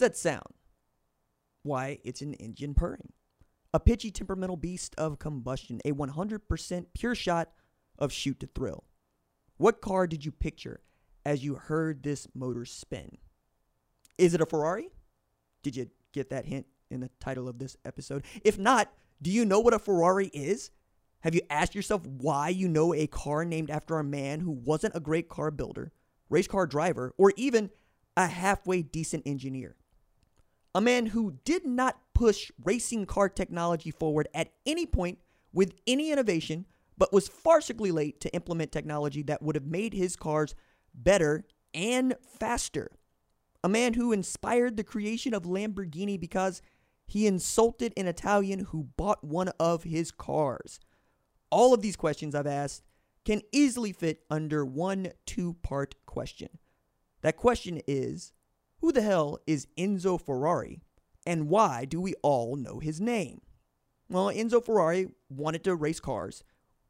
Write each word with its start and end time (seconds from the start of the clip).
What's 0.00 0.16
that 0.16 0.30
sound? 0.30 0.54
Why, 1.62 1.98
it's 2.04 2.22
an 2.22 2.32
engine 2.32 2.72
purring. 2.72 3.12
A 3.74 3.78
pitchy 3.78 4.10
temperamental 4.10 4.56
beast 4.56 4.94
of 4.96 5.18
combustion, 5.18 5.78
a 5.84 5.92
100% 5.92 6.86
pure 6.94 7.14
shot 7.14 7.50
of 7.98 8.10
shoot 8.10 8.40
to 8.40 8.46
thrill. 8.46 8.84
What 9.58 9.82
car 9.82 10.06
did 10.06 10.24
you 10.24 10.32
picture 10.32 10.80
as 11.26 11.44
you 11.44 11.56
heard 11.56 12.02
this 12.02 12.26
motor 12.34 12.64
spin? 12.64 13.18
Is 14.16 14.32
it 14.32 14.40
a 14.40 14.46
Ferrari? 14.46 14.88
Did 15.62 15.76
you 15.76 15.90
get 16.14 16.30
that 16.30 16.46
hint 16.46 16.64
in 16.90 17.00
the 17.00 17.10
title 17.20 17.46
of 17.46 17.58
this 17.58 17.76
episode? 17.84 18.24
If 18.42 18.58
not, 18.58 18.90
do 19.20 19.30
you 19.30 19.44
know 19.44 19.60
what 19.60 19.74
a 19.74 19.78
Ferrari 19.78 20.28
is? 20.28 20.70
Have 21.24 21.34
you 21.34 21.42
asked 21.50 21.74
yourself 21.74 22.06
why 22.06 22.48
you 22.48 22.68
know 22.68 22.94
a 22.94 23.06
car 23.06 23.44
named 23.44 23.68
after 23.68 23.98
a 23.98 24.04
man 24.04 24.40
who 24.40 24.52
wasn't 24.52 24.96
a 24.96 25.00
great 25.00 25.28
car 25.28 25.50
builder, 25.50 25.92
race 26.30 26.48
car 26.48 26.66
driver, 26.66 27.12
or 27.18 27.34
even 27.36 27.68
a 28.16 28.28
halfway 28.28 28.80
decent 28.80 29.24
engineer? 29.26 29.76
A 30.74 30.80
man 30.80 31.06
who 31.06 31.38
did 31.44 31.66
not 31.66 32.00
push 32.14 32.50
racing 32.62 33.06
car 33.06 33.28
technology 33.28 33.90
forward 33.90 34.28
at 34.32 34.52
any 34.64 34.86
point 34.86 35.18
with 35.52 35.74
any 35.86 36.12
innovation, 36.12 36.66
but 36.96 37.12
was 37.12 37.28
farcically 37.28 37.92
late 37.92 38.20
to 38.20 38.32
implement 38.34 38.70
technology 38.70 39.22
that 39.24 39.42
would 39.42 39.56
have 39.56 39.66
made 39.66 39.94
his 39.94 40.16
cars 40.16 40.54
better 40.94 41.44
and 41.74 42.14
faster. 42.38 42.90
A 43.64 43.68
man 43.68 43.94
who 43.94 44.12
inspired 44.12 44.76
the 44.76 44.84
creation 44.84 45.34
of 45.34 45.42
Lamborghini 45.42 46.18
because 46.18 46.62
he 47.06 47.26
insulted 47.26 47.92
an 47.96 48.06
Italian 48.06 48.66
who 48.66 48.84
bought 48.96 49.24
one 49.24 49.48
of 49.58 49.82
his 49.82 50.12
cars. 50.12 50.78
All 51.50 51.74
of 51.74 51.82
these 51.82 51.96
questions 51.96 52.34
I've 52.34 52.46
asked 52.46 52.84
can 53.24 53.42
easily 53.52 53.92
fit 53.92 54.22
under 54.30 54.64
one 54.64 55.08
two 55.26 55.54
part 55.62 55.94
question. 56.06 56.48
That 57.22 57.36
question 57.36 57.80
is 57.86 58.32
Who 58.80 58.92
the 58.92 59.02
hell 59.02 59.38
is 59.46 59.66
Enzo 59.76 60.20
Ferrari 60.20 60.80
and 61.26 61.48
why 61.48 61.84
do 61.84 62.00
we 62.00 62.14
all 62.22 62.56
know 62.56 62.78
his 62.78 63.00
name? 63.00 63.42
Well, 64.08 64.26
Enzo 64.26 64.64
Ferrari 64.64 65.08
wanted 65.28 65.64
to 65.64 65.74
race 65.74 66.00
cars 66.00 66.42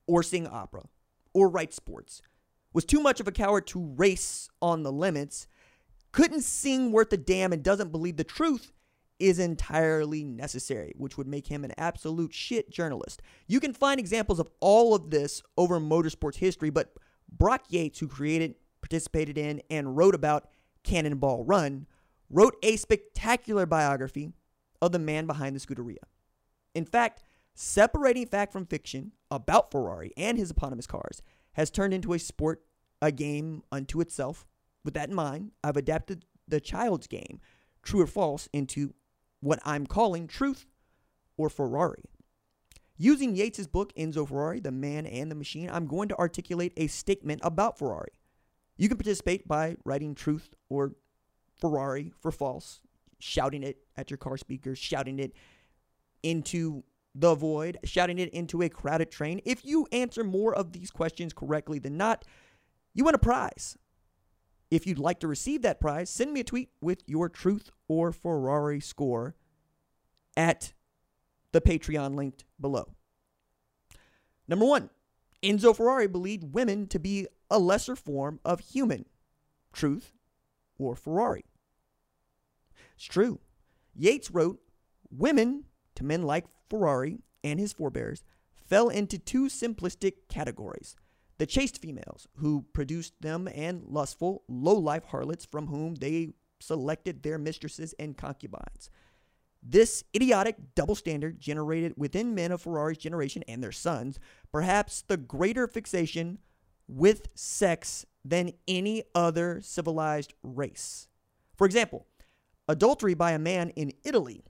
or 0.06 0.22
sing 0.22 0.46
opera 0.46 0.84
or 1.34 1.48
write 1.48 1.74
sports, 1.74 2.22
was 2.72 2.84
too 2.84 3.00
much 3.00 3.20
of 3.20 3.28
a 3.28 3.32
coward 3.32 3.66
to 3.68 3.94
race 3.96 4.48
on 4.62 4.82
the 4.82 4.92
limits, 4.92 5.46
couldn't 6.12 6.42
sing 6.42 6.92
worth 6.92 7.12
a 7.12 7.16
damn, 7.16 7.52
and 7.52 7.62
doesn't 7.62 7.92
believe 7.92 8.16
the 8.16 8.24
truth 8.24 8.72
is 9.18 9.38
entirely 9.38 10.24
necessary, 10.24 10.92
which 10.96 11.18
would 11.18 11.28
make 11.28 11.46
him 11.48 11.64
an 11.64 11.72
absolute 11.76 12.32
shit 12.32 12.70
journalist. 12.70 13.20
You 13.46 13.60
can 13.60 13.74
find 13.74 14.00
examples 14.00 14.40
of 14.40 14.48
all 14.60 14.94
of 14.94 15.10
this 15.10 15.42
over 15.56 15.78
motorsports 15.78 16.36
history, 16.36 16.70
but 16.70 16.94
Brock 17.30 17.64
Yates, 17.68 17.98
who 17.98 18.08
created, 18.08 18.54
participated 18.80 19.36
in, 19.36 19.60
and 19.70 19.96
wrote 19.96 20.14
about 20.14 20.48
Cannonball 20.84 21.44
Run, 21.44 21.86
wrote 22.28 22.56
a 22.62 22.76
spectacular 22.76 23.66
biography 23.66 24.32
of 24.80 24.92
the 24.92 24.98
man 24.98 25.26
behind 25.26 25.54
the 25.54 25.60
Scuderia. 25.60 26.04
In 26.74 26.84
fact, 26.84 27.22
separating 27.54 28.26
fact 28.26 28.52
from 28.52 28.66
fiction 28.66 29.12
about 29.30 29.70
Ferrari 29.70 30.12
and 30.16 30.38
his 30.38 30.50
eponymous 30.50 30.86
cars 30.86 31.22
has 31.52 31.70
turned 31.70 31.92
into 31.92 32.12
a 32.12 32.18
sport, 32.18 32.62
a 33.02 33.10
game 33.10 33.62
unto 33.72 34.00
itself. 34.00 34.46
With 34.84 34.94
that 34.94 35.08
in 35.08 35.14
mind, 35.14 35.50
I've 35.62 35.76
adapted 35.76 36.24
the 36.46 36.60
child's 36.60 37.06
game, 37.06 37.40
true 37.82 38.00
or 38.00 38.06
false, 38.06 38.48
into 38.52 38.94
what 39.40 39.60
I'm 39.64 39.86
calling 39.86 40.26
truth 40.26 40.66
or 41.36 41.50
Ferrari. 41.50 42.04
Using 42.96 43.34
Yates's 43.34 43.66
book, 43.66 43.94
Enzo 43.96 44.28
Ferrari, 44.28 44.60
The 44.60 44.70
Man 44.70 45.06
and 45.06 45.30
the 45.30 45.34
Machine, 45.34 45.70
I'm 45.70 45.86
going 45.86 46.08
to 46.10 46.18
articulate 46.18 46.74
a 46.76 46.86
statement 46.86 47.40
about 47.42 47.78
Ferrari. 47.78 48.12
You 48.80 48.88
can 48.88 48.96
participate 48.96 49.46
by 49.46 49.76
writing 49.84 50.14
truth 50.14 50.54
or 50.70 50.92
Ferrari 51.60 52.14
for 52.18 52.32
false, 52.32 52.80
shouting 53.18 53.62
it 53.62 53.76
at 53.94 54.10
your 54.10 54.16
car 54.16 54.38
speakers, 54.38 54.78
shouting 54.78 55.18
it 55.18 55.34
into 56.22 56.82
the 57.14 57.34
void, 57.34 57.76
shouting 57.84 58.18
it 58.18 58.30
into 58.30 58.62
a 58.62 58.70
crowded 58.70 59.10
train. 59.10 59.42
If 59.44 59.66
you 59.66 59.86
answer 59.92 60.24
more 60.24 60.54
of 60.54 60.72
these 60.72 60.90
questions 60.90 61.34
correctly 61.34 61.78
than 61.78 61.98
not, 61.98 62.24
you 62.94 63.04
win 63.04 63.14
a 63.14 63.18
prize. 63.18 63.76
If 64.70 64.86
you'd 64.86 64.98
like 64.98 65.20
to 65.20 65.28
receive 65.28 65.60
that 65.60 65.78
prize, 65.78 66.08
send 66.08 66.32
me 66.32 66.40
a 66.40 66.44
tweet 66.44 66.70
with 66.80 67.02
your 67.06 67.28
truth 67.28 67.68
or 67.86 68.12
Ferrari 68.12 68.80
score 68.80 69.34
at 70.38 70.72
the 71.52 71.60
Patreon 71.60 72.14
linked 72.14 72.46
below. 72.58 72.94
Number 74.48 74.64
one, 74.64 74.88
Enzo 75.42 75.76
Ferrari 75.76 76.06
believed 76.06 76.54
women 76.54 76.86
to 76.86 76.98
be 76.98 77.26
a 77.50 77.58
lesser 77.58 77.96
form 77.96 78.40
of 78.44 78.60
human. 78.60 79.06
Truth 79.72 80.12
or 80.78 80.96
Ferrari? 80.96 81.44
It's 82.96 83.04
true. 83.04 83.40
Yates 83.94 84.30
wrote, 84.30 84.60
Women, 85.10 85.64
to 85.96 86.04
men 86.04 86.22
like 86.22 86.46
Ferrari 86.68 87.20
and 87.42 87.58
his 87.58 87.72
forebears, 87.72 88.22
fell 88.54 88.88
into 88.88 89.18
two 89.18 89.46
simplistic 89.46 90.28
categories 90.28 90.96
the 91.38 91.46
chaste 91.46 91.80
females, 91.80 92.28
who 92.36 92.66
produced 92.74 93.14
them, 93.22 93.48
and 93.54 93.82
lustful, 93.88 94.42
low 94.46 94.74
life 94.74 95.04
harlots 95.06 95.46
from 95.46 95.68
whom 95.68 95.94
they 95.94 96.34
selected 96.60 97.22
their 97.22 97.38
mistresses 97.38 97.94
and 97.98 98.18
concubines. 98.18 98.90
This 99.62 100.04
idiotic 100.14 100.56
double 100.74 100.94
standard 100.94 101.40
generated 101.40 101.94
within 101.96 102.34
men 102.34 102.52
of 102.52 102.60
Ferrari's 102.60 102.98
generation 102.98 103.42
and 103.48 103.62
their 103.62 103.72
sons 103.72 104.18
perhaps 104.52 105.00
the 105.00 105.16
greater 105.16 105.66
fixation 105.66 106.38
with 106.90 107.28
sex 107.34 108.04
than 108.24 108.52
any 108.66 109.04
other 109.14 109.60
civilized 109.62 110.34
race. 110.42 111.08
For 111.56 111.66
example, 111.66 112.06
adultery 112.68 113.14
by 113.14 113.32
a 113.32 113.38
man 113.38 113.70
in 113.70 113.92
Italy 114.04 114.44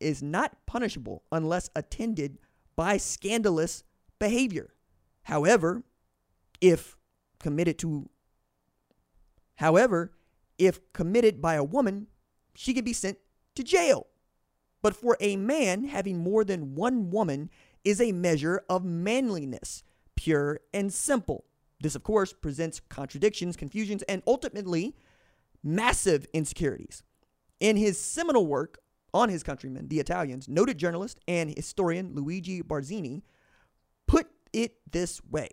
is 0.00 0.22
not 0.22 0.66
punishable 0.66 1.22
unless 1.32 1.70
attended 1.74 2.38
by 2.74 2.96
scandalous 2.96 3.84
behavior. 4.18 4.74
However, 5.22 5.82
if 6.60 6.96
committed 7.38 7.78
to 7.78 8.08
however 9.56 10.12
if 10.58 10.80
committed 10.92 11.40
by 11.40 11.54
a 11.54 11.64
woman 11.64 12.06
she 12.54 12.72
can 12.72 12.84
be 12.84 12.92
sent 12.92 13.18
to 13.54 13.62
jail 13.62 14.06
but 14.82 14.96
for 14.96 15.16
a 15.20 15.36
man 15.36 15.84
having 15.84 16.18
more 16.18 16.44
than 16.44 16.74
one 16.74 17.10
woman 17.10 17.50
is 17.84 18.00
a 18.00 18.12
measure 18.12 18.62
of 18.68 18.84
manliness 18.84 19.82
pure 20.14 20.60
and 20.72 20.92
simple 20.92 21.44
this 21.80 21.94
of 21.94 22.02
course 22.02 22.32
presents 22.32 22.80
contradictions 22.88 23.56
confusions 23.56 24.02
and 24.02 24.22
ultimately 24.26 24.96
massive 25.62 26.26
insecurities 26.32 27.02
in 27.60 27.76
his 27.76 27.98
seminal 27.98 28.46
work 28.46 28.78
on 29.12 29.28
his 29.28 29.42
countrymen 29.42 29.88
the 29.88 30.00
italians 30.00 30.48
noted 30.48 30.78
journalist 30.78 31.18
and 31.26 31.54
historian 31.56 32.14
luigi 32.14 32.62
barzini 32.62 33.22
put 34.06 34.26
it 34.52 34.76
this 34.90 35.20
way 35.24 35.50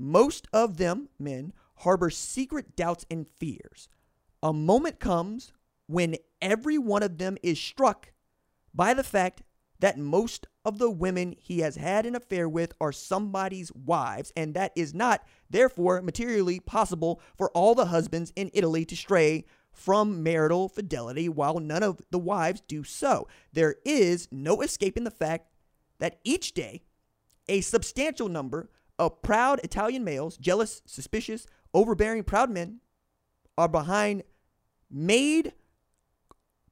most 0.00 0.48
of 0.52 0.78
them, 0.78 1.10
men, 1.18 1.52
harbor 1.76 2.08
secret 2.08 2.74
doubts 2.74 3.04
and 3.10 3.28
fears. 3.28 3.88
A 4.42 4.52
moment 4.52 4.98
comes 4.98 5.52
when 5.86 6.16
every 6.40 6.78
one 6.78 7.02
of 7.02 7.18
them 7.18 7.36
is 7.42 7.60
struck 7.60 8.12
by 8.74 8.94
the 8.94 9.04
fact 9.04 9.42
that 9.78 9.98
most 9.98 10.46
of 10.64 10.78
the 10.78 10.90
women 10.90 11.34
he 11.38 11.60
has 11.60 11.76
had 11.76 12.04
an 12.06 12.14
affair 12.14 12.48
with 12.48 12.72
are 12.80 12.92
somebody's 12.92 13.72
wives, 13.72 14.32
and 14.36 14.54
that 14.54 14.72
is 14.76 14.92
not, 14.92 15.24
therefore, 15.48 16.02
materially 16.02 16.60
possible 16.60 17.20
for 17.36 17.50
all 17.52 17.74
the 17.74 17.86
husbands 17.86 18.32
in 18.36 18.50
Italy 18.52 18.84
to 18.84 18.96
stray 18.96 19.44
from 19.72 20.22
marital 20.22 20.68
fidelity 20.68 21.28
while 21.28 21.58
none 21.60 21.82
of 21.82 22.00
the 22.10 22.18
wives 22.18 22.60
do 22.66 22.84
so. 22.84 23.26
There 23.52 23.76
is 23.84 24.28
no 24.30 24.60
escaping 24.60 25.04
the 25.04 25.10
fact 25.10 25.46
that 25.98 26.18
each 26.24 26.52
day 26.52 26.82
a 27.48 27.60
substantial 27.60 28.28
number 28.28 28.68
of 28.98 29.22
proud 29.22 29.60
Italian 29.64 30.04
males, 30.04 30.36
jealous, 30.36 30.82
suspicious, 30.84 31.46
overbearing, 31.72 32.24
proud 32.24 32.50
men, 32.50 32.80
are 33.56 33.68
behind 33.68 34.22
made 34.90 35.52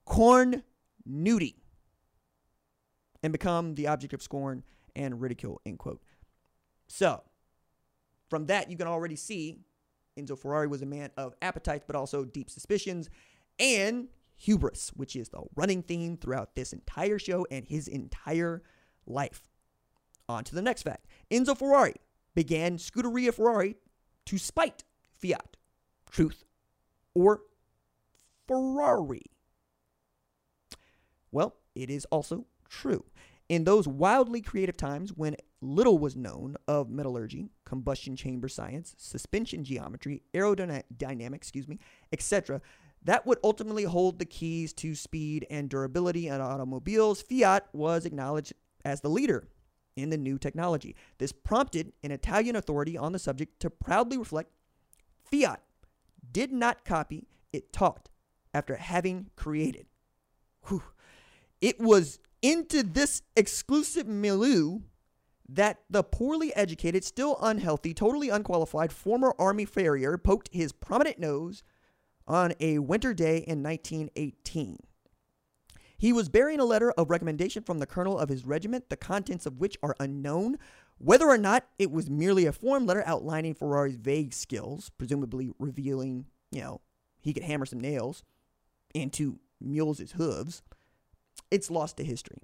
corn 0.05 0.63
nudie 1.09 1.55
and 3.23 3.33
become 3.33 3.75
the 3.75 3.87
object 3.87 4.13
of 4.15 4.23
scorn 4.23 4.63
and 4.95 5.21
ridicule, 5.21 5.61
end 5.67 5.79
quote. 5.79 6.03
So, 6.89 7.23
from 8.29 8.47
that, 8.47 8.71
you 8.71 8.77
can 8.77 8.87
already 8.87 9.17
see 9.17 9.59
Enzo 10.19 10.39
Ferrari 10.39 10.67
was 10.67 10.83
a 10.83 10.87
man 10.87 11.11
of 11.17 11.35
appetites, 11.41 11.85
but 11.87 11.97
also 11.97 12.25
deep 12.25 12.51
suspicions 12.51 13.09
and 13.59 14.09
hubris, 14.37 14.91
which 14.95 15.17
is 15.17 15.29
the 15.29 15.43
running 15.57 15.83
theme 15.83 16.17
throughout 16.17 16.55
this 16.55 16.73
entire 16.73 17.19
show 17.19 17.47
and 17.51 17.67
his 17.67 17.89
entire 17.89 18.63
life. 19.07 19.49
On 20.29 20.45
to 20.45 20.55
the 20.55 20.63
next 20.63 20.83
fact 20.83 21.07
Enzo 21.31 21.57
Ferrari 21.57 21.95
began 22.35 22.77
Scuderia 22.77 23.33
Ferrari 23.33 23.77
to 24.27 24.39
spite 24.39 24.85
Fiat, 25.17 25.57
Truth, 26.11 26.45
or 27.15 27.41
Ferrari? 28.47 29.23
Well, 31.33 31.57
it 31.75 31.91
is 31.91 32.05
also 32.07 32.47
true. 32.69 33.05
In 33.49 33.65
those 33.65 33.89
wildly 33.89 34.43
creative 34.43 34.77
times 34.77 35.11
when 35.11 35.37
little 35.61 35.99
was 35.99 36.15
known 36.17 36.57
of 36.67 36.91
metallurgy, 36.91 37.49
combustion 37.65 38.15
chamber 38.15 38.49
science, 38.49 38.95
suspension 38.99 39.65
geometry, 39.65 40.23
aerodynamics, 40.35 41.35
excuse 41.35 41.67
me, 41.67 41.79
etc., 42.13 42.61
that 43.05 43.27
would 43.27 43.39
ultimately 43.43 43.85
hold 43.85 44.19
the 44.19 44.25
keys 44.25 44.73
to 44.75 44.95
speed 44.95 45.47
and 45.51 45.69
durability 45.69 46.29
in 46.29 46.41
automobiles, 46.41 47.23
Fiat 47.23 47.69
was 47.73 48.05
acknowledged 48.05 48.53
as 48.85 49.01
the 49.01 49.09
leader 49.09 49.49
in 49.97 50.11
the 50.11 50.19
new 50.19 50.39
technology. 50.39 50.95
This 51.19 51.33
prompted 51.33 51.93
an 52.03 52.11
Italian 52.11 52.57
authority 52.57 52.99
on 52.99 53.13
the 53.13 53.19
subject 53.19 53.61
to 53.61 53.71
proudly 53.71 54.19
reflect 54.19 54.51
Fiat 55.25 55.63
did 56.31 56.53
not 56.53 56.85
copy, 56.85 57.29
it 57.53 57.73
taught 57.73 58.09
after 58.53 58.77
having 58.77 59.31
created. 59.37 59.87
Whew. 60.67 60.83
It 61.61 61.81
was 61.81 62.21
into 62.43 62.83
this 62.83 63.23
exclusive 63.37 64.07
milieu 64.07 64.81
that 65.49 65.81
the 65.89 66.03
poorly 66.03 66.55
educated, 66.55 67.05
still 67.05 67.39
unhealthy, 67.41 67.95
totally 67.95 68.29
unqualified 68.29 68.93
former 68.93 69.35
Army 69.39 69.65
farrier 69.65 70.19
poked 70.19 70.51
his 70.53 70.73
prominent 70.73 71.19
nose 71.19 71.63
on 72.27 72.53
a 72.61 72.79
winter 72.79 73.15
day 73.15 73.39
in 73.39 73.63
1918. 73.63 74.79
He 75.97 76.13
was 76.13 76.29
bearing 76.29 76.61
a 76.61 76.65
letter 76.65 76.93
of 76.93 77.11
recommendation 77.11 77.65
from 77.65 77.79
the 77.79 77.87
colonel 77.87 78.19
of 78.19 78.29
his 78.29 78.45
regiment, 78.45 78.89
the 78.89 78.97
contents 78.97 79.47
of 79.47 79.59
which 79.59 79.77
are 79.83 79.97
unknown. 79.99 80.59
Whether 80.99 81.27
or 81.27 81.39
not 81.39 81.67
it 81.79 81.91
was 81.91 82.09
merely 82.09 82.47
a 82.47 82.53
form 82.53 82.87
letter 82.87 83.03
outlining 83.05 83.55
Ferrari's 83.55 83.97
vague 83.97 84.33
skills, 84.33 84.91
presumably 84.97 85.51
revealing, 85.59 86.27
you 86.53 86.61
know, 86.61 86.83
he 87.21 87.33
could 87.33 87.43
hammer 87.43 87.67
some 87.67 87.81
nails 87.81 88.23
into 88.95 89.41
mules' 89.61 90.13
hooves, 90.13 90.63
it's 91.51 91.71
lost 91.71 91.97
to 91.97 92.05
history. 92.05 92.43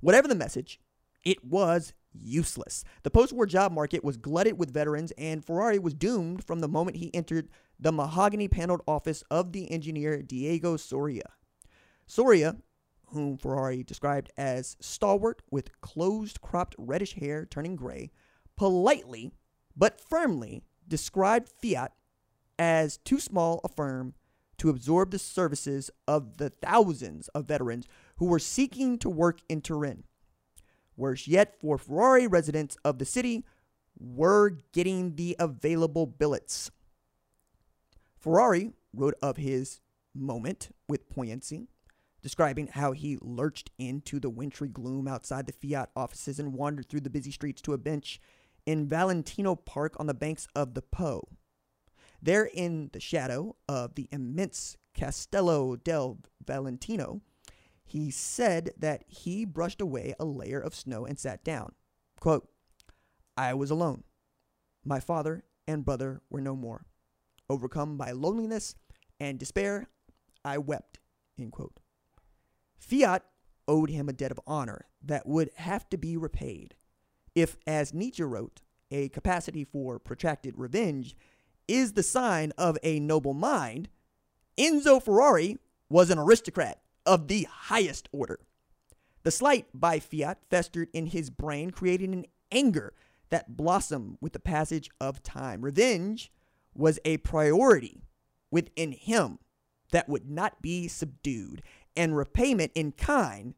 Whatever 0.00 0.28
the 0.28 0.34
message, 0.34 0.80
it 1.24 1.44
was 1.44 1.92
useless. 2.12 2.84
The 3.02 3.10
post 3.10 3.32
war 3.32 3.46
job 3.46 3.72
market 3.72 4.04
was 4.04 4.16
glutted 4.16 4.58
with 4.58 4.72
veterans, 4.72 5.12
and 5.18 5.44
Ferrari 5.44 5.78
was 5.78 5.94
doomed 5.94 6.44
from 6.44 6.60
the 6.60 6.68
moment 6.68 6.96
he 6.96 7.14
entered 7.14 7.48
the 7.78 7.92
mahogany 7.92 8.48
paneled 8.48 8.82
office 8.86 9.22
of 9.30 9.52
the 9.52 9.70
engineer 9.70 10.22
Diego 10.22 10.76
Soria. 10.76 11.30
Soria, 12.06 12.56
whom 13.06 13.38
Ferrari 13.38 13.82
described 13.82 14.30
as 14.36 14.76
stalwart 14.80 15.42
with 15.50 15.80
closed 15.80 16.40
cropped 16.40 16.74
reddish 16.78 17.14
hair 17.14 17.46
turning 17.46 17.76
gray, 17.76 18.10
politely 18.56 19.32
but 19.76 20.00
firmly 20.00 20.62
described 20.86 21.48
Fiat 21.60 21.92
as 22.58 22.98
too 22.98 23.20
small 23.20 23.60
a 23.62 23.68
firm 23.68 24.14
to 24.58 24.68
absorb 24.68 25.12
the 25.12 25.18
services 25.18 25.90
of 26.08 26.38
the 26.38 26.50
thousands 26.50 27.28
of 27.28 27.46
veterans 27.46 27.86
who 28.18 28.26
were 28.26 28.38
seeking 28.38 28.98
to 28.98 29.08
work 29.08 29.40
in 29.48 29.60
Turin. 29.60 30.04
Worse 30.96 31.26
yet, 31.26 31.54
for 31.60 31.78
Ferrari 31.78 32.26
residents 32.26 32.76
of 32.84 32.98
the 32.98 33.04
city 33.04 33.44
were 33.98 34.58
getting 34.72 35.14
the 35.16 35.36
available 35.38 36.06
billets. 36.06 36.70
Ferrari 38.16 38.72
wrote 38.92 39.14
of 39.22 39.36
his 39.36 39.80
moment 40.14 40.74
with 40.88 41.08
poignancy, 41.08 41.68
describing 42.20 42.66
how 42.66 42.92
he 42.92 43.18
lurched 43.20 43.70
into 43.78 44.18
the 44.18 44.30
wintry 44.30 44.68
gloom 44.68 45.06
outside 45.06 45.46
the 45.46 45.52
Fiat 45.52 45.90
offices 45.94 46.40
and 46.40 46.54
wandered 46.54 46.88
through 46.88 47.00
the 47.00 47.10
busy 47.10 47.30
streets 47.30 47.62
to 47.62 47.72
a 47.72 47.78
bench 47.78 48.20
in 48.66 48.88
Valentino 48.88 49.54
Park 49.54 49.94
on 50.00 50.06
the 50.06 50.14
banks 50.14 50.48
of 50.56 50.74
the 50.74 50.82
Po. 50.82 51.28
There, 52.20 52.50
in 52.52 52.90
the 52.92 53.00
shadow 53.00 53.54
of 53.68 53.94
the 53.94 54.08
immense 54.10 54.76
Castello 54.92 55.76
del 55.76 56.18
Valentino, 56.44 57.22
he 57.88 58.10
said 58.10 58.70
that 58.78 59.02
he 59.06 59.46
brushed 59.46 59.80
away 59.80 60.14
a 60.20 60.24
layer 60.26 60.60
of 60.60 60.74
snow 60.74 61.06
and 61.06 61.18
sat 61.18 61.42
down. 61.42 61.72
Quote, 62.20 62.46
I 63.34 63.54
was 63.54 63.70
alone. 63.70 64.04
My 64.84 65.00
father 65.00 65.44
and 65.66 65.86
brother 65.86 66.20
were 66.28 66.42
no 66.42 66.54
more. 66.54 66.84
Overcome 67.48 67.96
by 67.96 68.10
loneliness 68.10 68.74
and 69.18 69.38
despair, 69.38 69.88
I 70.44 70.58
wept. 70.58 70.98
End 71.38 71.52
quote. 71.52 71.80
Fiat 72.78 73.24
owed 73.66 73.88
him 73.88 74.08
a 74.08 74.12
debt 74.12 74.32
of 74.32 74.40
honor 74.46 74.86
that 75.02 75.26
would 75.26 75.50
have 75.56 75.88
to 75.88 75.96
be 75.96 76.16
repaid. 76.16 76.74
If, 77.34 77.56
as 77.66 77.94
Nietzsche 77.94 78.22
wrote, 78.22 78.60
a 78.90 79.08
capacity 79.08 79.64
for 79.64 79.98
protracted 79.98 80.54
revenge 80.58 81.16
is 81.66 81.92
the 81.92 82.02
sign 82.02 82.52
of 82.58 82.76
a 82.82 83.00
noble 83.00 83.34
mind, 83.34 83.88
Enzo 84.58 85.02
Ferrari 85.02 85.56
was 85.88 86.10
an 86.10 86.18
aristocrat 86.18 86.82
of 87.08 87.26
the 87.26 87.48
highest 87.50 88.06
order. 88.12 88.38
The 89.22 89.30
slight 89.30 89.66
by 89.72 89.98
Fiat 89.98 90.38
festered 90.50 90.90
in 90.92 91.06
his 91.06 91.30
brain, 91.30 91.70
creating 91.70 92.12
an 92.12 92.26
anger 92.52 92.92
that 93.30 93.56
blossomed 93.56 94.18
with 94.20 94.34
the 94.34 94.38
passage 94.38 94.90
of 95.00 95.22
time. 95.22 95.62
Revenge 95.62 96.30
was 96.74 97.00
a 97.04 97.16
priority 97.16 98.02
within 98.50 98.92
him 98.92 99.38
that 99.90 100.08
would 100.08 100.30
not 100.30 100.60
be 100.60 100.86
subdued, 100.86 101.62
and 101.96 102.14
repayment 102.14 102.72
in 102.74 102.92
kind 102.92 103.54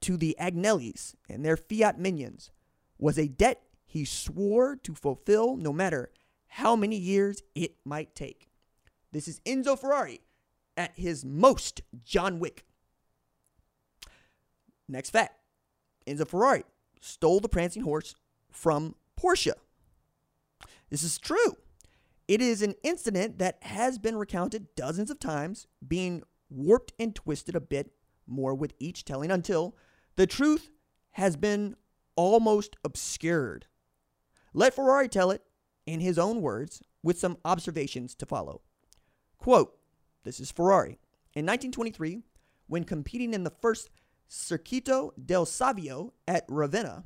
to 0.00 0.16
the 0.16 0.36
Agnellis 0.40 1.14
and 1.28 1.44
their 1.44 1.56
Fiat 1.56 1.98
minions 1.98 2.50
was 2.98 3.18
a 3.18 3.28
debt 3.28 3.62
he 3.86 4.04
swore 4.04 4.76
to 4.76 4.94
fulfill 4.94 5.56
no 5.56 5.72
matter 5.72 6.10
how 6.48 6.74
many 6.74 6.96
years 6.96 7.42
it 7.54 7.76
might 7.84 8.16
take. 8.16 8.48
This 9.12 9.28
is 9.28 9.40
Enzo 9.46 9.78
Ferrari 9.78 10.20
at 10.76 10.92
his 10.96 11.24
most 11.24 11.82
John 12.04 12.40
Wick. 12.40 12.64
Next 14.90 15.10
fact 15.10 15.38
Enzo 16.06 16.26
Ferrari 16.26 16.64
stole 17.00 17.40
the 17.40 17.48
prancing 17.48 17.82
horse 17.82 18.14
from 18.50 18.96
Porsche. 19.18 19.52
This 20.90 21.02
is 21.02 21.18
true. 21.18 21.56
It 22.26 22.40
is 22.40 22.62
an 22.62 22.74
incident 22.82 23.38
that 23.38 23.58
has 23.62 23.98
been 23.98 24.16
recounted 24.16 24.74
dozens 24.74 25.10
of 25.10 25.18
times, 25.18 25.66
being 25.86 26.22
warped 26.48 26.92
and 26.98 27.14
twisted 27.14 27.54
a 27.54 27.60
bit 27.60 27.92
more 28.26 28.54
with 28.54 28.74
each 28.78 29.04
telling 29.04 29.30
until 29.30 29.76
the 30.16 30.26
truth 30.26 30.70
has 31.12 31.36
been 31.36 31.76
almost 32.16 32.76
obscured. 32.84 33.66
Let 34.52 34.74
Ferrari 34.74 35.08
tell 35.08 35.30
it 35.30 35.42
in 35.86 36.00
his 36.00 36.18
own 36.18 36.40
words 36.40 36.82
with 37.02 37.18
some 37.18 37.38
observations 37.44 38.14
to 38.16 38.26
follow. 38.26 38.62
Quote, 39.38 39.76
this 40.24 40.40
is 40.40 40.50
Ferrari. 40.50 40.98
In 41.34 41.46
1923, 41.46 42.22
when 42.66 42.84
competing 42.84 43.32
in 43.32 43.44
the 43.44 43.50
first 43.50 43.90
Circuito 44.30 45.10
del 45.22 45.44
Savio 45.44 46.12
at 46.28 46.44
Ravenna, 46.48 47.02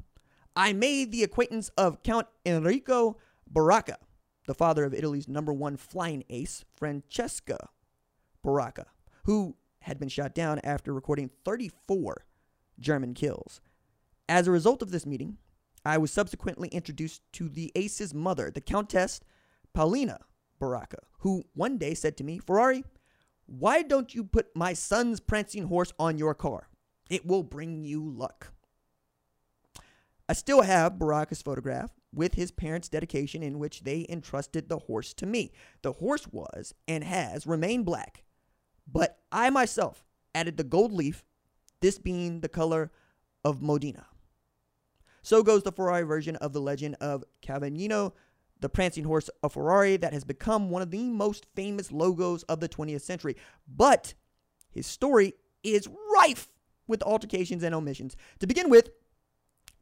I 0.54 0.74
made 0.74 1.10
the 1.10 1.22
acquaintance 1.22 1.70
of 1.70 2.02
Count 2.02 2.26
Enrico 2.44 3.16
Baracca, 3.50 3.96
the 4.46 4.54
father 4.54 4.84
of 4.84 4.92
Italy's 4.92 5.26
number 5.26 5.52
one 5.52 5.78
flying 5.78 6.22
ace, 6.28 6.66
Francesca 6.76 7.70
Baracca, 8.44 8.84
who 9.24 9.56
had 9.80 9.98
been 9.98 10.10
shot 10.10 10.34
down 10.34 10.60
after 10.62 10.92
recording 10.92 11.30
34 11.46 12.26
German 12.78 13.14
kills. 13.14 13.62
As 14.28 14.46
a 14.46 14.52
result 14.52 14.82
of 14.82 14.90
this 14.90 15.06
meeting, 15.06 15.38
I 15.82 15.96
was 15.96 16.12
subsequently 16.12 16.68
introduced 16.68 17.22
to 17.32 17.48
the 17.48 17.72
ace's 17.74 18.12
mother, 18.12 18.50
the 18.50 18.60
Countess 18.60 19.20
Paulina 19.72 20.20
Baracca, 20.60 20.98
who 21.20 21.44
one 21.54 21.78
day 21.78 21.94
said 21.94 22.18
to 22.18 22.24
me, 22.24 22.38
Ferrari, 22.38 22.84
why 23.46 23.82
don't 23.82 24.14
you 24.14 24.24
put 24.24 24.54
my 24.54 24.74
son's 24.74 25.20
prancing 25.20 25.64
horse 25.68 25.92
on 25.98 26.18
your 26.18 26.34
car? 26.34 26.68
It 27.14 27.24
will 27.24 27.44
bring 27.44 27.84
you 27.84 28.10
luck. 28.10 28.52
I 30.28 30.32
still 30.32 30.62
have 30.62 30.98
Baracca's 30.98 31.42
photograph 31.42 31.92
with 32.12 32.34
his 32.34 32.50
parents' 32.50 32.88
dedication 32.88 33.40
in 33.40 33.60
which 33.60 33.84
they 33.84 34.04
entrusted 34.08 34.68
the 34.68 34.78
horse 34.78 35.14
to 35.14 35.24
me. 35.24 35.52
The 35.82 35.92
horse 35.92 36.26
was 36.26 36.74
and 36.88 37.04
has 37.04 37.46
remained 37.46 37.86
black, 37.86 38.24
but 38.92 39.20
I 39.30 39.48
myself 39.50 40.02
added 40.34 40.56
the 40.56 40.64
gold 40.64 40.92
leaf, 40.92 41.22
this 41.80 41.98
being 41.98 42.40
the 42.40 42.48
color 42.48 42.90
of 43.44 43.62
Modena. 43.62 44.06
So 45.22 45.44
goes 45.44 45.62
the 45.62 45.70
Ferrari 45.70 46.02
version 46.02 46.34
of 46.34 46.52
the 46.52 46.60
legend 46.60 46.96
of 47.00 47.22
Cavallino, 47.42 48.14
the 48.58 48.68
prancing 48.68 49.04
horse 49.04 49.30
of 49.40 49.52
Ferrari 49.52 49.98
that 49.98 50.12
has 50.12 50.24
become 50.24 50.68
one 50.68 50.82
of 50.82 50.90
the 50.90 51.04
most 51.10 51.46
famous 51.54 51.92
logos 51.92 52.42
of 52.44 52.58
the 52.58 52.68
20th 52.68 53.02
century. 53.02 53.36
But 53.68 54.14
his 54.72 54.88
story 54.88 55.34
is 55.62 55.88
rife 56.12 56.48
with 56.86 57.02
altercations 57.02 57.62
and 57.62 57.74
omissions. 57.74 58.16
To 58.40 58.46
begin 58.46 58.70
with, 58.70 58.90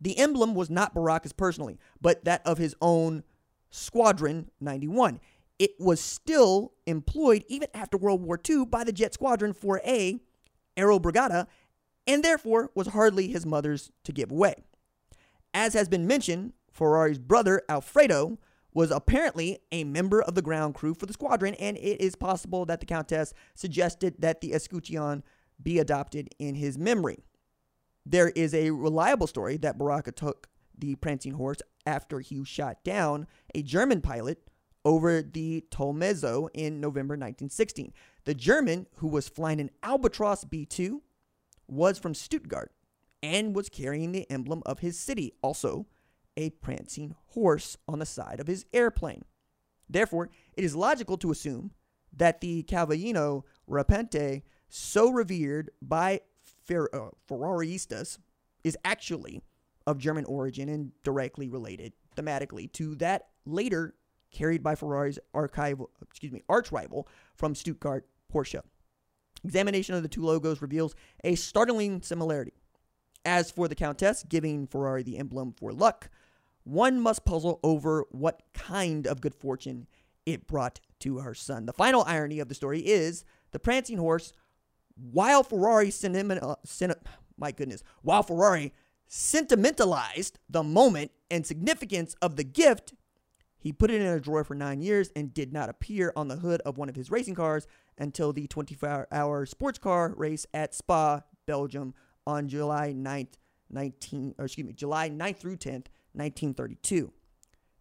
the 0.00 0.18
emblem 0.18 0.54
was 0.54 0.71
not 0.71 0.94
Baracca's 0.94 1.32
personally, 1.32 1.78
but 2.00 2.25
that 2.25 2.44
of 2.47 2.59
his 2.59 2.75
own 2.80 3.23
Squadron 3.71 4.50
91. 4.61 5.21
It 5.59 5.73
was 5.78 6.00
still 6.00 6.73
employed 6.87 7.44
even 7.49 7.68
after 7.73 7.97
World 7.97 8.23
War 8.23 8.38
II 8.49 8.66
by 8.66 8.85
the 8.85 8.92
Jet 8.92 9.14
Squadron 9.14 9.54
4A, 9.54 10.21
Aerobrigata, 10.76 11.47
and 12.06 12.25
therefore 12.25 12.71
was 12.75 12.88
hardly 12.88 13.28
his 13.28 13.47
mother's 13.47 13.92
to 14.04 14.12
give 14.12 14.30
away. 14.30 14.56
As 15.54 15.75
has 15.75 15.88
been 15.88 16.06
mentioned, 16.06 16.54
Ferrari's 16.71 17.18
brother 17.18 17.62
Alfredo 17.68 18.38
was 18.75 18.90
apparently 18.90 19.59
a 19.71 19.85
member 19.85 20.23
of 20.23 20.35
the 20.35 20.42
ground 20.42 20.75
crew 20.75 20.94
for 20.94 21.06
the 21.06 21.12
squadron, 21.12 21.54
and 21.54 21.76
it 21.76 22.00
is 22.00 22.16
possible 22.16 22.64
that 22.66 22.80
the 22.80 22.87
Countess 22.87 23.35
suggested 23.54 24.16
that 24.18 24.40
the 24.40 24.54
escutcheon 24.54 25.23
be 25.62 25.78
adopted 25.78 26.31
in 26.38 26.54
his 26.54 26.78
memory. 26.78 27.25
There 28.04 28.31
is 28.31 28.54
a 28.54 28.71
reliable 28.71 29.26
story 29.26 29.57
that 29.59 29.78
Baracca 29.78 30.14
took 30.14 30.49
the 30.76 30.97
prancing 30.97 31.35
horse 31.35 31.59
after 31.87 32.21
he 32.21 32.45
shot 32.45 32.83
down 32.83 33.26
a 33.54 33.62
German 33.62 34.00
pilot 34.00 34.49
over 34.85 35.23
the 35.23 35.64
Tolmezzo 35.71 36.49
in 36.54 36.81
November 36.81 37.14
1916. 37.14 37.92
The 38.25 38.35
German, 38.35 38.87
who 38.97 39.09
was 39.09 39.28
flying 39.28 39.61
an 39.61 39.71
Albatros 39.83 40.45
B2, 40.47 41.00
was 41.69 41.99
from 41.99 42.14
Stuttgart 42.14 42.73
and 43.23 43.54
was 43.54 43.69
carrying 43.69 44.12
the 44.12 44.28
emblem 44.31 44.62
of 44.66 44.81
his 44.81 44.99
city, 44.99 45.33
also 45.42 45.87
a 46.37 46.50
prancing 46.50 47.14
horse 47.28 47.76
on 47.87 48.00
the 48.00 48.07
side 48.07 48.40
of 48.40 48.47
his 48.47 48.64
airplane. 48.73 49.25
Therefore, 49.88 50.31
it 50.57 50.64
is 50.64 50.75
logical 50.75 51.16
to 51.19 51.31
assume 51.31 51.73
that 52.16 52.40
the 52.40 52.62
Cavallino 52.64 53.42
Rampante, 53.69 54.42
so 54.74 55.10
revered 55.10 55.70
by 55.82 56.18
Fer- 56.64 56.88
uh, 56.94 57.10
is 58.64 58.78
actually 58.86 59.42
of 59.86 59.98
German 59.98 60.24
origin 60.24 60.70
and 60.70 60.92
directly 61.04 61.46
related 61.46 61.92
thematically 62.16 62.72
to 62.72 62.94
that 62.94 63.26
later 63.44 63.94
carried 64.30 64.62
by 64.62 64.74
Ferrari's 64.74 65.18
archival, 65.34 65.88
excuse 66.00 66.32
me, 66.32 66.42
arch 66.48 66.72
rival 66.72 67.06
from 67.34 67.54
Stuttgart, 67.54 68.06
Porsche. 68.32 68.62
Examination 69.44 69.94
of 69.94 70.02
the 70.02 70.08
two 70.08 70.24
logos 70.24 70.62
reveals 70.62 70.94
a 71.22 71.34
startling 71.34 72.00
similarity. 72.00 72.54
As 73.26 73.50
for 73.50 73.68
the 73.68 73.74
Countess 73.74 74.24
giving 74.26 74.66
Ferrari 74.66 75.02
the 75.02 75.18
emblem 75.18 75.52
for 75.52 75.72
luck, 75.72 76.08
one 76.64 76.98
must 76.98 77.26
puzzle 77.26 77.60
over 77.62 78.06
what 78.10 78.42
kind 78.54 79.06
of 79.06 79.20
good 79.20 79.34
fortune 79.34 79.86
it 80.24 80.46
brought 80.46 80.80
to 81.00 81.18
her 81.18 81.34
son. 81.34 81.66
The 81.66 81.74
final 81.74 82.04
irony 82.04 82.38
of 82.38 82.48
the 82.48 82.54
story 82.54 82.80
is 82.80 83.24
the 83.50 83.58
prancing 83.58 83.98
horse, 83.98 84.32
while 84.96 85.42
Ferrari 85.42 85.92
my 87.38 87.52
goodness, 87.52 87.82
while 88.02 88.22
Ferrari 88.22 88.72
sentimentalized 89.06 90.38
the 90.49 90.62
moment 90.62 91.11
and 91.30 91.46
significance 91.46 92.14
of 92.22 92.37
the 92.37 92.44
gift, 92.44 92.94
he 93.58 93.72
put 93.72 93.90
it 93.90 94.00
in 94.00 94.06
a 94.06 94.20
drawer 94.20 94.42
for 94.42 94.54
nine 94.54 94.80
years 94.80 95.11
and 95.14 95.32
did 95.32 95.52
not 95.52 95.68
appear 95.68 96.12
on 96.16 96.28
the 96.28 96.37
hood 96.37 96.61
of 96.62 96.78
one 96.78 96.88
of 96.88 96.96
his 96.96 97.11
racing 97.11 97.34
cars 97.34 97.66
until 97.99 98.32
the 98.32 98.49
24-hour 98.49 99.46
sports 99.46 99.78
car 99.78 100.14
race 100.16 100.46
at 100.52 100.75
Spa, 100.75 101.20
Belgium, 101.46 101.94
on 102.26 102.49
July 102.49 102.92
9th, 102.96 103.34
19, 103.70 104.34
or 104.38 104.46
excuse 104.46 104.66
me, 104.66 104.72
July 104.72 105.11
9th 105.11 105.37
through 105.37 105.56
10th, 105.56 105.87
1932. 106.14 107.12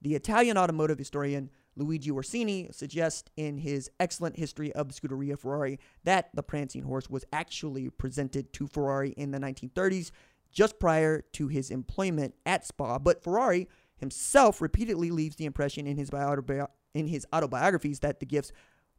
The 0.01 0.15
Italian 0.15 0.57
automotive 0.57 0.97
historian 0.97 1.49
Luigi 1.81 2.11
Orsini 2.11 2.69
suggests 2.71 3.29
in 3.35 3.57
his 3.57 3.89
excellent 3.99 4.37
history 4.37 4.71
of 4.73 4.87
the 4.87 4.93
Scuderia 4.93 5.37
Ferrari 5.37 5.79
that 6.03 6.29
the 6.35 6.43
prancing 6.43 6.83
horse 6.83 7.09
was 7.09 7.25
actually 7.33 7.89
presented 7.89 8.53
to 8.53 8.67
Ferrari 8.67 9.11
in 9.11 9.31
the 9.31 9.39
1930s, 9.39 10.11
just 10.51 10.79
prior 10.79 11.21
to 11.33 11.47
his 11.47 11.71
employment 11.71 12.35
at 12.45 12.65
Spa. 12.65 12.99
But 12.99 13.23
Ferrari 13.23 13.67
himself 13.97 14.61
repeatedly 14.61 15.09
leaves 15.09 15.37
the 15.37 15.45
impression 15.45 15.87
in 15.87 15.97
his, 15.97 16.11
autobi- 16.11 16.67
in 16.93 17.07
his 17.07 17.25
autobiographies 17.33 17.99
that 17.99 18.19
the 18.19 18.25
gifts 18.25 18.51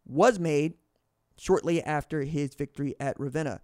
was 0.05 0.39
made 0.39 0.75
shortly 1.37 1.83
after 1.83 2.23
his 2.23 2.55
victory 2.55 2.95
at 2.99 3.19
Ravenna. 3.19 3.61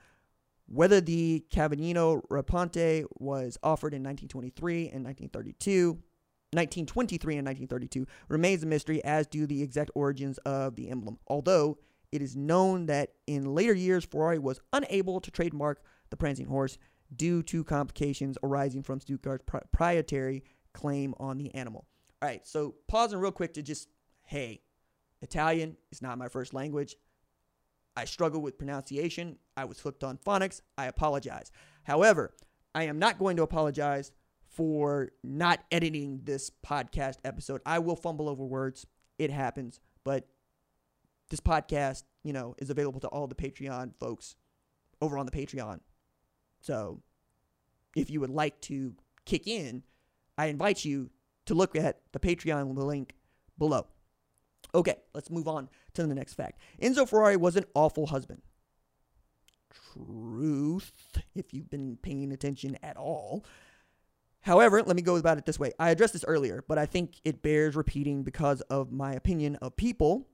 Whether 0.67 1.01
the 1.01 1.45
Cavallino 1.51 2.23
Rampante 2.29 3.05
was 3.19 3.59
offered 3.63 3.95
in 3.95 4.03
1923 4.03 4.91
and 4.91 5.05
1932, 5.05 5.99
1923 6.52 7.37
and 7.37 7.47
1932 7.47 8.07
remains 8.28 8.62
a 8.62 8.67
mystery, 8.67 9.05
as 9.05 9.26
do 9.26 9.47
the 9.47 9.62
exact 9.62 9.90
origins 9.95 10.38
of 10.38 10.76
the 10.76 10.88
emblem. 10.88 11.19
Although 11.26 11.78
it 12.11 12.23
is 12.23 12.37
known 12.37 12.87
that 12.87 13.12
in 13.26 13.55
later 13.55 13.75
years, 13.75 14.05
Ferrari 14.05 14.38
was 14.38 14.61
unable 14.73 15.21
to 15.21 15.31
trademark 15.31 15.83
the 16.11 16.17
prancing 16.17 16.47
horse 16.47 16.78
due 17.14 17.43
to 17.43 17.64
complications 17.64 18.38
arising 18.43 18.83
from 18.83 19.00
Stuttgart's 19.00 19.45
proprietary 19.47 20.43
claim 20.73 21.14
on 21.19 21.38
the 21.38 21.55
animal. 21.55 21.87
All 22.23 22.28
right, 22.28 22.47
so 22.47 22.75
pausing 22.87 23.19
real 23.19 23.31
quick 23.31 23.55
to 23.55 23.62
just, 23.62 23.88
hey, 24.25 24.62
Italian 25.21 25.76
is 25.90 26.02
not 26.02 26.19
my 26.19 26.28
first 26.28 26.55
language. 26.55 26.97
I 27.97 28.05
struggle 28.05 28.40
with 28.40 28.59
pronunciation. 28.59 29.38
I 29.57 29.64
was 29.64 29.81
hooked 29.81 30.05
on 30.05 30.19
phonics. 30.19 30.61
I 30.76 30.87
apologize. 30.87 31.50
However, 31.83 32.33
I 32.75 32.85
am 32.85 32.99
not 32.99 33.19
going 33.19 33.37
to 33.37 33.43
apologize 33.43 34.12
for 34.59 35.12
not 35.23 35.61
editing 35.71 36.23
this 36.25 36.50
podcast 36.67 37.19
episode. 37.25 37.61
I 37.65 37.79
will 37.79 37.95
fumble 37.95 38.29
over 38.29 38.45
words. 38.45 38.88
It 39.17 39.31
happens. 39.31 39.79
But 40.03 40.27
this 41.31 41.38
podcast, 41.38 42.03
you 42.25 42.33
know, 42.33 42.57
is 42.59 42.69
available 42.69 42.99
to 43.03 43.07
all 43.07 43.29
the 43.29 43.37
Patreon 43.37 43.93
folks 44.00 44.35
over 45.00 45.17
on 45.17 45.27
the 45.27 45.33
Patreon. 45.33 45.79
So 46.61 47.00
if 47.95 48.11
you 48.11 48.19
would 48.19 48.31
like 48.31 48.61
to 48.62 48.97
kick 49.27 49.47
in, 49.47 49.85
I 50.37 50.47
invite 50.47 50.85
you 50.85 51.11
to 51.47 51.55
look 51.55 51.77
at 51.77 52.00
the 52.11 52.19
Patreon 52.19 52.77
link 52.77 53.15
below. 53.59 53.87
Okay, 54.75 54.97
let's 55.15 55.31
move 55.31 55.47
on 55.47 55.69
to 55.95 56.05
the 56.05 56.17
next 56.17 56.35
fact. 56.35 56.59
Enzo 56.83 57.09
Ferrari 57.09 57.37
was 57.37 57.55
an 57.55 57.65
awful 57.75 58.09
husband. 58.09 58.43
Truth, 59.93 61.23
if 61.37 61.55
you've 61.55 61.71
been 61.71 61.97
paying 62.03 62.33
attention 62.33 62.77
at 62.83 62.97
all. 62.97 63.45
However, 64.40 64.83
let 64.83 64.97
me 64.97 65.02
go 65.02 65.16
about 65.16 65.38
it 65.38 65.47
this 65.47 65.59
way. 65.59 65.73
I 65.78 65.90
addressed 65.90 66.12
this 66.12 66.25
earlier, 66.26 66.64
but 66.66 66.78
I 66.78 66.87
think 66.87 67.21
it 67.25 67.42
bears 67.42 67.76
repeating 67.76 68.23
because 68.23 68.61
of 68.62 68.92
my 68.92 69.12
opinion 69.12 69.57
of 69.57 69.76
people, 69.76 70.28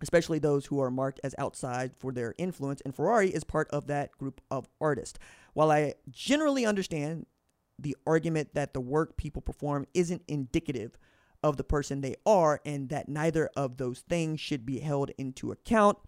especially 0.00 0.38
those 0.38 0.66
who 0.66 0.80
are 0.80 0.90
marked 0.90 1.20
as 1.24 1.34
outside 1.38 1.92
for 1.98 2.12
their 2.12 2.34
influence, 2.38 2.80
and 2.82 2.94
Ferrari 2.94 3.30
is 3.30 3.44
part 3.44 3.68
of 3.70 3.86
that 3.86 4.12
group 4.18 4.40
of 4.50 4.68
artists. 4.80 5.18
While 5.54 5.70
I 5.70 5.94
generally 6.10 6.66
understand 6.66 7.26
the 7.78 7.96
argument 8.06 8.54
that 8.54 8.74
the 8.74 8.80
work 8.80 9.16
people 9.16 9.42
perform 9.42 9.86
isn't 9.94 10.22
indicative 10.28 10.96
of 11.42 11.56
the 11.56 11.64
person 11.64 12.00
they 12.00 12.14
are 12.24 12.60
and 12.64 12.88
that 12.90 13.08
neither 13.08 13.50
of 13.56 13.76
those 13.76 14.00
things 14.00 14.40
should 14.40 14.64
be 14.64 14.78
held 14.78 15.10
into 15.18 15.50
account, 15.50 15.98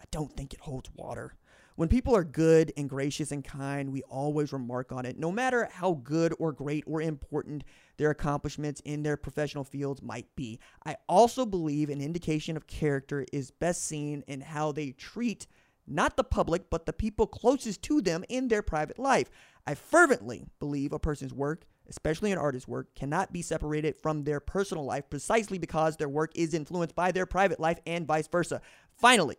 I 0.00 0.04
don't 0.10 0.36
think 0.36 0.52
it 0.52 0.60
holds 0.60 0.90
water. 0.94 1.36
When 1.76 1.88
people 1.88 2.14
are 2.14 2.22
good 2.22 2.72
and 2.76 2.88
gracious 2.88 3.32
and 3.32 3.44
kind, 3.44 3.90
we 3.90 4.02
always 4.02 4.52
remark 4.52 4.92
on 4.92 5.04
it, 5.04 5.18
no 5.18 5.32
matter 5.32 5.68
how 5.72 5.94
good 6.04 6.32
or 6.38 6.52
great 6.52 6.84
or 6.86 7.02
important 7.02 7.64
their 7.96 8.10
accomplishments 8.10 8.80
in 8.84 9.02
their 9.02 9.16
professional 9.16 9.64
fields 9.64 10.00
might 10.00 10.26
be. 10.36 10.60
I 10.86 10.96
also 11.08 11.44
believe 11.44 11.90
an 11.90 12.00
indication 12.00 12.56
of 12.56 12.68
character 12.68 13.26
is 13.32 13.50
best 13.50 13.84
seen 13.84 14.22
in 14.28 14.40
how 14.40 14.70
they 14.70 14.92
treat 14.92 15.48
not 15.86 16.16
the 16.16 16.24
public, 16.24 16.70
but 16.70 16.86
the 16.86 16.92
people 16.92 17.26
closest 17.26 17.82
to 17.82 18.00
them 18.00 18.24
in 18.28 18.48
their 18.48 18.62
private 18.62 18.98
life. 18.98 19.28
I 19.66 19.74
fervently 19.74 20.46
believe 20.60 20.92
a 20.92 20.98
person's 20.98 21.34
work 21.34 21.66
especially 21.88 22.32
an 22.32 22.38
artist's 22.38 22.68
work, 22.68 22.94
cannot 22.94 23.32
be 23.32 23.42
separated 23.42 23.96
from 23.96 24.24
their 24.24 24.40
personal 24.40 24.84
life 24.84 25.08
precisely 25.10 25.58
because 25.58 25.96
their 25.96 26.08
work 26.08 26.32
is 26.34 26.54
influenced 26.54 26.94
by 26.94 27.12
their 27.12 27.26
private 27.26 27.60
life 27.60 27.78
and 27.86 28.06
vice 28.06 28.28
versa. 28.28 28.60
Finally, 28.96 29.36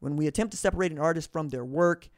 when 0.00 0.16
we 0.16 0.26
attempt 0.26 0.52
to 0.52 0.56
separate 0.56 0.92
an 0.92 0.98
artist 0.98 1.32
from 1.32 1.48
their 1.48 1.64
work, 1.64 2.08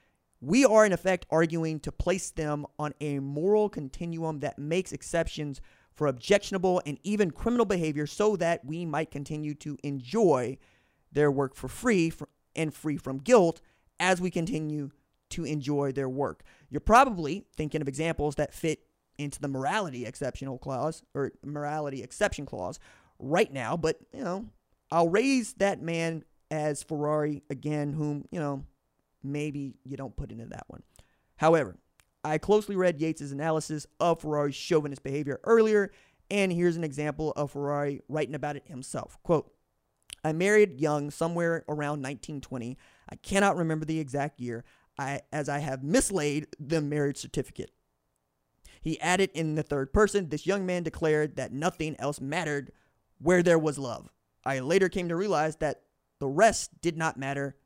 we 0.40 0.64
are 0.64 0.86
in 0.86 0.92
effect 0.92 1.26
arguing 1.30 1.80
to 1.80 1.92
place 1.92 2.30
them 2.30 2.66
on 2.78 2.94
a 3.00 3.18
moral 3.18 3.68
continuum 3.68 4.40
that 4.40 4.58
makes 4.58 4.92
exceptions 4.92 5.60
for 5.94 6.06
objectionable 6.06 6.80
and 6.86 6.98
even 7.02 7.30
criminal 7.30 7.66
behavior 7.66 8.06
so 8.06 8.36
that 8.36 8.64
we 8.64 8.86
might 8.86 9.10
continue 9.10 9.54
to 9.54 9.76
enjoy 9.82 10.56
their 11.12 11.30
work 11.30 11.54
for 11.54 11.68
free 11.68 12.12
and 12.56 12.72
free 12.72 12.96
from 12.96 13.18
guilt 13.18 13.60
as 13.98 14.20
we 14.20 14.30
continue 14.30 14.90
to 15.28 15.44
enjoy 15.44 15.92
their 15.92 16.08
work. 16.08 16.42
You're 16.70 16.80
probably 16.80 17.44
thinking 17.54 17.82
of 17.82 17.88
examples 17.88 18.36
that 18.36 18.54
fit 18.54 18.86
into 19.18 19.40
the 19.40 19.48
morality 19.48 20.06
exceptional 20.06 20.58
clause 20.58 21.02
or 21.14 21.32
morality 21.44 22.02
exception 22.02 22.46
clause 22.46 22.80
right 23.18 23.52
now, 23.52 23.76
but 23.76 23.98
you 24.14 24.24
know, 24.24 24.46
I'll 24.90 25.10
raise 25.10 25.52
that 25.54 25.82
man 25.82 26.24
as 26.50 26.82
Ferrari 26.82 27.42
again, 27.50 27.92
whom, 27.92 28.24
you 28.30 28.40
know, 28.40 28.64
maybe 29.22 29.74
you 29.84 29.96
don't 29.96 30.16
put 30.16 30.32
into 30.32 30.46
that 30.46 30.64
one. 30.68 30.82
However, 31.36 31.76
I 32.24 32.38
closely 32.38 32.76
read 32.76 32.98
Yates's 32.98 33.32
analysis 33.32 33.86
of 33.98 34.20
Ferrari's 34.20 34.54
chauvinist 34.54 35.02
behavior 35.02 35.40
earlier, 35.44 35.90
and 36.30 36.52
here's 36.52 36.76
an 36.76 36.84
example 36.84 37.32
of 37.32 37.52
Ferrari 37.52 38.02
writing 38.08 38.34
about 38.34 38.56
it 38.56 38.66
himself. 38.66 39.18
Quote, 39.22 39.52
I 40.22 40.32
married 40.32 40.80
young 40.80 41.10
somewhere 41.10 41.64
around 41.68 42.02
1920. 42.02 42.76
I 43.08 43.16
cannot 43.16 43.56
remember 43.56 43.86
the 43.86 44.00
exact 44.00 44.38
year, 44.38 44.64
I, 44.98 45.20
as 45.32 45.48
I 45.48 45.58
have 45.58 45.82
mislaid 45.82 46.48
the 46.58 46.82
marriage 46.82 47.16
certificate. 47.16 47.70
He 48.82 49.00
added 49.00 49.30
in 49.34 49.54
the 49.54 49.62
third 49.62 49.92
person, 49.92 50.28
this 50.28 50.46
young 50.46 50.66
man 50.66 50.82
declared 50.82 51.36
that 51.36 51.52
nothing 51.52 51.96
else 51.98 52.20
mattered 52.20 52.72
where 53.18 53.42
there 53.42 53.58
was 53.58 53.78
love. 53.78 54.08
I 54.44 54.60
later 54.60 54.88
came 54.88 55.08
to 55.08 55.16
realize 55.16 55.56
that 55.56 55.82
the 56.20 56.28
rest 56.28 56.80
did 56.80 56.96
not 56.96 57.16
matter 57.16 57.56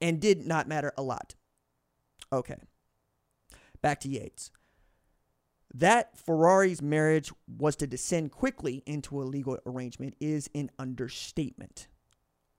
and 0.00 0.20
did 0.20 0.46
not 0.46 0.66
matter 0.66 0.92
a 0.96 1.02
lot. 1.02 1.34
Okay. 2.32 2.56
Back 3.82 4.00
to 4.00 4.08
Yates. 4.08 4.50
That 5.72 6.18
Ferrari's 6.18 6.82
marriage 6.82 7.32
was 7.46 7.76
to 7.76 7.86
descend 7.86 8.32
quickly 8.32 8.82
into 8.86 9.22
a 9.22 9.24
legal 9.24 9.58
arrangement 9.64 10.16
is 10.18 10.50
an 10.54 10.70
understatement. 10.78 11.86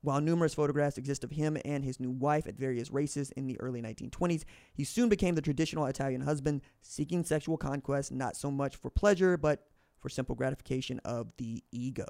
While 0.04 0.22
numerous 0.22 0.56
photographs 0.56 0.98
exist 0.98 1.24
of 1.24 1.32
him 1.32 1.58
and 1.64 1.84
his 1.84 2.00
new 2.00 2.10
wife 2.10 2.48
at 2.48 2.58
various 2.58 2.90
races 2.90 3.30
in 3.32 3.46
the 3.46 3.60
early 3.60 3.82
1920s, 3.82 4.46
he 4.74 4.84
soon 4.84 5.10
became 5.10 5.36
the 5.36 5.42
traditional 5.42 5.86
Italian 5.86 6.22
husband, 6.22 6.62
seeking 6.82 7.24
sexual 7.24 7.58
conquest 7.58 8.12
not 8.12 8.36
so 8.36 8.50
much 8.50 8.78
for 8.78 8.90
pleasure, 8.90 9.38
but 9.38 9.68
for 10.00 10.10
simple 10.10 10.34
gratification 10.34 11.00
of 11.06 11.34
the 11.38 11.64
ego. 11.72 12.08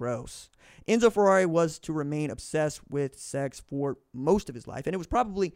Gross. 0.00 0.48
Enzo 0.88 1.12
Ferrari 1.12 1.44
was 1.44 1.78
to 1.80 1.92
remain 1.92 2.30
obsessed 2.30 2.80
with 2.88 3.18
sex 3.18 3.60
for 3.60 3.98
most 4.14 4.48
of 4.48 4.54
his 4.54 4.66
life, 4.66 4.86
and 4.86 4.94
it 4.94 4.96
was 4.96 5.06
probably 5.06 5.54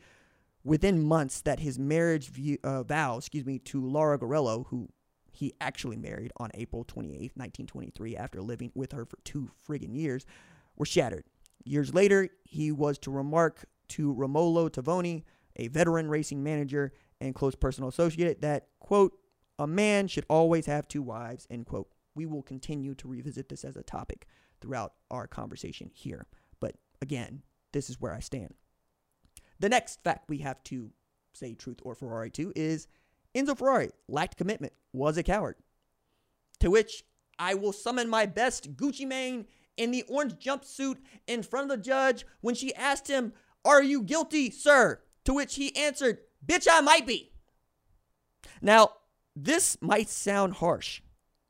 within 0.62 1.02
months 1.02 1.40
that 1.40 1.60
his 1.60 1.78
marriage 1.78 2.28
view, 2.28 2.58
uh, 2.62 2.82
vow, 2.82 3.16
excuse 3.16 3.46
me, 3.46 3.58
to 3.60 3.82
Laura 3.82 4.18
Garello, 4.18 4.66
who 4.66 4.90
he 5.32 5.54
actually 5.62 5.96
married 5.96 6.30
on 6.36 6.50
April 6.52 6.84
28, 6.84 7.32
1923, 7.34 8.18
after 8.18 8.42
living 8.42 8.70
with 8.74 8.92
her 8.92 9.06
for 9.06 9.16
two 9.24 9.50
friggin' 9.66 9.96
years, 9.96 10.26
were 10.76 10.84
shattered. 10.84 11.24
Years 11.64 11.94
later, 11.94 12.28
he 12.44 12.70
was 12.70 12.98
to 12.98 13.10
remark 13.10 13.64
to 13.88 14.12
Romolo 14.12 14.68
Tavoni, 14.68 15.22
a 15.56 15.68
veteran 15.68 16.10
racing 16.10 16.42
manager 16.42 16.92
and 17.18 17.34
close 17.34 17.54
personal 17.54 17.88
associate, 17.88 18.42
that, 18.42 18.68
quote, 18.78 19.14
a 19.58 19.66
man 19.66 20.06
should 20.06 20.26
always 20.28 20.66
have 20.66 20.86
two 20.86 21.00
wives, 21.00 21.46
end 21.48 21.64
quote. 21.64 21.88
We 22.14 22.26
will 22.26 22.42
continue 22.42 22.94
to 22.96 23.08
revisit 23.08 23.48
this 23.48 23.64
as 23.64 23.76
a 23.76 23.82
topic 23.82 24.26
throughout 24.60 24.94
our 25.10 25.26
conversation 25.26 25.90
here. 25.92 26.26
But 26.60 26.76
again, 27.02 27.42
this 27.72 27.90
is 27.90 28.00
where 28.00 28.14
I 28.14 28.20
stand. 28.20 28.54
The 29.58 29.68
next 29.68 30.02
fact 30.02 30.28
we 30.28 30.38
have 30.38 30.62
to 30.64 30.90
say 31.32 31.54
truth 31.54 31.80
or 31.82 31.94
Ferrari 31.94 32.30
to 32.30 32.52
is 32.54 32.86
Enzo 33.34 33.56
Ferrari 33.58 33.90
lacked 34.08 34.36
commitment, 34.36 34.72
was 34.92 35.18
a 35.18 35.22
coward. 35.22 35.56
To 36.60 36.70
which 36.70 37.04
I 37.38 37.54
will 37.54 37.72
summon 37.72 38.08
my 38.08 38.26
best 38.26 38.76
Gucci 38.76 39.06
Mane 39.06 39.46
in 39.76 39.90
the 39.90 40.04
orange 40.08 40.34
jumpsuit 40.34 40.98
in 41.26 41.42
front 41.42 41.70
of 41.70 41.76
the 41.76 41.82
judge 41.82 42.24
when 42.40 42.54
she 42.54 42.74
asked 42.74 43.08
him, 43.08 43.32
Are 43.64 43.82
you 43.82 44.02
guilty, 44.02 44.50
sir? 44.50 45.00
To 45.24 45.34
which 45.34 45.56
he 45.56 45.74
answered, 45.76 46.18
Bitch, 46.46 46.68
I 46.70 46.80
might 46.80 47.06
be. 47.06 47.32
Now, 48.62 48.90
this 49.34 49.76
might 49.80 50.08
sound 50.08 50.54
harsh, 50.54 51.00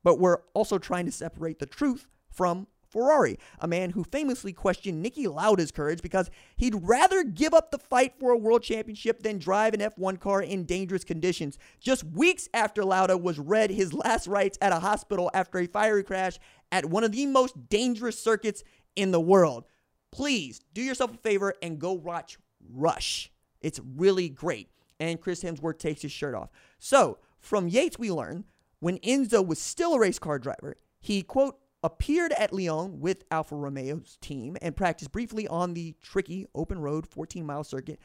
but 0.04 0.20
we're 0.20 0.38
also 0.54 0.78
trying 0.78 1.06
to 1.06 1.12
separate 1.12 1.58
the 1.58 1.66
truth 1.66 2.06
from 2.30 2.68
Ferrari, 2.94 3.37
a 3.58 3.66
man 3.66 3.90
who 3.90 4.04
famously 4.04 4.52
questioned 4.52 5.04
Niki 5.04 5.26
Lauda's 5.26 5.73
courage 5.73 6.00
because 6.00 6.30
he'd 6.56 6.76
rather 6.76 7.25
give 7.25 7.52
up 7.52 7.73
the 7.73 7.78
fight 7.78 8.14
for 8.20 8.30
a 8.30 8.38
world 8.38 8.62
championship 8.62 9.20
than 9.25 9.38
drive 9.38 9.75
an 9.75 9.80
F1 9.80 10.20
car 10.20 10.40
in 10.40 10.62
dangerous 10.64 11.02
conditions. 11.02 11.58
Just 11.80 12.04
weeks 12.04 12.49
after 12.54 12.84
Lauda 12.84 13.18
was 13.18 13.40
read 13.40 13.70
his 13.70 13.92
last 13.92 14.28
rites 14.28 14.56
at 14.61 14.73
a 14.73 14.78
hospital 14.78 15.28
after 15.34 15.58
a 15.58 15.66
fiery 15.66 16.04
crash 16.04 16.38
at 16.70 16.84
one 16.84 17.02
of 17.02 17.11
the 17.11 17.26
most 17.26 17.68
dangerous 17.68 18.16
circuits 18.16 18.62
in 18.94 19.11
the 19.11 19.20
world. 19.20 19.64
Please 20.12 20.61
do 20.73 20.80
yourself 20.80 21.12
a 21.12 21.18
favor 21.18 21.52
and 21.62 21.80
go 21.80 21.92
watch 21.92 22.38
Rush. 22.73 23.32
It's 23.61 23.80
really 23.96 24.28
great. 24.28 24.68
And 25.00 25.20
Chris 25.20 25.42
Hemsworth 25.42 25.78
takes 25.78 26.02
his 26.02 26.12
shirt 26.12 26.37
off. 26.37 26.50
So, 26.78 27.18
from 27.40 27.66
Yates, 27.68 27.99
we 27.99 28.12
learn 28.12 28.44
when 28.85 28.99
Enzo 28.99 29.43
was 29.43 29.59
still 29.59 29.95
a 29.95 29.99
race 29.99 30.19
car 30.19 30.38
driver, 30.38 30.76
he, 31.00 31.23
quote, 31.23 31.59
appeared 31.83 32.33
at 32.33 32.53
Lyon 32.53 33.00
with 33.00 33.25
Alfa 33.31 33.55
Romeo's 33.55 34.19
team 34.21 34.59
and 34.61 34.76
practiced 34.76 35.11
briefly 35.11 35.49
on 35.49 35.73
the 35.73 35.95
tricky 36.03 36.45
open 36.55 36.79
road 36.79 37.07
14 37.07 37.47
mile 37.47 37.64
circuit, 37.64 37.99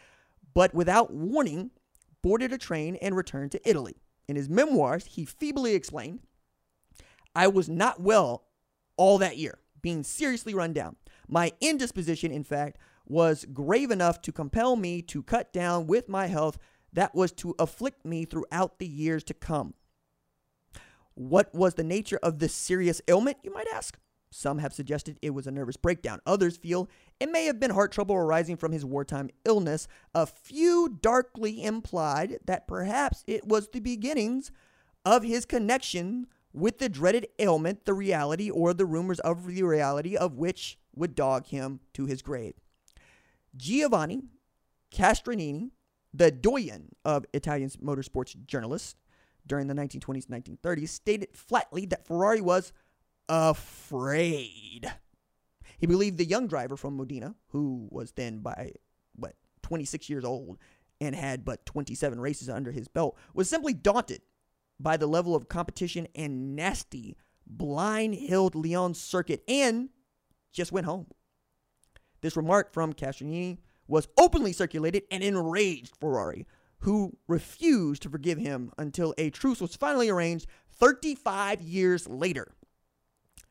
but 0.54 0.74
without 0.74 1.12
warning, 1.12 1.72
boarded 2.22 2.54
a 2.54 2.58
train 2.58 2.96
and 3.02 3.14
returned 3.14 3.52
to 3.52 3.70
Italy. 3.70 3.98
In 4.30 4.38
his 4.38 4.48
memoirs, 4.48 5.06
he 5.06 5.26
feebly 5.26 5.74
explained, 5.74 6.22
I 7.36 7.48
was 7.48 7.68
not 7.68 8.00
well 8.00 8.46
all 8.96 9.18
that 9.18 9.36
year, 9.36 9.60
being 9.82 10.02
seriously 10.04 10.54
run 10.54 10.72
down. 10.72 10.96
My 11.28 11.52
indisposition, 11.60 12.32
in 12.32 12.46
fact, 12.46 12.78
was 13.06 13.46
grave 13.52 13.92
enough 13.92 14.22
to 14.22 14.32
compel 14.32 14.78
me 14.78 15.02
to 15.02 15.24
cut 15.24 15.52
down 15.52 15.88
with 15.88 16.08
my 16.08 16.28
health 16.28 16.58
that 16.94 17.14
was 17.14 17.34
to 17.34 17.54
afflict 17.60 18.06
me 18.06 18.24
throughout 18.24 18.80
the 18.80 18.88
years 18.88 19.26
to 19.26 19.34
come. 19.34 19.74
What 21.20 21.54
was 21.54 21.74
the 21.74 21.84
nature 21.84 22.18
of 22.24 22.40
this 22.40 22.54
serious 22.54 23.02
ailment, 23.10 23.40
you 23.44 23.52
might 23.52 23.68
ask? 23.74 24.00
Some 24.32 24.60
have 24.60 24.72
suggested 24.72 25.20
it 25.22 25.32
was 25.32 25.48
a 25.48 25.52
nervous 25.52 25.76
breakdown. 25.76 26.22
Others 26.26 26.56
feel 26.56 26.88
it 27.20 27.30
may 27.30 27.44
have 27.44 27.60
been 27.60 27.72
heart 27.72 27.92
trouble 27.92 28.16
arising 28.16 28.56
from 28.56 28.72
his 28.72 28.86
wartime 28.86 29.30
illness. 29.44 29.86
A 30.16 30.26
few 30.26 30.98
darkly 31.02 31.62
implied 31.62 32.40
that 32.46 32.70
perhaps 32.70 33.26
it 33.28 33.46
was 33.46 33.68
the 33.68 33.82
beginnings 33.82 34.54
of 35.04 35.24
his 35.24 35.44
connection 35.44 36.28
with 36.54 36.78
the 36.78 36.88
dreaded 36.88 37.28
ailment, 37.38 37.84
the 37.84 37.94
reality 37.94 38.50
or 38.50 38.74
the 38.74 38.86
rumors 38.86 39.20
of 39.20 39.46
the 39.46 39.64
reality 39.64 40.16
of 40.16 40.38
which 40.38 40.80
would 40.96 41.16
dog 41.16 41.48
him 41.48 41.82
to 41.96 42.06
his 42.06 42.22
grave. 42.22 42.54
Giovanni 43.58 44.22
Castronini, 44.90 45.72
the 46.14 46.32
doyen 46.32 46.96
of 47.04 47.26
Italian 47.34 47.72
motorsports 47.72 48.38
journalists, 48.46 48.96
during 49.50 49.68
the 49.68 49.74
1920s 49.74 50.30
and 50.30 50.46
1930s 50.46 50.88
stated 50.88 51.28
flatly 51.34 51.86
that 51.88 52.08
Ferrari 52.08 52.40
was 52.40 52.72
afraid. 53.28 54.90
He 55.78 55.88
believed 55.88 56.18
the 56.18 56.26
young 56.26 56.48
driver 56.48 56.78
from 56.78 56.96
Modena, 56.96 57.36
who 57.50 57.90
was 57.92 58.14
then 58.14 58.40
by 58.40 58.74
what 59.16 59.36
26 59.64 60.10
years 60.10 60.24
old 60.24 60.58
and 61.02 61.16
had 61.16 61.44
but 61.44 61.66
27 61.66 62.20
races 62.20 62.50
under 62.50 62.72
his 62.72 62.88
belt, 62.88 63.18
was 63.34 63.50
simply 63.50 63.74
daunted 63.74 64.22
by 64.80 64.96
the 64.96 65.08
level 65.08 65.36
of 65.36 65.50
competition 65.50 66.08
and 66.16 66.56
nasty 66.56 67.18
blind-hilled 67.46 68.56
Lyon 68.56 68.94
circuit 68.94 69.44
and 69.48 69.90
just 70.54 70.72
went 70.72 70.86
home. 70.86 71.08
This 72.22 72.38
remark 72.38 72.74
from 72.74 72.94
Castronini 72.94 73.58
was 73.88 74.08
openly 74.18 74.54
circulated 74.54 75.04
and 75.10 75.24
enraged 75.24 75.96
Ferrari, 76.00 76.46
who 76.80 77.18
refused 77.28 78.02
to 78.04 78.10
forgive 78.10 78.38
him 78.38 78.72
until 78.78 79.14
a 79.18 79.30
truce 79.30 79.62
was 79.62 79.76
finally 79.76 80.10
arranged 80.10 80.48
35 80.72 81.62
years 81.62 82.08
later. 82.08 82.54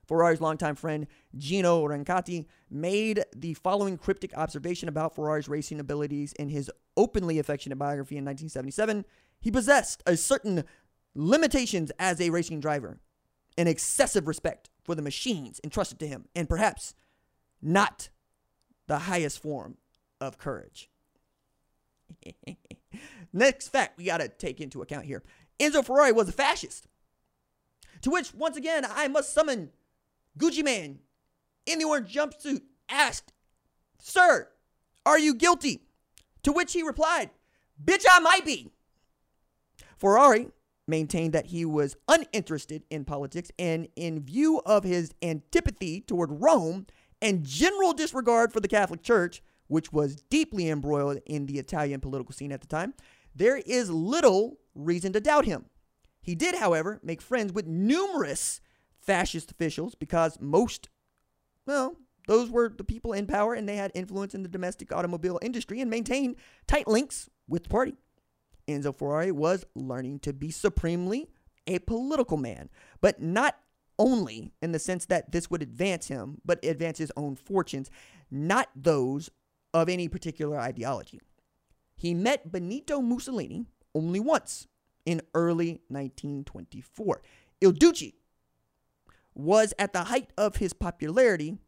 Ferrari's 0.07 0.41
longtime 0.41 0.75
friend 0.75 1.07
Gino 1.37 1.85
Rancati 1.85 2.47
made 2.71 3.25
the 3.37 3.53
following 3.55 3.99
cryptic 3.99 4.37
observation 4.37 4.89
about 4.89 5.15
Ferrari's 5.15 5.49
racing 5.49 5.79
abilities 5.79 6.33
in 6.35 6.49
his 6.49 6.71
openly 6.97 7.39
affectionate 7.39 7.79
biography 7.79 8.17
in 8.17 8.25
1977. 8.25 9.05
He 9.41 9.51
possessed 9.51 10.03
a 10.07 10.17
certain 10.17 10.65
limitations 11.15 11.93
as 11.99 12.21
a 12.21 12.31
racing 12.31 12.61
driver, 12.61 13.01
an 13.59 13.67
excessive 13.67 14.27
respect 14.27 14.71
for 14.83 14.95
the 14.95 15.03
machines 15.03 15.61
entrusted 15.63 15.99
to 16.01 16.07
him, 16.07 16.25
and 16.35 16.49
perhaps 16.49 16.95
not 17.61 18.09
the 18.87 19.01
highest 19.01 19.43
form 19.43 19.77
of 20.21 20.39
courage. 20.39 20.89
Next 23.33 23.69
fact 23.69 23.99
we 23.99 24.05
got 24.05 24.19
to 24.19 24.29
take 24.29 24.61
into 24.61 24.83
account 24.83 25.05
here 25.05 25.23
Enzo 25.61 25.85
Ferrari 25.85 26.13
was 26.13 26.29
a 26.29 26.33
fascist. 26.33 26.87
To 28.03 28.11
which, 28.11 28.33
once 28.33 28.57
again, 28.57 28.87
I 28.89 29.09
must 29.09 29.33
summon 29.33 29.71
Gucci 30.39 30.63
Mane 30.63 31.01
in 31.67 31.79
the 31.79 31.85
orange 31.85 32.15
jumpsuit, 32.15 32.63
asked, 32.89 33.33
Sir, 33.99 34.49
are 35.05 35.19
you 35.19 35.35
guilty? 35.35 35.83
To 36.45 36.53
which 36.53 36.73
he 36.73 36.83
replied, 36.83 37.31
Bitch, 37.83 38.05
I 38.09 38.21
might 38.21 38.45
be. 38.45 38.71
Ferrari 39.97 40.49
maintained 40.87 41.35
that 41.35 41.47
he 41.47 41.65
was 41.65 41.97
uninterested 42.09 42.85
in 42.89 43.05
politics 43.05 43.51
and, 43.59 43.89
in 43.97 44.21
view 44.21 44.63
of 44.65 44.85
his 44.85 45.13
antipathy 45.23 46.01
toward 46.01 46.41
Rome 46.41 46.87
and 47.21 47.45
general 47.45 47.93
disregard 47.93 48.53
for 48.53 48.61
the 48.61 48.69
Catholic 48.69 49.03
Church, 49.03 49.43
which 49.67 49.93
was 49.93 50.23
deeply 50.31 50.71
embroiled 50.71 51.19
in 51.27 51.47
the 51.47 51.59
Italian 51.59 52.01
political 52.01 52.33
scene 52.33 52.53
at 52.53 52.61
the 52.61 52.67
time, 52.67 52.95
there 53.35 53.57
is 53.59 53.91
little 53.91 54.59
reason 54.75 55.13
to 55.13 55.21
doubt 55.21 55.45
him. 55.45 55.67
He 56.21 56.35
did, 56.35 56.57
however, 56.57 57.01
make 57.03 57.23
friends 57.23 57.53
with 57.53 57.67
numerous 57.67 58.61
fascist 59.01 59.51
officials 59.51 59.95
because 59.95 60.39
most, 60.41 60.89
well, 61.67 61.97
those 62.27 62.51
were 62.51 62.69
the 62.69 62.85
people 62.85 63.13
in 63.13 63.27
power 63.27 63.55
and 63.55 63.69
they 63.69 63.77
had 63.77 63.91
influence 63.95 64.35
in 64.35 64.43
the 64.43 64.49
domestic 64.49 64.93
automobile 64.93 65.39
industry 65.41 65.81
and 65.81 65.91
maintained 65.91 66.37
tight 66.67 66.87
links 66.87 67.31
with 67.49 67.65
the 67.65 67.71
party. 67.71 67.95
Enzo 68.69 68.95
Ferrari 68.95 69.33
was 69.33 69.65
learning 69.75 70.19
to 70.21 70.35
be 70.35 70.51
supremely 70.51 71.29
a 71.67 71.79
political 71.79 72.37
man, 72.37 72.69
but 73.01 73.23
not 73.23 73.59
only 73.99 74.53
in 74.63 74.73
the 74.73 74.79
sense 74.79 75.07
that 75.07 75.33
this 75.33 75.51
would 75.51 75.63
advance 75.63 76.09
him, 76.09 76.41
but 76.45 76.63
advance 76.65 76.99
his 76.99 77.13
own 77.17 77.35
fortunes, 77.35 77.91
not 78.31 78.69
those 78.77 79.31
of 79.75 79.89
any 79.89 80.09
particular 80.09 80.59
ideology. 80.59 81.21
He 81.99 82.15
met 82.15 82.53
Benito 82.53 83.03
Mussolini 83.03 83.67
only 83.93 84.21
once 84.21 84.69
in 85.05 85.21
early 85.35 85.81
1924. 85.89 87.23
Il 87.61 87.73
Duce 87.73 88.13
was 89.35 89.75
at 89.81 89.93
the 89.93 90.05
height 90.05 90.31
of 90.39 90.57
his 90.57 90.73
popularity 90.73 91.59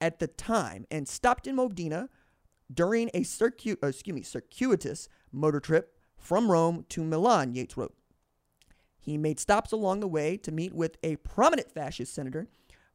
at 0.00 0.18
the 0.18 0.26
time 0.26 0.84
and 0.90 1.06
stopped 1.08 1.46
in 1.46 1.54
Modena 1.54 2.08
during 2.72 3.08
a 3.14 3.20
circu- 3.20 3.78
uh, 3.82 3.86
excuse 3.86 4.14
me, 4.14 4.22
circuitous 4.22 5.08
motor 5.30 5.60
trip 5.60 5.96
from 6.16 6.50
Rome 6.50 6.84
to 6.88 7.04
Milan, 7.04 7.54
Yates 7.54 7.76
wrote. 7.76 7.94
He 8.98 9.16
made 9.16 9.38
stops 9.38 9.70
along 9.70 10.00
the 10.00 10.08
way 10.08 10.36
to 10.38 10.50
meet 10.50 10.74
with 10.74 10.96
a 11.04 11.16
prominent 11.16 11.70
fascist 11.70 12.12
senator 12.12 12.48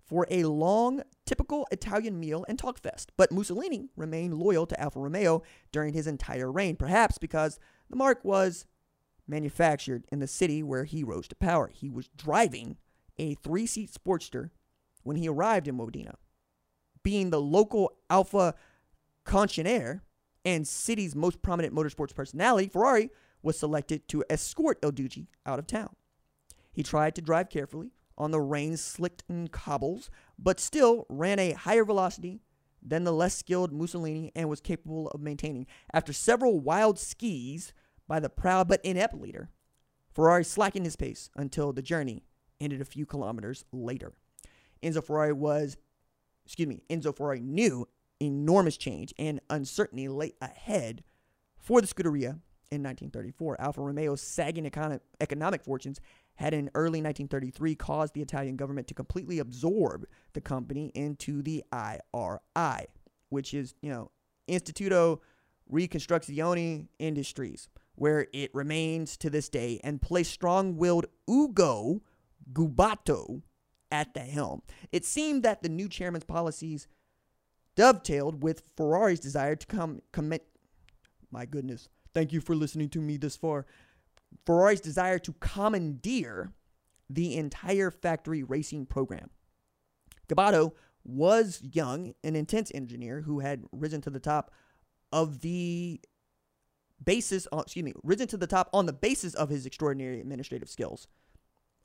for 0.06 0.28
a 0.30 0.44
long, 0.44 1.02
typical 1.26 1.68
Italian 1.72 2.20
meal 2.20 2.46
and 2.48 2.60
talk 2.60 2.80
fest. 2.80 3.12
But 3.18 3.32
Mussolini 3.32 3.90
remained 3.96 4.36
loyal 4.36 4.66
to 4.68 4.80
Alfa 4.80 5.00
Romeo 5.00 5.44
during 5.72 5.94
his 5.94 6.08
entire 6.08 6.52
reign, 6.52 6.76
perhaps 6.76 7.18
because 7.18 7.60
the 7.90 7.96
mark 7.96 8.24
was 8.24 8.66
manufactured 9.28 10.06
in 10.12 10.20
the 10.20 10.28
city 10.28 10.62
where 10.62 10.84
he 10.84 11.04
rose 11.04 11.28
to 11.30 11.36
power. 11.36 11.70
He 11.74 11.90
was 11.90 12.10
driving 12.16 12.78
a 13.18 13.36
three 13.36 13.66
seat 13.66 13.92
Sportster 13.92 14.50
when 15.04 15.16
he 15.16 15.30
arrived 15.30 15.68
in 15.68 15.76
Modena. 15.76 16.16
Being 17.04 17.30
the 17.30 17.42
local 17.42 17.94
Alfa 18.10 18.56
concessionaire 19.26 20.02
and 20.46 20.68
city's 20.68 21.16
most 21.16 21.42
prominent 21.42 21.74
motorsports 21.74 22.14
personality, 22.14 22.68
Ferrari 22.68 23.10
was 23.42 23.58
selected 23.58 24.08
to 24.10 24.24
escort 24.30 24.80
Il 24.84 24.92
Duce 24.92 25.28
out 25.46 25.60
of 25.60 25.68
town. 25.68 25.96
He 26.72 26.84
tried 26.84 27.16
to 27.16 27.22
drive 27.22 27.50
carefully 27.50 27.92
on 28.18 28.32
the 28.32 28.42
rain 28.42 28.78
slicked 28.78 29.24
cobbles, 29.52 30.10
but 30.38 30.60
still 30.60 31.06
ran 31.10 31.40
a 31.40 31.54
higher 31.54 31.86
velocity 31.86 32.42
than 32.82 33.04
the 33.04 33.14
less 33.14 33.36
skilled 33.36 33.72
Mussolini 33.72 34.32
and 34.36 34.50
was 34.50 34.60
capable 34.60 35.08
of 35.10 35.22
maintaining. 35.22 35.66
After 35.94 36.14
several 36.14 36.60
wild 36.60 37.00
skis 37.00 37.74
by 38.08 38.20
the 38.20 38.30
proud 38.30 38.68
but 38.68 38.82
inept 38.84 39.16
leader, 39.16 39.50
Ferrari 40.14 40.44
slackened 40.44 40.86
his 40.86 40.96
pace 40.96 41.30
until 41.36 41.74
the 41.74 41.82
journey 41.82 42.24
ended 42.60 42.82
a 42.82 42.86
few 42.86 43.06
kilometers 43.06 43.66
later. 43.72 44.14
Enzo 44.82 45.04
Ferrari 45.04 45.34
was, 45.34 45.78
excuse 46.46 46.68
me, 46.68 46.84
Enzo 46.90 47.16
Ferrari 47.16 47.40
knew 47.40 47.88
enormous 48.22 48.78
change 48.78 49.14
and 49.18 49.40
uncertainty 49.50 50.08
lay 50.08 50.34
ahead 50.42 51.04
for 51.58 51.82
the 51.82 51.88
Scuderia 51.88 52.40
in 52.70 52.84
1934. 52.84 53.62
Alfa 53.62 53.82
Romeo's 53.82 54.22
sagging 54.22 54.66
econ- 54.66 55.00
economic 55.22 55.64
fortunes 55.64 56.00
had 56.36 56.54
in 56.54 56.70
early 56.74 57.02
1933 57.02 57.76
caused 57.76 58.14
the 58.14 58.22
Italian 58.22 58.56
government 58.56 58.88
to 58.88 58.94
completely 58.94 59.40
absorb 59.40 60.06
the 60.34 60.42
company 60.42 60.92
into 60.96 61.42
the 61.42 61.64
IRI, 61.72 62.88
which 63.30 63.54
is, 63.54 63.76
you 63.82 63.90
know, 63.90 64.12
Instituto 64.50 65.20
Ricostruzione 65.72 66.88
Industries, 67.00 67.70
where 67.96 68.28
it 68.34 68.54
remains 68.54 69.16
to 69.18 69.30
this 69.30 69.50
day 69.50 69.80
and 69.84 70.02
placed 70.02 70.32
strong-willed 70.32 71.06
Ugo 71.30 72.02
Gobbato 72.52 73.42
at 73.92 74.14
the 74.14 74.22
helm. 74.22 74.62
It 74.92 75.06
seemed 75.06 75.44
that 75.44 75.62
the 75.62 75.70
new 75.70 75.88
chairman's 75.88 76.26
policies 76.26 76.88
dovetailed 77.76 78.44
with 78.44 78.64
Ferrari's 78.76 79.20
desire 79.20 79.56
to 79.56 79.68
come 79.68 80.02
commit 80.12 80.48
my 81.32 81.46
goodness. 81.46 81.90
Thank 82.14 82.32
you 82.32 82.42
for 82.42 82.56
listening 82.56 82.90
to 82.90 83.00
me 83.00 83.18
this 83.18 83.36
far. 83.36 83.66
Ferrari's 84.46 84.82
desire 84.82 85.20
to 85.20 85.34
commandeer 85.34 86.54
the 87.10 87.36
entire 87.36 87.92
factory 87.92 88.44
racing 88.44 88.86
program. 88.86 89.30
Gobbato 90.28 90.74
was 91.04 91.62
young, 91.62 92.14
an 92.24 92.36
intense 92.36 92.72
engineer 92.74 93.22
who 93.22 93.40
had 93.40 93.64
risen 93.72 94.02
to 94.02 94.10
the 94.10 94.20
top 94.20 94.52
of 95.12 95.42
the 95.42 96.00
basis, 97.04 97.48
excuse 97.52 97.84
me, 97.84 97.94
risen 98.04 98.28
to 98.28 98.38
the 98.38 98.48
top 98.48 98.70
on 98.74 98.86
the 98.86 98.94
basis 98.94 99.34
of 99.34 99.50
his 99.50 99.66
extraordinary 99.66 100.22
administrative 100.22 100.70
skills. 100.70 101.08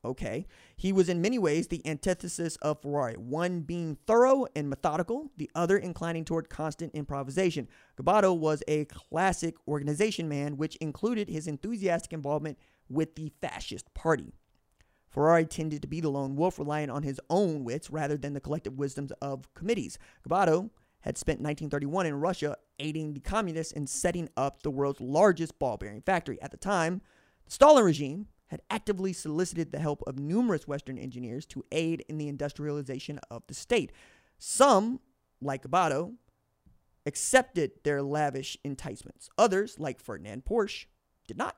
Okay. 0.04 0.46
He 0.76 0.92
was 0.92 1.08
in 1.08 1.20
many 1.20 1.38
ways 1.38 1.66
the 1.66 1.84
antithesis 1.86 2.56
of 2.56 2.82
Ferrari, 2.82 3.14
one 3.14 3.62
being 3.62 3.98
thorough 4.06 4.46
and 4.54 4.70
methodical, 4.70 5.32
the 5.36 5.50
other 5.54 5.76
inclining 5.76 6.24
toward 6.24 6.48
constant 6.48 6.94
improvisation. 6.94 7.68
Gobbato 8.00 8.36
was 8.36 8.62
a 8.68 8.84
classic 8.86 9.56
organization 9.66 10.28
man, 10.28 10.56
which 10.56 10.76
included 10.76 11.28
his 11.28 11.48
enthusiastic 11.48 12.12
involvement 12.12 12.58
with 12.88 13.16
the 13.16 13.32
fascist 13.40 13.92
party. 13.92 14.32
Ferrari 15.10 15.46
tended 15.46 15.82
to 15.82 15.88
be 15.88 16.00
the 16.00 16.10
lone 16.10 16.36
wolf, 16.36 16.58
relying 16.58 16.90
on 16.90 17.02
his 17.02 17.20
own 17.28 17.64
wits 17.64 17.90
rather 17.90 18.16
than 18.16 18.34
the 18.34 18.40
collective 18.40 18.78
wisdoms 18.78 19.10
of 19.20 19.52
committees. 19.54 19.98
Gobbato 20.26 20.70
had 21.00 21.18
spent 21.18 21.40
1931 21.40 22.06
in 22.06 22.20
Russia 22.20 22.56
aiding 22.78 23.14
the 23.14 23.20
communists 23.20 23.72
in 23.72 23.86
setting 23.86 24.28
up 24.36 24.62
the 24.62 24.70
world's 24.70 25.00
largest 25.00 25.58
ball 25.58 25.76
bearing 25.76 26.02
factory. 26.02 26.40
At 26.40 26.50
the 26.50 26.56
time, 26.56 27.00
the 27.46 27.52
Stalin 27.52 27.84
regime 27.84 28.26
had 28.48 28.62
actively 28.70 29.12
solicited 29.12 29.72
the 29.72 29.78
help 29.78 30.02
of 30.06 30.18
numerous 30.18 30.66
Western 30.66 30.98
engineers 30.98 31.46
to 31.46 31.64
aid 31.72 32.04
in 32.08 32.18
the 32.18 32.28
industrialization 32.28 33.18
of 33.30 33.42
the 33.46 33.54
state. 33.54 33.92
Some, 34.38 35.00
like 35.40 35.62
Gobbato, 35.62 36.14
accepted 37.06 37.72
their 37.84 38.02
lavish 38.02 38.56
enticements. 38.64 39.28
Others, 39.38 39.78
like 39.78 40.00
Ferdinand 40.00 40.44
Porsche, 40.44 40.86
did 41.26 41.38
not. 41.38 41.56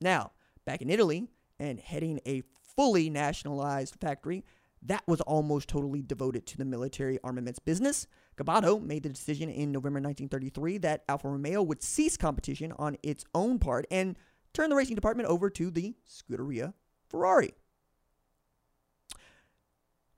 Now, 0.00 0.32
back 0.64 0.82
in 0.82 0.90
Italy 0.90 1.28
and 1.58 1.78
heading 1.80 2.20
a 2.26 2.42
fully 2.76 3.10
nationalized 3.10 3.96
factory 4.00 4.44
that 4.82 5.06
was 5.06 5.20
almost 5.22 5.68
totally 5.68 6.00
devoted 6.00 6.46
to 6.46 6.56
the 6.56 6.64
military 6.64 7.18
armaments 7.22 7.58
business, 7.58 8.06
Gobbato 8.36 8.82
made 8.82 9.02
the 9.02 9.10
decision 9.10 9.50
in 9.50 9.72
November 9.72 10.00
1933 10.00 10.78
that 10.78 11.04
Alfa 11.08 11.28
Romeo 11.28 11.62
would 11.62 11.82
cease 11.82 12.16
competition 12.16 12.72
on 12.78 12.96
its 13.02 13.24
own 13.34 13.58
part 13.58 13.86
and 13.90 14.16
turn 14.52 14.70
the 14.70 14.76
racing 14.76 14.94
department 14.94 15.28
over 15.28 15.50
to 15.50 15.70
the 15.70 15.94
Scuderia 16.08 16.74
Ferrari. 17.08 17.54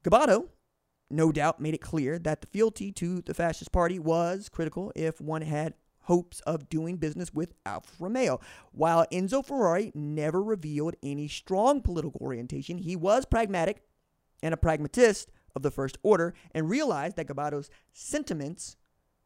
Gobbato, 0.04 0.48
no 1.10 1.30
doubt, 1.30 1.60
made 1.60 1.74
it 1.74 1.80
clear 1.80 2.18
that 2.18 2.40
the 2.40 2.46
fealty 2.48 2.90
to 2.92 3.20
the 3.22 3.34
fascist 3.34 3.70
party 3.72 3.98
was 3.98 4.48
critical 4.48 4.92
if 4.96 5.20
one 5.20 5.42
had 5.42 5.74
hopes 6.02 6.40
of 6.40 6.68
doing 6.68 6.96
business 6.96 7.32
with 7.32 7.54
Alfa 7.64 7.92
Romeo. 8.00 8.40
While 8.72 9.06
Enzo 9.12 9.44
Ferrari 9.44 9.92
never 9.94 10.42
revealed 10.42 10.96
any 11.02 11.28
strong 11.28 11.80
political 11.80 12.20
orientation, 12.20 12.78
he 12.78 12.96
was 12.96 13.24
pragmatic 13.24 13.82
and 14.42 14.52
a 14.52 14.56
pragmatist 14.56 15.30
of 15.54 15.62
the 15.62 15.70
first 15.70 15.98
order 16.02 16.34
and 16.52 16.68
realized 16.68 17.16
that 17.16 17.28
Gobbato's 17.28 17.70
sentiments 17.92 18.76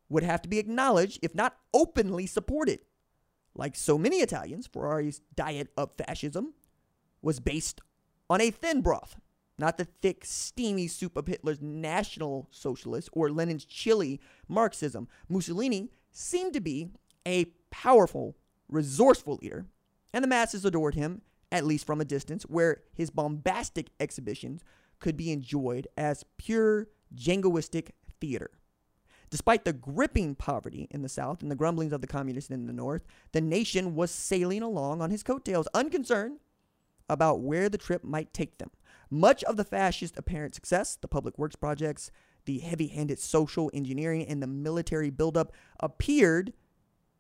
would 0.09 0.23
have 0.23 0.42
to 0.42 0.49
be 0.49 0.59
acknowledged, 0.59 1.19
if 1.23 1.35
not 1.35 1.57
openly 1.73 2.27
supported. 2.27 2.81
Like 3.57 3.75
so 3.75 3.97
many 3.97 4.19
Italians, 4.19 4.66
Ferrari's 4.66 5.23
diet 5.35 5.69
of 5.77 5.90
fascism 5.97 6.53
was 7.23 7.40
based 7.40 7.81
on 8.29 8.40
a 8.40 8.51
thin 8.51 8.83
broth, 8.83 9.16
not 9.59 9.79
the 9.79 9.87
thick, 9.87 10.25
steamy 10.25 10.88
soup 10.88 11.16
of 11.16 11.27
Hitler's 11.27 11.62
National 11.62 12.49
Socialist 12.51 13.09
or 13.12 13.31
Lenin's 13.31 13.64
chilly 13.64 14.21
Marxism. 14.47 15.09
Mussolini 15.29 15.90
seemed 16.11 16.53
to 16.53 16.61
be 16.61 16.90
a 17.27 17.47
powerful, 17.71 18.37
resourceful 18.69 19.38
leader, 19.40 19.66
and 20.12 20.23
the 20.23 20.29
masses 20.29 20.64
adored 20.64 20.95
him, 20.95 21.23
at 21.51 21.64
least 21.64 21.87
from 21.87 22.01
a 22.01 22.05
distance, 22.05 22.42
where 22.45 22.83
his 22.92 23.11
bombastic 23.11 23.88
exhibitions 23.99 24.62
could 25.01 25.16
be 25.16 25.33
enjoyed 25.33 25.88
as 25.97 26.25
pure 26.37 26.88
jingoistic 27.14 27.90
theater. 28.21 28.51
Despite 29.31 29.65
the 29.65 29.73
gripping 29.73 30.35
poverty 30.35 30.87
in 30.91 31.03
the 31.03 31.09
South 31.09 31.43
and 31.43 31.51
the 31.51 31.57
grumblings 31.57 31.93
of 31.93 32.01
the 32.01 32.07
communists 32.07 32.51
in 32.51 32.67
the 32.67 32.73
North, 32.73 33.05
the 33.33 33.41
nation 33.41 33.95
was 33.95 34.11
sailing 34.11 34.62
along 34.62 35.03
on 35.03 35.11
his 35.11 35.23
coattails, 35.23 35.69
unconcerned 35.75 36.39
about 37.09 37.41
where 37.41 37.69
the 37.69 37.79
trip 37.79 38.05
might 38.05 38.33
take 38.33 38.59
them. 38.59 38.71
Much 39.11 39.43
of 39.45 39.57
the 39.57 39.65
fascist 39.65 40.17
apparent 40.17 40.55
success, 40.55 40.97
the 40.97 41.09
public 41.09 41.39
works 41.39 41.57
projects, 41.57 42.11
the 42.45 42.59
heavy 42.59 42.89
handed 42.89 43.19
social 43.19 43.71
engineering, 43.75 44.25
and 44.27 44.43
the 44.43 44.47
military 44.47 45.11
buildup 45.11 45.53
appeared 45.81 46.53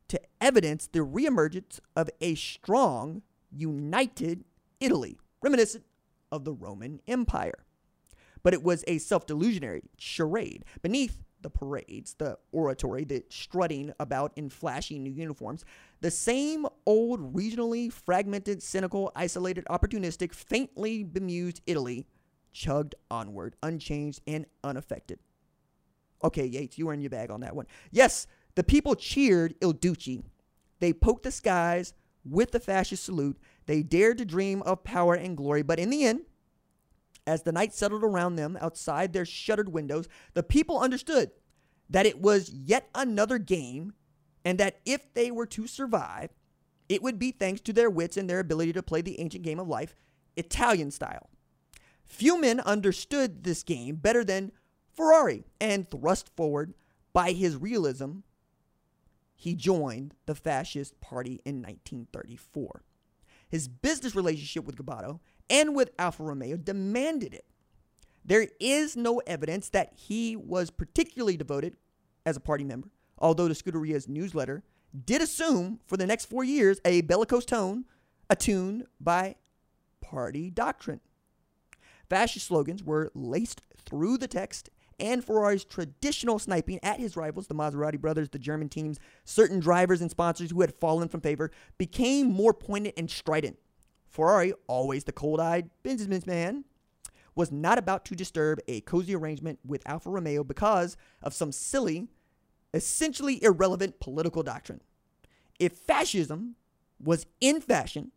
to 0.08 0.20
evidence 0.40 0.86
the 0.86 1.00
reemergence 1.00 1.80
of 1.96 2.08
a 2.20 2.34
strong, 2.36 3.22
united 3.50 4.44
Italy, 4.80 5.18
reminiscent 5.42 5.84
of 6.30 6.44
the 6.44 6.52
Roman 6.52 7.00
Empire. 7.08 7.64
But 8.42 8.54
it 8.54 8.62
was 8.62 8.84
a 8.86 8.98
self 8.98 9.26
delusionary 9.26 9.82
charade. 9.98 10.64
Beneath 10.82 11.24
the 11.42 11.50
parades, 11.50 12.14
the 12.14 12.38
oratory, 12.52 13.04
the 13.04 13.24
strutting 13.28 13.92
about 14.00 14.32
in 14.36 14.50
flashy 14.50 14.98
new 14.98 15.12
uniforms, 15.12 15.64
the 16.00 16.10
same 16.10 16.66
old, 16.86 17.34
regionally 17.34 17.92
fragmented, 17.92 18.62
cynical, 18.62 19.12
isolated, 19.14 19.64
opportunistic, 19.66 20.32
faintly 20.32 21.02
bemused 21.02 21.60
Italy 21.66 22.06
chugged 22.52 22.94
onward, 23.10 23.54
unchanged 23.62 24.20
and 24.26 24.46
unaffected. 24.64 25.18
Okay, 26.24 26.46
Yates, 26.46 26.78
you 26.78 26.86
were 26.86 26.94
in 26.94 27.00
your 27.00 27.10
bag 27.10 27.30
on 27.30 27.40
that 27.40 27.54
one. 27.54 27.66
Yes, 27.90 28.26
the 28.54 28.64
people 28.64 28.94
cheered 28.94 29.54
Il 29.60 29.72
Duce. 29.72 30.22
They 30.80 30.92
poked 30.92 31.24
the 31.24 31.30
skies 31.30 31.92
with 32.24 32.52
the 32.52 32.60
fascist 32.60 33.04
salute. 33.04 33.38
They 33.66 33.82
dared 33.82 34.18
to 34.18 34.24
dream 34.24 34.62
of 34.62 34.84
power 34.84 35.14
and 35.14 35.36
glory, 35.36 35.62
but 35.62 35.78
in 35.78 35.90
the 35.90 36.04
end, 36.04 36.22
as 37.26 37.42
the 37.42 37.52
night 37.52 37.74
settled 37.74 38.04
around 38.04 38.36
them 38.36 38.56
outside 38.60 39.12
their 39.12 39.24
shuttered 39.24 39.68
windows, 39.68 40.08
the 40.34 40.42
people 40.42 40.78
understood 40.78 41.30
that 41.88 42.06
it 42.06 42.20
was 42.20 42.50
yet 42.50 42.88
another 42.94 43.38
game 43.38 43.92
and 44.44 44.58
that 44.58 44.80
if 44.84 45.12
they 45.14 45.30
were 45.30 45.46
to 45.46 45.66
survive, 45.66 46.30
it 46.88 47.02
would 47.02 47.18
be 47.18 47.32
thanks 47.32 47.60
to 47.62 47.72
their 47.72 47.90
wits 47.90 48.16
and 48.16 48.30
their 48.30 48.40
ability 48.40 48.72
to 48.72 48.82
play 48.82 49.00
the 49.00 49.20
ancient 49.20 49.42
game 49.44 49.58
of 49.58 49.68
life, 49.68 49.94
Italian 50.36 50.90
style. 50.90 51.30
Few 52.04 52.40
men 52.40 52.60
understood 52.60 53.42
this 53.42 53.62
game 53.62 53.96
better 53.96 54.24
than 54.24 54.52
Ferrari, 54.96 55.44
and 55.60 55.88
thrust 55.88 56.34
forward 56.36 56.74
by 57.12 57.32
his 57.32 57.56
realism, 57.56 58.20
he 59.34 59.54
joined 59.54 60.14
the 60.24 60.34
Fascist 60.34 61.00
Party 61.00 61.40
in 61.44 61.56
1934. 61.56 62.82
His 63.48 63.68
business 63.68 64.14
relationship 64.14 64.64
with 64.64 64.76
Gobbato 64.76 65.20
and 65.48 65.74
with 65.74 65.90
Alfa 65.98 66.22
Romeo 66.22 66.56
demanded 66.56 67.34
it. 67.34 67.44
There 68.24 68.48
is 68.58 68.96
no 68.96 69.18
evidence 69.26 69.68
that 69.68 69.92
he 69.94 70.34
was 70.34 70.70
particularly 70.70 71.36
devoted 71.36 71.76
as 72.24 72.36
a 72.36 72.40
party 72.40 72.64
member, 72.64 72.88
although 73.18 73.46
the 73.48 73.54
Scuderia's 73.54 74.08
newsletter 74.08 74.64
did 75.04 75.22
assume 75.22 75.78
for 75.86 75.96
the 75.96 76.06
next 76.06 76.26
four 76.26 76.42
years 76.42 76.80
a 76.84 77.02
bellicose 77.02 77.44
tone 77.44 77.84
attuned 78.28 78.86
by 79.00 79.36
party 80.00 80.50
doctrine. 80.50 81.00
Fascist 82.08 82.46
slogans 82.46 82.82
were 82.82 83.10
laced 83.14 83.62
through 83.84 84.18
the 84.18 84.28
text, 84.28 84.70
and 84.98 85.24
Ferrari's 85.24 85.64
traditional 85.64 86.38
sniping 86.38 86.80
at 86.82 86.98
his 86.98 87.16
rivals, 87.16 87.46
the 87.46 87.54
Maserati 87.54 88.00
brothers, 88.00 88.28
the 88.28 88.38
German 88.38 88.68
teams, 88.68 88.98
certain 89.24 89.60
drivers 89.60 90.00
and 90.00 90.10
sponsors 90.10 90.50
who 90.50 90.60
had 90.60 90.74
fallen 90.74 91.08
from 91.08 91.20
favor, 91.20 91.50
became 91.78 92.26
more 92.26 92.54
poignant 92.54 92.94
and 92.96 93.10
strident. 93.10 93.58
Ferrari, 94.16 94.54
always 94.66 95.04
the 95.04 95.12
cold 95.12 95.40
eyed 95.40 95.68
businessman, 95.82 96.64
was 97.34 97.52
not 97.52 97.76
about 97.76 98.06
to 98.06 98.14
disturb 98.14 98.58
a 98.66 98.80
cozy 98.80 99.14
arrangement 99.14 99.58
with 99.64 99.86
Alfa 99.86 100.08
Romeo 100.08 100.42
because 100.42 100.96
of 101.22 101.34
some 101.34 101.52
silly, 101.52 102.08
essentially 102.72 103.44
irrelevant 103.44 104.00
political 104.00 104.42
doctrine. 104.42 104.80
If 105.60 105.72
fascism 105.72 106.56
was 106.98 107.26
in 107.42 107.60
fashion 107.60 108.10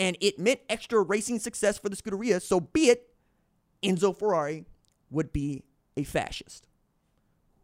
and 0.00 0.16
it 0.20 0.38
meant 0.38 0.60
extra 0.68 1.00
racing 1.00 1.38
success 1.38 1.78
for 1.78 1.88
the 1.88 1.96
Scuderia, 1.96 2.42
so 2.42 2.58
be 2.58 2.88
it, 2.88 3.14
Enzo 3.84 4.16
Ferrari 4.16 4.64
would 5.10 5.32
be 5.32 5.62
a 5.96 6.02
fascist. 6.02 6.66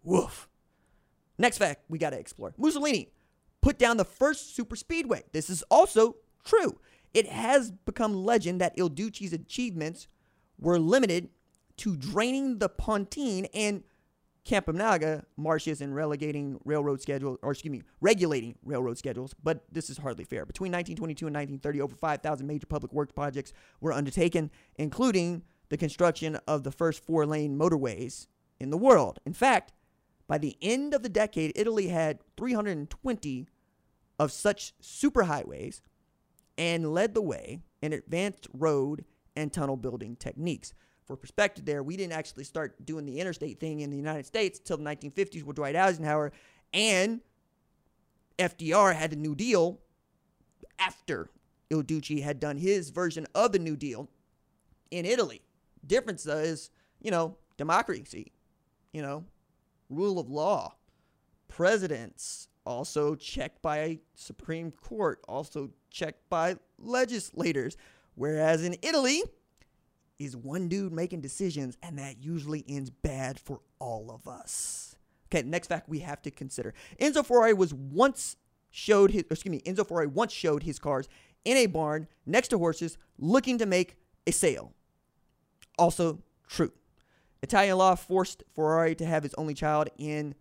Woof. 0.04 0.48
Next 1.36 1.58
fact 1.58 1.82
we 1.88 1.98
got 1.98 2.10
to 2.10 2.18
explore 2.18 2.54
Mussolini 2.56 3.10
put 3.60 3.76
down 3.76 3.96
the 3.96 4.04
first 4.04 4.54
super 4.54 4.76
speedway. 4.76 5.24
This 5.32 5.50
is 5.50 5.64
also 5.68 6.16
true. 6.44 6.78
It 7.16 7.28
has 7.28 7.70
become 7.70 8.26
legend 8.26 8.60
that 8.60 8.74
Il 8.76 8.90
Duce's 8.90 9.32
achievements 9.32 10.06
were 10.58 10.78
limited 10.78 11.30
to 11.78 11.96
draining 11.96 12.58
the 12.58 12.68
Pontine 12.68 13.46
and 13.54 13.84
Campagna 14.44 15.24
marshes 15.34 15.80
and 15.80 15.94
relegating 15.94 16.60
railroad 16.66 17.00
schedules, 17.00 17.38
or 17.40 17.52
excuse 17.52 17.72
me, 17.72 17.84
regulating 18.02 18.56
railroad 18.62 18.98
schedules, 18.98 19.34
but 19.42 19.64
this 19.72 19.88
is 19.88 19.96
hardly 19.96 20.24
fair. 20.24 20.44
Between 20.44 20.70
1922 20.70 21.26
and 21.26 21.34
1930, 21.34 21.80
over 21.80 21.96
5,000 21.96 22.46
major 22.46 22.66
public 22.66 22.92
works 22.92 23.12
projects 23.12 23.54
were 23.80 23.94
undertaken, 23.94 24.50
including 24.74 25.42
the 25.70 25.78
construction 25.78 26.36
of 26.46 26.64
the 26.64 26.70
first 26.70 27.02
four 27.02 27.24
lane 27.24 27.58
motorways 27.58 28.26
in 28.60 28.68
the 28.68 28.76
world. 28.76 29.20
In 29.24 29.32
fact, 29.32 29.72
by 30.28 30.36
the 30.36 30.58
end 30.60 30.92
of 30.92 31.02
the 31.02 31.08
decade, 31.08 31.52
Italy 31.56 31.88
had 31.88 32.18
320 32.36 33.48
of 34.18 34.30
such 34.30 34.74
superhighways 34.82 35.80
and 36.58 36.92
led 36.92 37.14
the 37.14 37.22
way 37.22 37.60
in 37.82 37.92
advanced 37.92 38.48
road 38.52 39.04
and 39.36 39.52
tunnel 39.52 39.76
building 39.76 40.16
techniques. 40.16 40.72
For 41.04 41.16
perspective, 41.16 41.64
there, 41.64 41.82
we 41.82 41.96
didn't 41.96 42.14
actually 42.14 42.44
start 42.44 42.84
doing 42.84 43.06
the 43.06 43.20
interstate 43.20 43.60
thing 43.60 43.80
in 43.80 43.90
the 43.90 43.96
United 43.96 44.26
States 44.26 44.58
until 44.58 44.78
the 44.78 44.84
1950s 44.84 45.44
with 45.44 45.56
Dwight 45.56 45.76
Eisenhower, 45.76 46.32
and 46.72 47.20
FDR 48.38 48.94
had 48.94 49.10
the 49.10 49.16
New 49.16 49.34
Deal 49.34 49.78
after 50.78 51.30
Il 51.70 51.82
Duce 51.82 52.20
had 52.22 52.40
done 52.40 52.56
his 52.56 52.90
version 52.90 53.26
of 53.34 53.52
the 53.52 53.58
New 53.58 53.76
Deal 53.76 54.08
in 54.90 55.04
Italy. 55.04 55.42
Difference 55.86 56.26
is, 56.26 56.70
you 57.00 57.10
know, 57.10 57.36
democracy, 57.56 58.32
you 58.92 59.02
know, 59.02 59.24
rule 59.88 60.18
of 60.18 60.28
law, 60.28 60.74
presidents, 61.48 62.48
also 62.66 63.14
checked 63.14 63.62
by 63.62 64.00
Supreme 64.14 64.70
Court, 64.70 65.20
also 65.28 65.70
checked 65.90 66.28
by 66.28 66.56
legislators. 66.78 67.76
Whereas 68.14 68.64
in 68.64 68.76
Italy, 68.82 69.22
is 70.18 70.36
one 70.36 70.68
dude 70.68 70.92
making 70.92 71.20
decisions, 71.20 71.76
and 71.82 71.98
that 71.98 72.22
usually 72.22 72.64
ends 72.68 72.90
bad 72.90 73.38
for 73.38 73.60
all 73.78 74.10
of 74.10 74.26
us. 74.26 74.96
Okay, 75.28 75.46
next 75.46 75.68
fact 75.68 75.88
we 75.88 76.00
have 76.00 76.22
to 76.22 76.30
consider: 76.30 76.74
Enzo 77.00 77.24
Ferrari 77.24 77.54
was 77.54 77.74
once 77.74 78.36
showed 78.70 79.10
his, 79.10 79.24
excuse 79.30 79.50
me, 79.50 79.60
Enzo 79.66 79.86
Ferrari 79.86 80.06
once 80.06 80.32
showed 80.32 80.62
his 80.62 80.78
cars 80.78 81.08
in 81.44 81.56
a 81.56 81.66
barn 81.66 82.08
next 82.24 82.48
to 82.48 82.58
horses, 82.58 82.98
looking 83.18 83.58
to 83.58 83.66
make 83.66 83.96
a 84.26 84.32
sale. 84.32 84.72
Also 85.78 86.22
true. 86.48 86.72
Italian 87.42 87.78
law 87.78 87.94
forced 87.94 88.42
Ferrari 88.54 88.94
to 88.94 89.06
have 89.06 89.22
his 89.22 89.34
only 89.34 89.54
child 89.54 89.88
in, 89.98 90.34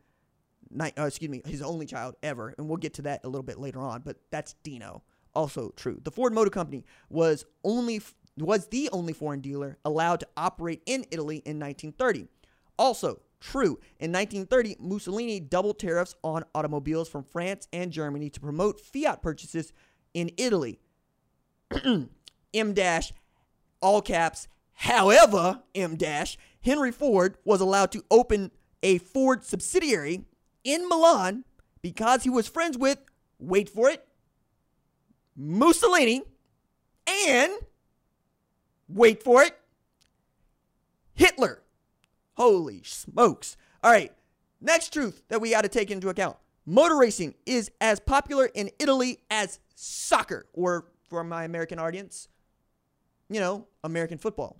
uh, 0.79 1.03
excuse 1.03 1.29
me, 1.29 1.41
his 1.45 1.61
only 1.61 1.85
child 1.85 2.15
ever, 2.23 2.53
and 2.57 2.67
we'll 2.67 2.77
get 2.77 2.93
to 2.95 3.01
that 3.03 3.21
a 3.23 3.27
little 3.27 3.43
bit 3.43 3.59
later 3.59 3.79
on. 3.79 4.01
But 4.01 4.17
that's 4.31 4.53
Dino. 4.63 5.03
Also 5.33 5.73
true. 5.75 5.99
The 6.03 6.11
Ford 6.11 6.33
Motor 6.33 6.49
Company 6.49 6.85
was 7.09 7.45
only 7.63 8.01
was 8.37 8.67
the 8.67 8.89
only 8.91 9.13
foreign 9.13 9.41
dealer 9.41 9.77
allowed 9.85 10.19
to 10.21 10.27
operate 10.35 10.81
in 10.85 11.05
Italy 11.11 11.37
in 11.45 11.59
1930. 11.59 12.27
Also 12.77 13.21
true. 13.39 13.79
In 13.99 14.11
1930, 14.11 14.77
Mussolini 14.79 15.39
doubled 15.39 15.79
tariffs 15.79 16.15
on 16.23 16.43
automobiles 16.53 17.09
from 17.09 17.23
France 17.23 17.67
and 17.71 17.91
Germany 17.91 18.29
to 18.29 18.39
promote 18.39 18.79
Fiat 18.79 19.21
purchases 19.21 19.73
in 20.13 20.31
Italy. 20.37 20.79
M 22.53 22.73
dash, 22.73 23.13
all 23.81 24.01
caps. 24.01 24.47
However, 24.73 25.61
M 25.73 25.95
dash, 25.95 26.37
Henry 26.61 26.91
Ford 26.91 27.37
was 27.45 27.61
allowed 27.61 27.91
to 27.93 28.03
open 28.09 28.51
a 28.83 28.97
Ford 28.97 29.43
subsidiary 29.43 30.25
in 30.65 30.89
Milan 30.89 31.45
because 31.81 32.23
he 32.23 32.29
was 32.29 32.49
friends 32.49 32.77
with, 32.77 32.99
wait 33.39 33.69
for 33.69 33.89
it, 33.89 34.05
Mussolini 35.37 36.23
and, 37.07 37.53
wait 38.89 39.23
for 39.23 39.43
it, 39.43 39.57
Hitler. 41.13 41.61
Holy 42.35 42.81
smokes. 42.83 43.55
All 43.81 43.91
right, 43.91 44.11
next 44.59 44.91
truth 44.91 45.23
that 45.29 45.39
we 45.39 45.51
got 45.51 45.61
to 45.61 45.69
take 45.69 45.89
into 45.89 46.09
account 46.09 46.35
motor 46.65 46.97
racing 46.97 47.35
is 47.45 47.71
as 47.79 47.99
popular 47.99 48.47
in 48.47 48.71
Italy 48.79 49.19
as 49.29 49.59
soccer, 49.75 50.47
or 50.53 50.87
for 51.09 51.23
my 51.23 51.43
American 51.43 51.79
audience, 51.79 52.27
you 53.29 53.39
know, 53.39 53.67
American 53.83 54.17
football. 54.17 54.59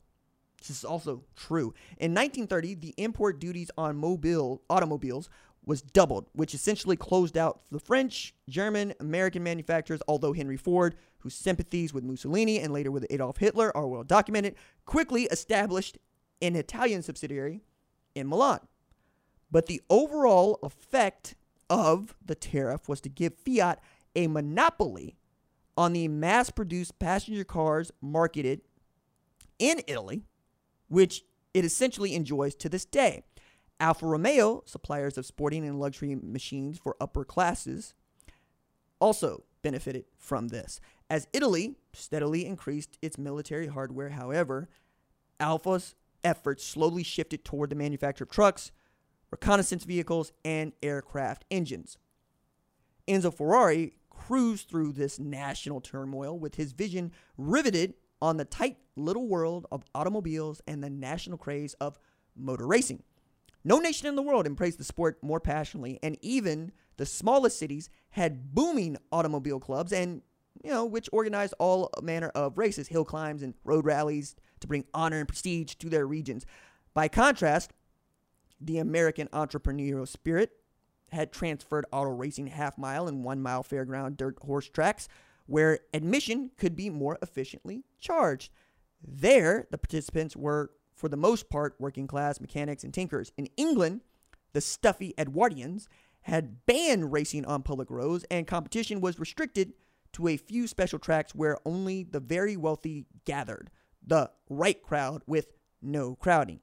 This 0.60 0.70
is 0.70 0.86
also 0.86 1.24
true. 1.36 1.74
In 1.98 2.14
1930, 2.14 2.76
the 2.76 2.94
import 2.98 3.40
duties 3.40 3.70
on 3.78 3.98
mobile 3.98 4.62
automobiles 4.70 5.30
was 5.66 5.82
doubled, 5.82 6.28
which 6.34 6.54
essentially 6.54 6.96
closed 6.96 7.38
out 7.38 7.62
the 7.72 7.80
French, 7.80 8.36
German, 8.48 8.94
American 9.00 9.44
manufacturers, 9.44 10.02
although 10.08 10.34
Henry 10.34 10.58
Ford, 10.58 10.96
whose 11.20 11.34
sympathies 11.34 11.94
with 11.94 12.04
Mussolini 12.04 12.60
and 12.60 12.72
later 12.72 12.92
with 12.92 13.06
Adolf 13.10 13.38
Hitler 13.38 13.76
are 13.76 13.88
well 13.88 14.04
documented, 14.04 14.56
quickly 14.86 15.24
established 15.24 15.98
an 16.42 16.56
Italian 16.56 17.02
subsidiary 17.02 17.62
in 18.14 18.28
Milan. 18.28 18.60
But 19.52 19.66
the 19.66 19.82
overall 19.90 20.60
effect 20.64 21.36
of 21.70 22.16
the 22.24 22.36
tariff 22.36 22.88
was 22.88 23.02
to 23.02 23.10
give 23.10 23.34
Fiat 23.36 23.82
a 24.16 24.28
monopoly 24.28 25.16
on 25.78 25.94
the 25.94 26.08
mass 26.08 26.50
produced 26.50 27.00
passenger 27.00 27.44
cars 27.44 27.92
marketed 28.02 28.62
in 29.60 29.82
Italy, 29.88 30.24
which 30.88 31.24
it 31.54 31.66
essentially 31.66 32.14
enjoys 32.14 32.56
to 32.56 32.70
this 32.70 32.86
day. 32.86 33.24
Alfa 33.80 34.06
Romeo, 34.06 34.64
suppliers 34.66 35.18
of 35.18 35.26
sporting 35.26 35.66
and 35.66 35.80
luxury 35.80 36.16
machines 36.16 36.78
for 36.78 36.96
upper 37.02 37.26
classes, 37.26 37.94
also 39.00 39.44
benefited 39.62 40.06
from 40.18 40.48
this. 40.48 40.80
As 41.10 41.28
Italy 41.34 41.76
steadily 41.94 42.46
increased 42.46 42.98
its 43.02 43.18
military 43.18 43.68
hardware, 43.68 44.10
however, 44.10 44.70
Alfa's 45.40 45.96
efforts 46.24 46.64
slowly 46.64 47.04
shifted 47.04 47.44
toward 47.44 47.70
the 47.70 47.76
manufacture 47.76 48.24
of 48.24 48.30
trucks, 48.30 48.72
reconnaissance 49.32 49.84
vehicles, 49.84 50.32
and 50.44 50.72
aircraft 50.82 51.46
engines. 51.52 51.98
Enzo 53.08 53.34
Ferrari 53.34 53.98
cruised 54.10 54.70
through 54.70 54.94
this 54.94 55.20
national 55.20 55.82
turmoil 55.82 56.40
with 56.40 56.56
his 56.56 56.72
vision 56.72 57.12
riveted 57.38 57.94
on 58.22 58.38
the 58.38 58.46
tight 58.46 58.78
little 58.96 59.28
world 59.28 59.68
of 59.72 59.84
automobiles 59.94 60.62
and 60.68 60.84
the 60.84 60.90
national 60.90 61.38
craze 61.38 61.74
of 61.76 62.00
motor 62.36 62.66
racing. 62.66 63.04
No 63.68 63.80
nation 63.80 64.08
in 64.08 64.16
the 64.16 64.22
world 64.22 64.46
embraced 64.46 64.78
the 64.78 64.84
sport 64.84 65.18
more 65.24 65.40
passionately, 65.40 66.00
and 66.04 66.18
even 66.22 66.72
the 66.98 67.06
smallest 67.06 67.60
cities 67.60 67.90
had 68.12 68.54
booming 68.54 68.96
automobile 69.12 69.60
clubs 69.60 69.92
and 69.92 70.22
you 70.64 70.72
know, 70.72 70.86
which 70.86 71.10
organized 71.12 71.54
all 71.60 71.90
manner 72.02 72.30
of 72.30 72.58
races, 72.58 72.88
hill 72.88 73.04
climbs 73.04 73.44
and 73.44 73.54
road 73.64 73.86
rallies 73.86 74.36
to 74.62 74.68
bring 74.68 74.86
honor 74.94 75.20
and 75.20 75.28
prestige 75.28 75.76
to 75.76 75.90
their 75.90 76.08
regions. 76.08 76.46
By 76.94 77.08
contrast, 77.08 77.74
the 78.62 78.78
American 78.78 79.28
entrepreneurial 79.30 80.08
spirit 80.08 80.52
had 81.12 81.32
transferred 81.32 81.86
auto 81.92 82.12
racing 82.12 82.48
half 82.48 82.78
mile 82.78 83.08
and 83.08 83.24
one 83.24 83.42
mile 83.42 83.64
fairground 83.64 84.18
dirt 84.18 84.38
horse 84.42 84.70
tracks 84.70 85.08
where 85.46 85.80
admission 85.94 86.52
could 86.58 86.76
be 86.76 86.90
more 86.90 87.18
efficiently 87.22 87.84
charged. 88.00 88.52
There, 89.06 89.68
the 89.70 89.78
participants 89.78 90.36
were 90.36 90.72
for 90.96 91.10
the 91.10 91.18
most 91.18 91.50
part, 91.50 91.76
working 91.80 92.08
class 92.08 92.40
mechanics 92.40 92.84
and 92.84 92.94
tinkers. 92.94 93.32
In 93.38 93.48
England, 93.58 94.02
the 94.54 94.62
stuffy 94.62 95.14
Edwardians 95.18 95.88
had 96.22 96.66
banned 96.66 97.12
racing 97.12 97.46
on 97.46 97.62
public 97.62 97.92
roads, 97.92 98.26
and 98.32 98.48
competition 98.48 99.02
was 99.02 99.20
restricted 99.20 99.74
to 100.14 100.28
a 100.28 100.38
few 100.38 100.66
special 100.66 100.98
tracks 100.98 101.36
where 101.36 101.58
only 101.66 102.04
the 102.04 102.20
very 102.20 102.56
wealthy 102.56 103.06
gathered, 103.26 103.70
the 104.06 104.32
right 104.50 104.82
crowd 104.82 105.22
with 105.28 105.52
no 105.82 106.16
crowding. 106.16 106.62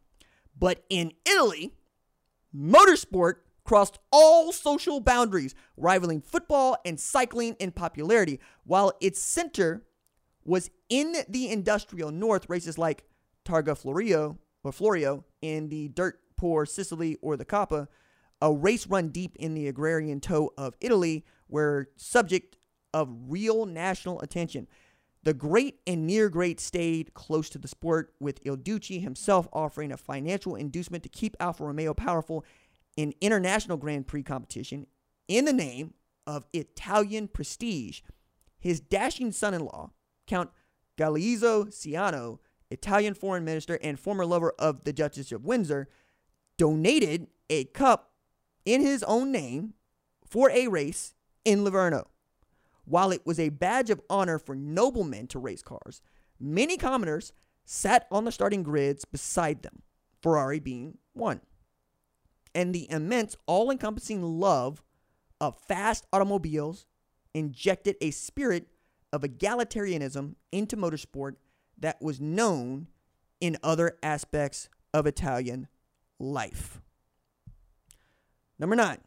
But 0.58 0.84
in 0.88 1.12
Italy, 1.24 1.74
motorsport 2.54 3.34
crossed 3.64 3.98
all 4.10 4.52
social 4.52 5.00
boundaries, 5.00 5.54
rivaling 5.76 6.20
football 6.20 6.76
and 6.84 6.98
cycling 6.98 7.54
in 7.60 7.70
popularity, 7.70 8.40
while 8.64 8.92
its 9.00 9.20
center 9.20 9.84
was 10.44 10.70
in 10.88 11.14
the 11.28 11.50
industrial 11.50 12.10
north. 12.10 12.48
Races 12.48 12.78
like 12.78 13.04
Targa 13.44 13.76
Florio 13.76 14.38
or 14.64 14.72
Florio 14.72 15.24
in 15.40 15.68
the 15.68 15.88
dirt 15.88 16.20
poor 16.36 16.66
Sicily 16.66 17.16
or 17.22 17.36
the 17.36 17.44
Coppa, 17.44 17.88
a 18.40 18.52
race 18.52 18.86
run 18.86 19.08
deep 19.08 19.36
in 19.36 19.54
the 19.54 19.68
agrarian 19.68 20.20
toe 20.20 20.52
of 20.58 20.74
Italy, 20.80 21.24
were 21.48 21.88
subject 21.96 22.56
of 22.92 23.08
real 23.28 23.66
national 23.66 24.20
attention. 24.20 24.66
The 25.22 25.34
great 25.34 25.78
and 25.86 26.06
near 26.06 26.28
great 26.28 26.58
stayed 26.58 27.14
close 27.14 27.48
to 27.50 27.58
the 27.58 27.68
sport, 27.68 28.12
with 28.18 28.40
Il 28.44 28.56
Duce 28.56 28.88
himself 28.88 29.46
offering 29.52 29.92
a 29.92 29.96
financial 29.96 30.56
inducement 30.56 31.04
to 31.04 31.08
keep 31.08 31.36
Alfa 31.38 31.64
Romeo 31.64 31.94
powerful 31.94 32.44
in 32.96 33.14
international 33.20 33.76
Grand 33.76 34.08
Prix 34.08 34.24
competition 34.24 34.86
in 35.28 35.44
the 35.44 35.52
name 35.52 35.94
of 36.26 36.46
Italian 36.52 37.28
prestige. 37.28 38.00
His 38.58 38.80
dashing 38.80 39.30
son 39.32 39.54
in 39.54 39.64
law, 39.64 39.92
Count 40.26 40.50
Galeazzo 40.98 41.66
Ciano, 41.66 42.38
Italian 42.72 43.14
foreign 43.14 43.44
minister 43.44 43.78
and 43.82 43.98
former 43.98 44.26
lover 44.26 44.52
of 44.58 44.84
the 44.84 44.92
Duchess 44.92 45.32
of 45.32 45.44
Windsor, 45.44 45.88
donated 46.56 47.28
a 47.50 47.64
cup 47.64 48.12
in 48.64 48.80
his 48.80 49.02
own 49.04 49.32
name 49.32 49.74
for 50.26 50.50
a 50.50 50.68
race 50.68 51.14
in 51.44 51.64
Livorno. 51.64 52.08
While 52.84 53.12
it 53.12 53.26
was 53.26 53.38
a 53.38 53.50
badge 53.50 53.90
of 53.90 54.00
honor 54.10 54.38
for 54.38 54.54
noblemen 54.54 55.26
to 55.28 55.38
race 55.38 55.62
cars, 55.62 56.02
many 56.40 56.76
commoners 56.76 57.32
sat 57.64 58.06
on 58.10 58.24
the 58.24 58.32
starting 58.32 58.62
grids 58.62 59.04
beside 59.04 59.62
them, 59.62 59.82
Ferrari 60.20 60.58
being 60.58 60.98
one. 61.12 61.40
And 62.54 62.74
the 62.74 62.90
immense, 62.90 63.36
all 63.46 63.70
encompassing 63.70 64.22
love 64.22 64.82
of 65.40 65.58
fast 65.58 66.06
automobiles 66.12 66.86
injected 67.34 67.96
a 68.00 68.10
spirit 68.10 68.68
of 69.12 69.22
egalitarianism 69.22 70.34
into 70.50 70.76
motorsport 70.76 71.36
that 71.82 72.00
was 72.00 72.20
known 72.20 72.88
in 73.40 73.58
other 73.62 73.98
aspects 74.02 74.68
of 74.94 75.06
Italian 75.06 75.68
life. 76.18 76.80
Number 78.58 78.76
nine, 78.76 78.98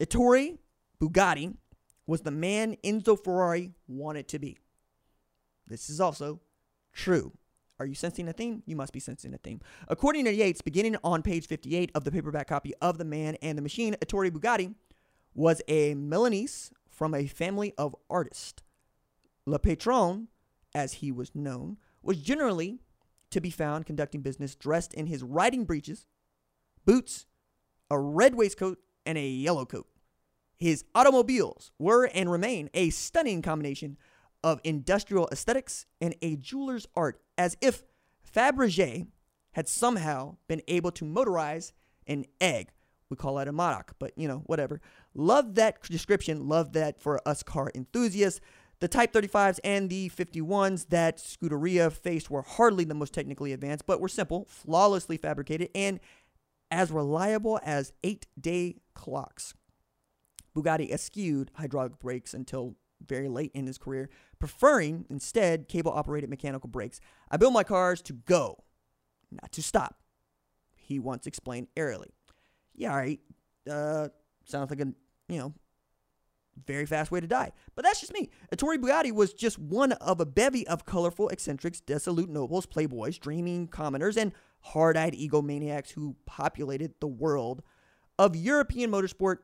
Ettore 0.00 0.58
Bugatti 1.00 1.54
was 2.06 2.22
the 2.22 2.30
man 2.32 2.76
Enzo 2.84 3.22
Ferrari 3.22 3.70
wanted 3.86 4.26
to 4.28 4.38
be. 4.38 4.58
This 5.68 5.88
is 5.88 6.00
also 6.00 6.40
true. 6.92 7.32
Are 7.78 7.86
you 7.86 7.94
sensing 7.94 8.28
a 8.28 8.32
theme? 8.32 8.62
You 8.66 8.76
must 8.76 8.92
be 8.92 9.00
sensing 9.00 9.32
a 9.32 9.38
theme. 9.38 9.60
According 9.88 10.24
to 10.24 10.34
Yates, 10.34 10.60
beginning 10.60 10.96
on 11.04 11.22
page 11.22 11.46
58 11.46 11.92
of 11.94 12.04
the 12.04 12.12
paperback 12.12 12.48
copy 12.48 12.74
of 12.82 12.98
The 12.98 13.04
Man 13.04 13.36
and 13.42 13.56
the 13.56 13.62
Machine, 13.62 13.96
Ettore 14.00 14.30
Bugatti 14.30 14.74
was 15.34 15.62
a 15.68 15.94
Milanese 15.94 16.72
from 16.88 17.14
a 17.14 17.26
family 17.26 17.72
of 17.78 17.96
artists. 18.10 18.62
Le 19.46 19.58
Patron, 19.58 20.28
as 20.74 20.94
he 20.94 21.12
was 21.12 21.34
known, 21.34 21.78
was 22.02 22.18
generally 22.18 22.80
to 23.30 23.40
be 23.40 23.50
found 23.50 23.86
conducting 23.86 24.20
business 24.20 24.54
dressed 24.54 24.94
in 24.94 25.06
his 25.06 25.22
riding 25.22 25.64
breeches, 25.64 26.06
boots, 26.84 27.26
a 27.90 27.98
red 27.98 28.34
waistcoat, 28.34 28.78
and 29.04 29.18
a 29.18 29.26
yellow 29.26 29.64
coat. 29.64 29.86
His 30.56 30.84
automobiles 30.94 31.72
were 31.78 32.04
and 32.14 32.30
remain 32.30 32.70
a 32.72 32.90
stunning 32.90 33.42
combination 33.42 33.98
of 34.44 34.60
industrial 34.64 35.28
aesthetics 35.32 35.86
and 36.00 36.14
a 36.22 36.36
jeweler's 36.36 36.86
art, 36.94 37.20
as 37.36 37.56
if 37.60 37.82
Fabergé 38.34 39.06
had 39.52 39.68
somehow 39.68 40.36
been 40.48 40.62
able 40.68 40.90
to 40.92 41.04
motorize 41.04 41.72
an 42.06 42.24
egg. 42.40 42.70
We 43.08 43.16
call 43.16 43.34
that 43.36 43.48
a 43.48 43.52
Madoc, 43.52 43.92
but 43.98 44.12
you 44.16 44.26
know, 44.26 44.42
whatever. 44.46 44.80
Love 45.14 45.54
that 45.56 45.82
description. 45.82 46.48
Love 46.48 46.72
that 46.72 47.00
for 47.00 47.20
us 47.28 47.42
car 47.42 47.70
enthusiasts. 47.74 48.40
The 48.82 48.88
Type 48.88 49.12
35s 49.12 49.60
and 49.62 49.88
the 49.88 50.10
51s 50.10 50.88
that 50.88 51.18
Scuderia 51.18 51.92
faced 51.92 52.32
were 52.32 52.42
hardly 52.42 52.82
the 52.82 52.96
most 52.96 53.14
technically 53.14 53.52
advanced, 53.52 53.86
but 53.86 54.00
were 54.00 54.08
simple, 54.08 54.44
flawlessly 54.48 55.16
fabricated, 55.16 55.68
and 55.72 56.00
as 56.68 56.90
reliable 56.90 57.60
as 57.64 57.92
eight 58.02 58.26
day 58.40 58.80
clocks. 58.92 59.54
Bugatti 60.56 60.90
eschewed 60.90 61.52
hydraulic 61.54 62.00
brakes 62.00 62.34
until 62.34 62.74
very 63.06 63.28
late 63.28 63.52
in 63.54 63.68
his 63.68 63.78
career, 63.78 64.10
preferring 64.40 65.06
instead 65.08 65.68
cable 65.68 65.92
operated 65.92 66.28
mechanical 66.28 66.68
brakes. 66.68 66.98
I 67.30 67.36
build 67.36 67.52
my 67.52 67.62
cars 67.62 68.02
to 68.02 68.12
go, 68.12 68.64
not 69.30 69.52
to 69.52 69.62
stop, 69.62 70.00
he 70.74 70.98
once 70.98 71.28
explained 71.28 71.68
airily. 71.76 72.10
Yeah, 72.74 72.90
all 72.90 72.96
right. 72.96 73.20
Uh, 73.70 74.08
sounds 74.44 74.70
like 74.70 74.80
a, 74.80 74.92
you 75.28 75.38
know, 75.38 75.54
very 76.66 76.86
fast 76.86 77.10
way 77.10 77.20
to 77.20 77.26
die. 77.26 77.52
But 77.74 77.84
that's 77.84 78.00
just 78.00 78.12
me. 78.12 78.30
Ettore 78.52 78.76
Bugatti 78.78 79.12
was 79.12 79.32
just 79.32 79.58
one 79.58 79.92
of 79.92 80.20
a 80.20 80.26
bevy 80.26 80.66
of 80.66 80.84
colorful 80.84 81.28
eccentrics, 81.28 81.80
dissolute 81.80 82.28
nobles, 82.28 82.66
playboys, 82.66 83.18
dreaming 83.18 83.68
commoners, 83.68 84.16
and 84.16 84.32
hard 84.60 84.96
eyed 84.96 85.14
egomaniacs 85.14 85.90
who 85.90 86.16
populated 86.26 86.94
the 87.00 87.06
world 87.06 87.62
of 88.18 88.36
European 88.36 88.90
motorsport 88.90 89.38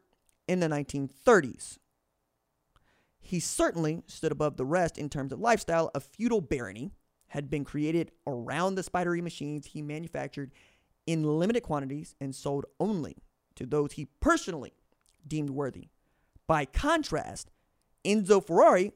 in 0.46 0.60
the 0.60 0.68
1930s. 0.68 1.78
He 3.20 3.40
certainly 3.40 4.02
stood 4.06 4.32
above 4.32 4.56
the 4.56 4.64
rest 4.64 4.96
in 4.96 5.08
terms 5.08 5.32
of 5.32 5.40
lifestyle. 5.40 5.90
A 5.94 6.00
feudal 6.00 6.40
barony 6.40 6.92
had 7.28 7.50
been 7.50 7.64
created 7.64 8.10
around 8.26 8.74
the 8.74 8.82
spidery 8.82 9.20
machines 9.20 9.66
he 9.66 9.82
manufactured 9.82 10.52
in 11.06 11.22
limited 11.22 11.62
quantities 11.62 12.14
and 12.20 12.34
sold 12.34 12.64
only 12.80 13.16
to 13.54 13.66
those 13.66 13.92
he 13.92 14.06
personally 14.20 14.72
deemed 15.26 15.50
worthy. 15.50 15.88
By 16.48 16.64
contrast, 16.64 17.52
Enzo 18.04 18.44
Ferrari 18.44 18.92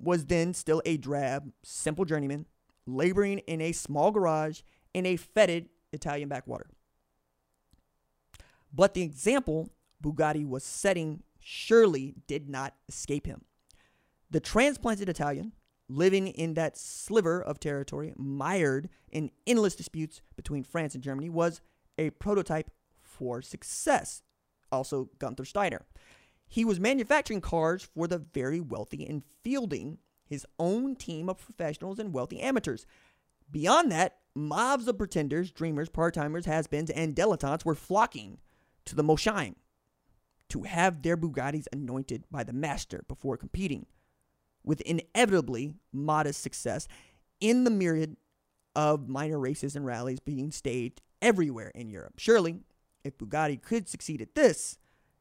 was 0.00 0.26
then 0.26 0.54
still 0.54 0.82
a 0.84 0.96
drab, 0.96 1.52
simple 1.62 2.04
journeyman, 2.04 2.46
laboring 2.86 3.38
in 3.40 3.60
a 3.60 3.72
small 3.72 4.10
garage 4.10 4.62
in 4.92 5.06
a 5.06 5.16
fetid 5.16 5.68
Italian 5.92 6.28
backwater. 6.28 6.66
But 8.72 8.94
the 8.94 9.02
example 9.02 9.68
Bugatti 10.02 10.44
was 10.46 10.64
setting 10.64 11.22
surely 11.38 12.14
did 12.26 12.48
not 12.48 12.74
escape 12.88 13.26
him. 13.26 13.44
The 14.30 14.40
transplanted 14.40 15.08
Italian, 15.08 15.52
living 15.88 16.28
in 16.28 16.54
that 16.54 16.76
sliver 16.76 17.40
of 17.40 17.60
territory 17.60 18.14
mired 18.16 18.88
in 19.12 19.30
endless 19.46 19.76
disputes 19.76 20.22
between 20.36 20.64
France 20.64 20.94
and 20.94 21.04
Germany, 21.04 21.28
was 21.28 21.60
a 21.98 22.10
prototype 22.10 22.70
for 23.02 23.42
success. 23.42 24.22
Also, 24.72 25.10
Gunther 25.18 25.44
Steiner. 25.44 25.82
He 26.46 26.64
was 26.64 26.78
manufacturing 26.78 27.40
cars 27.40 27.82
for 27.82 28.06
the 28.06 28.18
very 28.18 28.60
wealthy 28.60 29.06
and 29.06 29.22
fielding 29.42 29.98
his 30.26 30.46
own 30.58 30.96
team 30.96 31.28
of 31.28 31.38
professionals 31.38 31.98
and 31.98 32.12
wealthy 32.12 32.40
amateurs. 32.40 32.86
Beyond 33.50 33.90
that, 33.92 34.18
mobs 34.34 34.88
of 34.88 34.98
pretenders, 34.98 35.50
dreamers, 35.50 35.88
part 35.88 36.14
timers, 36.14 36.46
has 36.46 36.66
beens, 36.66 36.90
and 36.90 37.14
dilettantes 37.14 37.64
were 37.64 37.74
flocking 37.74 38.38
to 38.84 38.94
the 38.94 39.04
Molsheim 39.04 39.56
to 40.48 40.62
have 40.62 41.02
their 41.02 41.16
Bugattis 41.16 41.66
anointed 41.72 42.24
by 42.30 42.44
the 42.44 42.52
master 42.52 43.04
before 43.08 43.36
competing, 43.36 43.86
with 44.62 44.80
inevitably 44.82 45.74
modest 45.92 46.42
success 46.42 46.88
in 47.40 47.64
the 47.64 47.70
myriad 47.70 48.16
of 48.76 49.08
minor 49.08 49.38
races 49.38 49.76
and 49.76 49.84
rallies 49.84 50.20
being 50.20 50.50
staged 50.50 51.00
everywhere 51.20 51.70
in 51.74 51.90
Europe. 51.90 52.14
Surely, 52.18 52.60
if 53.04 53.18
Bugatti 53.18 53.60
could 53.60 53.88
succeed 53.88 54.22
at 54.22 54.34
this, 54.34 54.78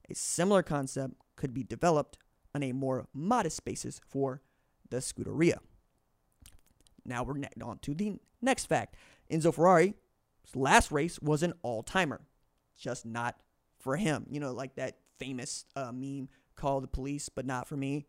a 0.10 0.16
similar 0.16 0.63
concept 0.63 1.16
could 1.36 1.54
be 1.54 1.63
developed 1.63 2.18
on 2.54 2.63
a 2.63 2.72
more 2.72 3.08
modest 3.13 3.66
basis 3.66 4.00
for 4.08 4.42
the 4.89 4.98
Scuderia. 4.98 5.58
Now 7.06 7.24
we're 7.24 7.41
on 7.64 7.80
to 7.80 7.93
the 7.93 8.16
next 8.41 8.66
fact. 8.66 8.95
Enzo 9.32 9.54
Ferrari's 9.54 9.95
last 10.56 10.91
race 10.91 11.20
was 11.20 11.43
an 11.43 11.54
all 11.62 11.84
timer, 11.84 12.22
just 12.78 13.06
not 13.06 13.38
for 13.80 13.97
him. 13.97 14.26
You 14.30 14.39
know, 14.39 14.54
like 14.54 14.76
that 14.76 14.97
famous 15.20 15.66
uh, 15.76 15.91
meme, 15.91 16.30
call 16.56 16.82
the 16.82 16.88
police, 16.88 17.30
but 17.30 17.45
not 17.45 17.68
for 17.68 17.76
me. 17.76 18.06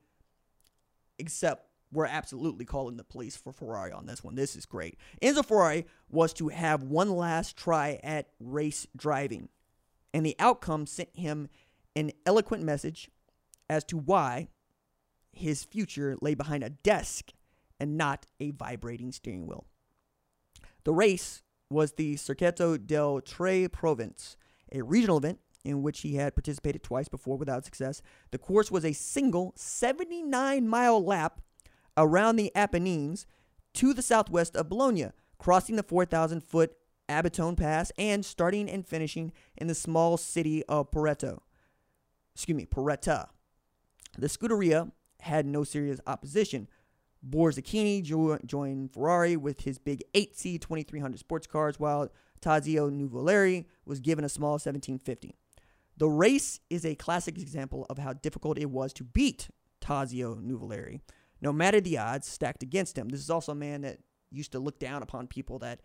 Except 1.18 1.66
we're 1.92 2.07
absolutely 2.07 2.64
calling 2.64 2.97
the 2.97 3.05
police 3.05 3.36
for 3.36 3.53
Ferrari 3.53 3.92
on 3.92 4.07
this 4.07 4.22
one. 4.22 4.34
This 4.34 4.57
is 4.57 4.66
great. 4.66 4.99
Enzo 5.22 5.45
Ferrari 5.45 5.86
was 6.11 6.32
to 6.34 6.49
have 6.49 6.82
one 6.82 7.11
last 7.11 7.57
try 7.57 8.01
at 8.03 8.28
race 8.40 8.86
driving, 8.97 9.49
and 10.12 10.26
the 10.26 10.36
outcome 10.38 10.86
sent 10.86 11.16
him 11.16 11.49
an 11.97 12.12
eloquent 12.26 12.62
message 12.62 13.11
as 13.68 13.84
to 13.84 13.97
why 13.97 14.49
his 15.32 15.64
future 15.64 16.16
lay 16.20 16.34
behind 16.34 16.62
a 16.62 16.70
desk 16.70 17.32
and 17.80 17.97
not 17.97 18.26
a 18.40 18.51
vibrating 18.53 19.12
steering 19.12 19.47
wheel. 19.47 19.66
The 20.84 20.92
race 20.92 21.42
was 21.70 21.92
the 21.92 22.14
Circuito 22.14 22.76
del 22.76 23.20
Tre 23.20 23.68
Province, 23.68 24.36
a 24.72 24.82
regional 24.82 25.18
event 25.18 25.40
in 25.64 25.82
which 25.82 26.03
he 26.03 26.16
had 26.16 26.34
participated 26.34 26.82
twice 26.82 27.09
before 27.09 27.38
without 27.38 27.64
success. 27.64 28.03
The 28.30 28.38
course 28.38 28.70
was 28.70 28.84
a 28.84 28.92
single 28.92 29.53
79 29.57 30.68
mile 30.68 31.03
lap 31.03 31.40
around 31.97 32.36
the 32.36 32.55
Apennines 32.55 33.26
to 33.74 33.95
the 33.95 34.03
southwest 34.03 34.57
of 34.57 34.68
Bologna, 34.68 35.09
crossing 35.38 35.76
the 35.76 35.82
4,000 35.82 36.42
foot 36.42 36.76
Abetone 37.09 37.57
Pass 37.57 37.92
and 37.99 38.24
starting 38.24 38.68
and 38.68 38.86
finishing 38.86 39.32
in 39.57 39.66
the 39.66 39.74
small 39.74 40.16
city 40.16 40.64
of 40.66 40.90
Poreto. 40.90 41.42
Excuse 42.35 42.57
me, 42.57 42.66
Poretta. 42.66 43.28
The 44.18 44.28
Scuderia 44.28 44.91
had 45.20 45.47
no 45.47 45.64
serious 45.64 46.01
opposition, 46.07 46.68
Borzacchini 47.28 48.03
jo- 48.03 48.39
joined 48.45 48.93
Ferrari 48.93 49.37
with 49.37 49.61
his 49.61 49.78
big 49.78 50.03
8C 50.14 50.61
2300 50.61 51.18
sports 51.18 51.47
cars, 51.47 51.80
while 51.80 52.09
Tazio 52.41 52.91
Nuvolari 52.91 53.64
was 53.87 54.01
given 54.01 54.24
a 54.24 54.28
small 54.28 54.53
1750. 54.53 55.35
The 55.97 56.09
race 56.09 56.61
is 56.68 56.85
a 56.85 56.95
classic 56.95 57.39
example 57.39 57.87
of 57.89 57.99
how 57.99 58.12
difficult 58.12 58.59
it 58.59 58.70
was 58.70 58.93
to 58.95 59.05
beat 59.05 59.49
Tazio 59.80 60.41
Nuvolari, 60.43 61.01
no 61.41 61.53
matter 61.53 61.80
the 61.80 61.99
odds 61.99 62.26
stacked 62.26 62.62
against 62.62 62.99
him. 62.99 63.09
This 63.09 63.20
is 63.20 63.30
also 63.30 63.53
a 63.53 63.57
man 63.57 63.82
that 63.82 63.99
used 64.30 64.53
to 64.53 64.59
look 64.59 64.78
down 64.78 65.03
upon 65.03 65.28
people 65.28 65.59
that 65.61 65.80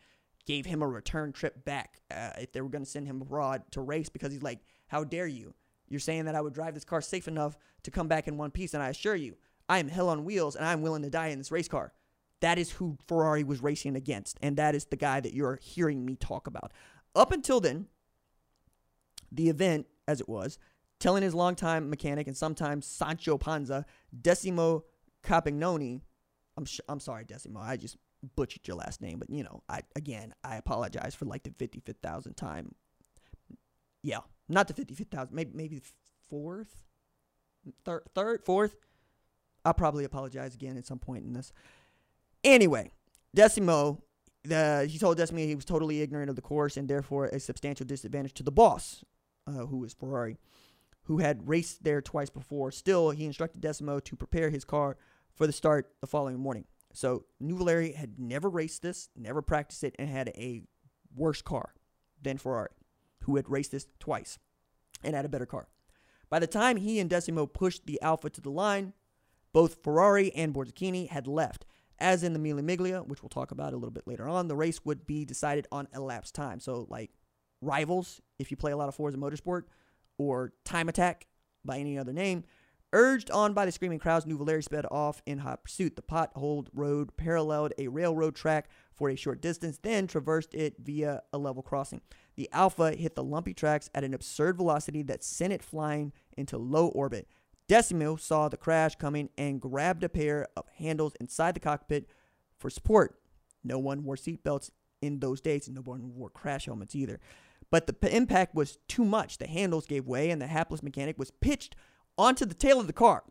gave 0.45 0.65
him 0.65 0.81
a 0.81 0.87
return 0.87 1.31
trip 1.31 1.63
back 1.63 2.01
uh, 2.11 2.31
if 2.39 2.51
they 2.51 2.61
were 2.61 2.69
going 2.69 2.83
to 2.83 2.89
send 2.89 3.07
him 3.07 3.21
abroad 3.21 3.63
to 3.71 3.81
race 3.81 4.09
because 4.09 4.31
he's 4.31 4.41
like, 4.41 4.59
How 4.87 5.03
dare 5.03 5.27
you? 5.27 5.53
You're 5.89 5.99
saying 5.99 6.25
that 6.25 6.35
I 6.35 6.41
would 6.41 6.53
drive 6.53 6.73
this 6.73 6.85
car 6.85 7.01
safe 7.01 7.27
enough 7.27 7.57
to 7.83 7.91
come 7.91 8.07
back 8.07 8.27
in 8.27 8.37
one 8.37 8.51
piece, 8.51 8.73
and 8.73 8.83
I 8.83 8.89
assure 8.89 9.15
you, 9.15 9.35
I 9.67 9.79
am 9.79 9.87
hell 9.87 10.09
on 10.09 10.25
wheels 10.25 10.55
and 10.55 10.65
I'm 10.65 10.81
willing 10.81 11.03
to 11.03 11.09
die 11.09 11.27
in 11.27 11.37
this 11.37 11.51
race 11.51 11.67
car. 11.67 11.93
That 12.41 12.57
is 12.57 12.71
who 12.71 12.97
Ferrari 13.07 13.43
was 13.43 13.61
racing 13.61 13.95
against, 13.95 14.37
and 14.41 14.57
that 14.57 14.73
is 14.73 14.85
the 14.85 14.95
guy 14.95 15.19
that 15.19 15.33
you're 15.33 15.59
hearing 15.61 16.05
me 16.05 16.15
talk 16.15 16.47
about. 16.47 16.71
Up 17.15 17.31
until 17.31 17.59
then, 17.59 17.87
the 19.31 19.49
event, 19.49 19.87
as 20.07 20.21
it 20.21 20.29
was, 20.29 20.57
telling 20.99 21.21
his 21.21 21.35
longtime 21.35 21.89
mechanic 21.89 22.27
and 22.27 22.35
sometimes 22.37 22.85
Sancho 22.85 23.37
Panza, 23.37 23.85
Decimo 24.21 24.83
Capagnoni, 25.23 26.01
I'm, 26.57 26.65
sh- 26.65 26.79
I'm 26.87 26.99
sorry, 26.99 27.25
Decimo, 27.25 27.59
I 27.59 27.77
just 27.77 27.97
butchered 28.35 28.67
your 28.67 28.77
last 28.77 29.01
name, 29.01 29.19
but 29.19 29.29
you 29.29 29.43
know, 29.43 29.63
I 29.69 29.81
again, 29.95 30.33
I 30.43 30.55
apologize 30.55 31.15
for 31.15 31.25
like 31.25 31.43
the 31.43 31.51
55th 31.51 32.01
thousand 32.01 32.35
time. 32.35 32.73
Yeah, 34.01 34.19
not 34.49 34.67
the 34.67 34.73
55th 34.73 35.11
thousand, 35.11 35.35
maybe 35.35 35.51
maybe 35.53 35.81
fourth, 36.29 36.83
third, 37.85 38.03
third, 38.13 38.43
fourth. 38.43 38.75
I'll 39.63 39.73
probably 39.73 40.05
apologize 40.05 40.55
again 40.55 40.77
at 40.77 40.87
some 40.87 40.99
point 40.99 41.25
in 41.25 41.33
this. 41.33 41.51
Anyway, 42.43 42.91
Decimo, 43.35 44.01
he 44.43 44.97
told 44.99 45.17
Decimo 45.17 45.45
he 45.45 45.55
was 45.55 45.65
totally 45.65 46.01
ignorant 46.01 46.29
of 46.29 46.35
the 46.35 46.41
course 46.41 46.77
and 46.77 46.87
therefore 46.87 47.25
a 47.25 47.39
substantial 47.39 47.85
disadvantage 47.85 48.33
to 48.35 48.43
the 48.43 48.51
boss, 48.51 49.03
uh, 49.47 49.65
who 49.65 49.77
was 49.77 49.93
Ferrari, 49.93 50.37
who 51.03 51.19
had 51.19 51.47
raced 51.47 51.83
there 51.83 52.01
twice 52.01 52.29
before. 52.29 52.71
Still, 52.71 53.11
he 53.11 53.25
instructed 53.25 53.61
Decimo 53.61 53.99
to 53.99 54.15
prepare 54.15 54.49
his 54.49 54.63
car 54.63 54.97
for 55.35 55.45
the 55.45 55.53
start 55.53 55.91
the 56.01 56.07
following 56.07 56.39
morning. 56.39 56.65
So 56.93 57.25
New 57.39 57.55
Nuvolari 57.55 57.95
had 57.95 58.17
never 58.17 58.49
raced 58.49 58.81
this, 58.81 59.09
never 59.15 59.41
practiced 59.41 59.83
it, 59.83 59.95
and 59.99 60.09
had 60.09 60.29
a 60.29 60.63
worse 61.15 61.41
car 61.41 61.73
than 62.21 62.37
Ferrari, 62.37 62.69
who 63.29 63.35
had 63.35 63.47
raced 63.47 63.71
this 63.71 63.85
twice 63.99 64.39
and 65.03 65.15
had 65.15 65.23
a 65.23 65.29
better 65.29 65.45
car. 65.45 65.67
By 66.31 66.39
the 66.39 66.47
time 66.47 66.77
he 66.77 66.99
and 66.99 67.07
Decimo 67.07 67.45
pushed 67.45 67.85
the 67.85 68.01
Alfa 68.01 68.31
to 68.31 68.41
the 68.41 68.49
line, 68.49 68.93
both 69.53 69.83
Ferrari 69.83 70.33
and 70.33 70.51
Borzacchini 70.51 71.09
had 71.09 71.27
left. 71.27 71.65
As 71.99 72.23
in 72.23 72.33
the 72.33 72.39
Mille 72.39 72.57
Miglia, 72.57 73.05
which 73.05 73.21
we'll 73.21 73.29
talk 73.29 73.51
about 73.51 73.73
a 73.73 73.75
little 73.75 73.91
bit 73.91 74.07
later 74.07 74.27
on, 74.27 74.47
the 74.47 74.55
race 74.55 74.83
would 74.83 75.05
be 75.05 75.25
decided 75.25 75.67
on 75.71 75.87
elapsed 75.93 76.33
time. 76.33 76.59
So, 76.59 76.87
like 76.89 77.11
rivals, 77.61 78.19
if 78.39 78.49
you 78.49 78.57
play 78.57 78.71
a 78.71 78.77
lot 78.77 78.89
of 78.89 78.95
Forza 78.95 79.17
Motorsport, 79.17 79.63
or 80.17 80.53
Time 80.65 80.89
Attack 80.89 81.27
by 81.63 81.77
any 81.77 81.99
other 81.99 82.13
name, 82.13 82.45
Urged 82.91 83.29
on 83.29 83.53
by 83.53 83.65
the 83.65 83.71
screaming 83.71 83.99
crowds, 83.99 84.25
Nuvolari 84.25 84.63
sped 84.63 84.87
off 84.89 85.21
in 85.27 85.39
hot 85.39 85.63
pursuit. 85.63 85.95
The 85.95 86.01
potholed 86.01 86.69
road 86.73 87.15
paralleled 87.17 87.71
a 87.77 87.87
railroad 87.87 88.35
track 88.35 88.67
for 88.95 89.09
a 89.09 89.15
short 89.15 89.41
distance, 89.41 89.77
then 89.77 90.07
traversed 90.07 90.55
it 90.55 90.75
via 90.79 91.21
a 91.31 91.37
level 91.37 91.61
crossing. 91.61 92.01
The 92.39 92.49
Alfa 92.53 92.95
hit 92.95 93.15
the 93.15 93.23
lumpy 93.23 93.53
tracks 93.53 93.89
at 93.93 94.05
an 94.05 94.13
absurd 94.13 94.55
velocity 94.55 95.01
that 95.03 95.25
sent 95.25 95.51
it 95.51 95.61
flying 95.61 96.13
into 96.37 96.57
low 96.57 96.87
orbit. 96.87 97.27
Decimo 97.67 98.15
saw 98.15 98.47
the 98.47 98.55
crash 98.55 98.95
coming 98.95 99.27
and 99.37 99.59
grabbed 99.59 100.05
a 100.05 100.07
pair 100.07 100.47
of 100.55 100.63
handles 100.77 101.11
inside 101.19 101.53
the 101.53 101.59
cockpit 101.59 102.07
for 102.57 102.69
support. 102.69 103.19
No 103.61 103.77
one 103.77 104.05
wore 104.05 104.15
seatbelts 104.15 104.69
in 105.01 105.19
those 105.19 105.41
days, 105.41 105.67
and 105.67 105.75
no 105.75 105.81
one 105.81 106.15
wore 106.15 106.29
crash 106.29 106.67
helmets 106.67 106.95
either. 106.95 107.19
But 107.69 107.87
the 107.87 107.91
p- 107.91 108.15
impact 108.15 108.55
was 108.55 108.77
too 108.87 109.03
much. 109.03 109.37
The 109.37 109.45
handles 109.45 109.85
gave 109.85 110.07
way, 110.07 110.29
and 110.29 110.41
the 110.41 110.47
hapless 110.47 110.81
mechanic 110.81 111.19
was 111.19 111.31
pitched 111.31 111.75
onto 112.17 112.45
the 112.45 112.53
tail 112.53 112.79
of 112.79 112.87
the 112.87 112.93
car. 112.93 113.25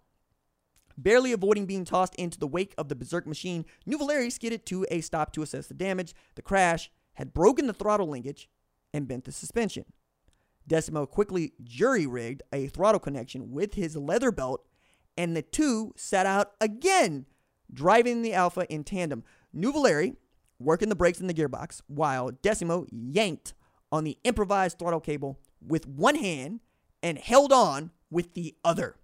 Barely 0.99 1.33
avoiding 1.33 1.65
being 1.65 1.87
tossed 1.87 2.15
into 2.17 2.39
the 2.39 2.47
wake 2.47 2.75
of 2.77 2.91
the 2.91 2.95
berserk 2.95 3.27
machine, 3.27 3.65
Nuvolari 3.89 4.31
skidded 4.31 4.67
to 4.67 4.85
a 4.91 5.01
stop 5.01 5.33
to 5.33 5.41
assess 5.41 5.67
the 5.67 5.73
damage. 5.73 6.15
The 6.35 6.43
crash 6.43 6.91
had 7.15 7.33
broken 7.33 7.67
the 7.67 7.73
throttle 7.73 8.07
linkage 8.07 8.51
and 8.93 9.09
bent 9.09 9.25
the 9.25 9.33
suspension. 9.33 9.85
Decimo 10.67 11.07
quickly 11.07 11.53
jury 11.63 12.07
rigged 12.07 12.43
a 12.53 12.67
throttle 12.69 13.01
connection 13.01 13.51
with 13.51 13.75
his 13.75 13.97
leather 13.97 14.31
belt, 14.31 14.67
and 15.17 15.37
the 15.37 15.43
two 15.43 15.93
set 15.97 16.27
out 16.27 16.53
again, 16.61 17.27
driving 17.73 18.23
the 18.23 18.35
Alfa 18.35 18.71
in 18.73 18.85
tandem. 18.85 19.25
Nuvolari 19.55 20.17
working 20.59 20.89
the 20.89 20.97
brakes 20.97 21.21
in 21.21 21.27
the 21.27 21.35
gearbox, 21.35 21.81
while 21.87 22.31
Decimo 22.31 22.87
yanked 22.91 23.55
on 23.91 24.05
the 24.05 24.19
improvised 24.25 24.79
throttle 24.79 25.01
cable 25.01 25.39
with 25.67 25.87
one 25.87 26.17
hand 26.17 26.61
and 27.03 27.19
held 27.19 27.53
on 27.53 27.91
with 28.11 28.35
the 28.35 28.55
other. 28.65 28.97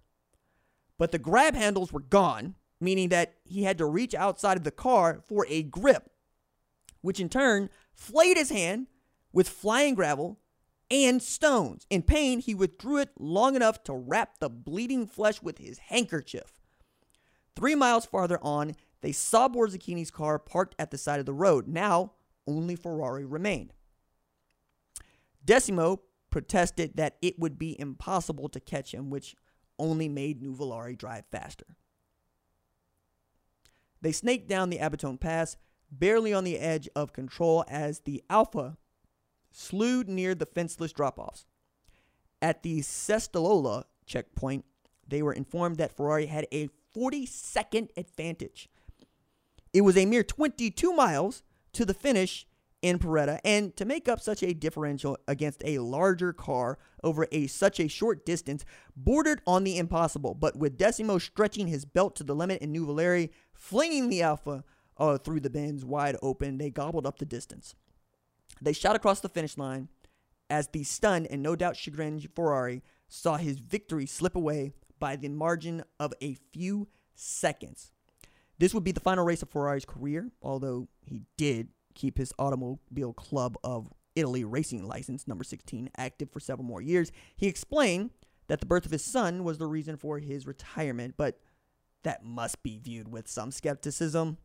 But 0.97 1.11
the 1.11 1.19
grab 1.19 1.55
handles 1.55 1.91
were 1.91 2.01
gone, 2.01 2.55
meaning 2.79 3.09
that 3.09 3.35
he 3.43 3.63
had 3.63 3.77
to 3.77 3.85
reach 3.85 4.13
outside 4.13 4.57
of 4.57 4.63
the 4.63 4.71
car 4.71 5.21
for 5.25 5.45
a 5.49 5.63
grip, 5.63 6.09
which 7.01 7.19
in 7.19 7.29
turn 7.29 7.69
flayed 7.93 8.37
his 8.37 8.49
hand 8.49 8.87
with 9.35 9.49
flying 9.49 9.93
gravel 9.93 10.39
and 10.89 11.21
stones. 11.21 11.85
In 11.89 12.01
pain, 12.01 12.39
he 12.39 12.55
withdrew 12.55 12.97
it 12.97 13.09
long 13.19 13.55
enough 13.55 13.83
to 13.83 13.93
wrap 13.93 14.39
the 14.39 14.49
bleeding 14.49 15.05
flesh 15.05 15.41
with 15.41 15.57
his 15.57 15.77
handkerchief. 15.77 16.61
Three 17.53 17.75
miles 17.75 18.05
farther 18.05 18.39
on, 18.41 18.75
they 19.01 19.11
saw 19.11 19.49
Borzacchini's 19.49 20.09
car 20.09 20.39
parked 20.39 20.73
at 20.79 20.89
the 20.89 20.97
side 20.97 21.19
of 21.19 21.25
the 21.25 21.33
road. 21.33 21.67
Now, 21.67 22.13
only 22.47 22.77
Ferrari 22.77 23.25
remained. 23.25 23.73
Decimo 25.43 25.99
protested 26.29 26.95
that 26.95 27.17
it 27.21 27.37
would 27.37 27.59
be 27.59 27.79
impossible 27.79 28.47
to 28.49 28.59
catch 28.61 28.93
him, 28.93 29.09
which 29.09 29.35
only 29.77 30.07
made 30.07 30.41
Nuvolari 30.41 30.97
drive 30.97 31.25
faster. 31.29 31.75
They 34.01 34.13
snaked 34.13 34.47
down 34.47 34.69
the 34.69 34.79
Abetone 34.79 35.19
Pass, 35.19 35.57
barely 35.91 36.33
on 36.33 36.45
the 36.45 36.57
edge 36.57 36.87
of 36.95 37.11
control 37.11 37.65
as 37.67 38.01
the 38.01 38.23
Alfa 38.29 38.77
slewed 39.55 40.09
near 40.09 40.35
the 40.35 40.45
fenceless 40.45 40.93
drop 40.93 41.17
offs. 41.17 41.45
At 42.41 42.63
the 42.63 42.81
Sestola 42.81 43.85
checkpoint, 44.05 44.65
they 45.07 45.21
were 45.21 45.33
informed 45.33 45.77
that 45.77 45.95
Ferrari 45.95 46.25
had 46.25 46.47
a 46.51 46.69
40 46.93 47.25
second 47.25 47.89
advantage. 47.97 48.69
It 49.73 49.81
was 49.81 49.97
a 49.97 50.05
mere 50.05 50.23
22 50.23 50.93
miles 50.93 51.43
to 51.73 51.85
the 51.85 51.93
finish 51.93 52.47
in 52.81 52.99
Poretta, 52.99 53.39
and 53.43 53.75
to 53.77 53.83
make 53.83 54.07
up 54.07 54.21
such 54.21 54.43
a 54.43 54.53
differential 54.53 55.17
against 55.27 55.63
a 55.65 55.79
larger 55.79 56.31
car 56.31 56.77
over 57.03 57.27
a 57.31 57.47
such 57.47 57.79
a 57.79 57.87
short 57.87 58.25
distance 58.25 58.63
bordered 58.95 59.41
on 59.47 59.63
the 59.63 59.79
impossible. 59.79 60.35
But 60.35 60.55
with 60.55 60.77
Decimo 60.77 61.17
stretching 61.19 61.67
his 61.67 61.83
belt 61.83 62.15
to 62.17 62.23
the 62.23 62.35
limit 62.35 62.61
and 62.61 62.75
Nuvolari 62.75 63.31
flinging 63.53 64.09
the 64.09 64.21
Alfa 64.21 64.63
uh, 64.97 65.17
through 65.17 65.39
the 65.39 65.49
bends 65.49 65.83
wide 65.83 66.15
open, 66.21 66.59
they 66.59 66.69
gobbled 66.69 67.07
up 67.07 67.17
the 67.17 67.25
distance. 67.25 67.73
They 68.61 68.73
shot 68.73 68.95
across 68.95 69.19
the 69.19 69.29
finish 69.29 69.57
line 69.57 69.89
as 70.49 70.67
the 70.67 70.83
stunned 70.83 71.27
and 71.29 71.41
no 71.41 71.55
doubt 71.55 71.75
chagrined 71.75 72.27
Ferrari 72.35 72.83
saw 73.07 73.37
his 73.37 73.59
victory 73.59 74.05
slip 74.05 74.35
away 74.35 74.73
by 74.99 75.15
the 75.15 75.29
margin 75.29 75.83
of 75.99 76.13
a 76.21 76.35
few 76.53 76.87
seconds. 77.15 77.91
This 78.57 78.73
would 78.73 78.83
be 78.83 78.91
the 78.91 78.99
final 78.99 79.25
race 79.25 79.41
of 79.41 79.49
Ferrari's 79.49 79.85
career, 79.85 80.31
although 80.41 80.87
he 81.01 81.23
did 81.37 81.69
keep 81.93 82.17
his 82.17 82.33
Automobile 82.39 83.13
Club 83.13 83.57
of 83.63 83.91
Italy 84.15 84.43
racing 84.43 84.87
license, 84.87 85.27
number 85.27 85.43
16, 85.43 85.89
active 85.97 86.31
for 86.31 86.39
several 86.39 86.65
more 86.65 86.81
years. 86.81 87.11
He 87.35 87.47
explained 87.47 88.11
that 88.47 88.59
the 88.59 88.65
birth 88.65 88.85
of 88.85 88.91
his 88.91 89.03
son 89.03 89.43
was 89.43 89.57
the 89.57 89.67
reason 89.67 89.97
for 89.97 90.19
his 90.19 90.47
retirement, 90.47 91.15
but 91.17 91.39
that 92.03 92.23
must 92.23 92.63
be 92.63 92.77
viewed 92.77 93.09
with 93.09 93.27
some 93.27 93.51
skepticism. 93.51 94.37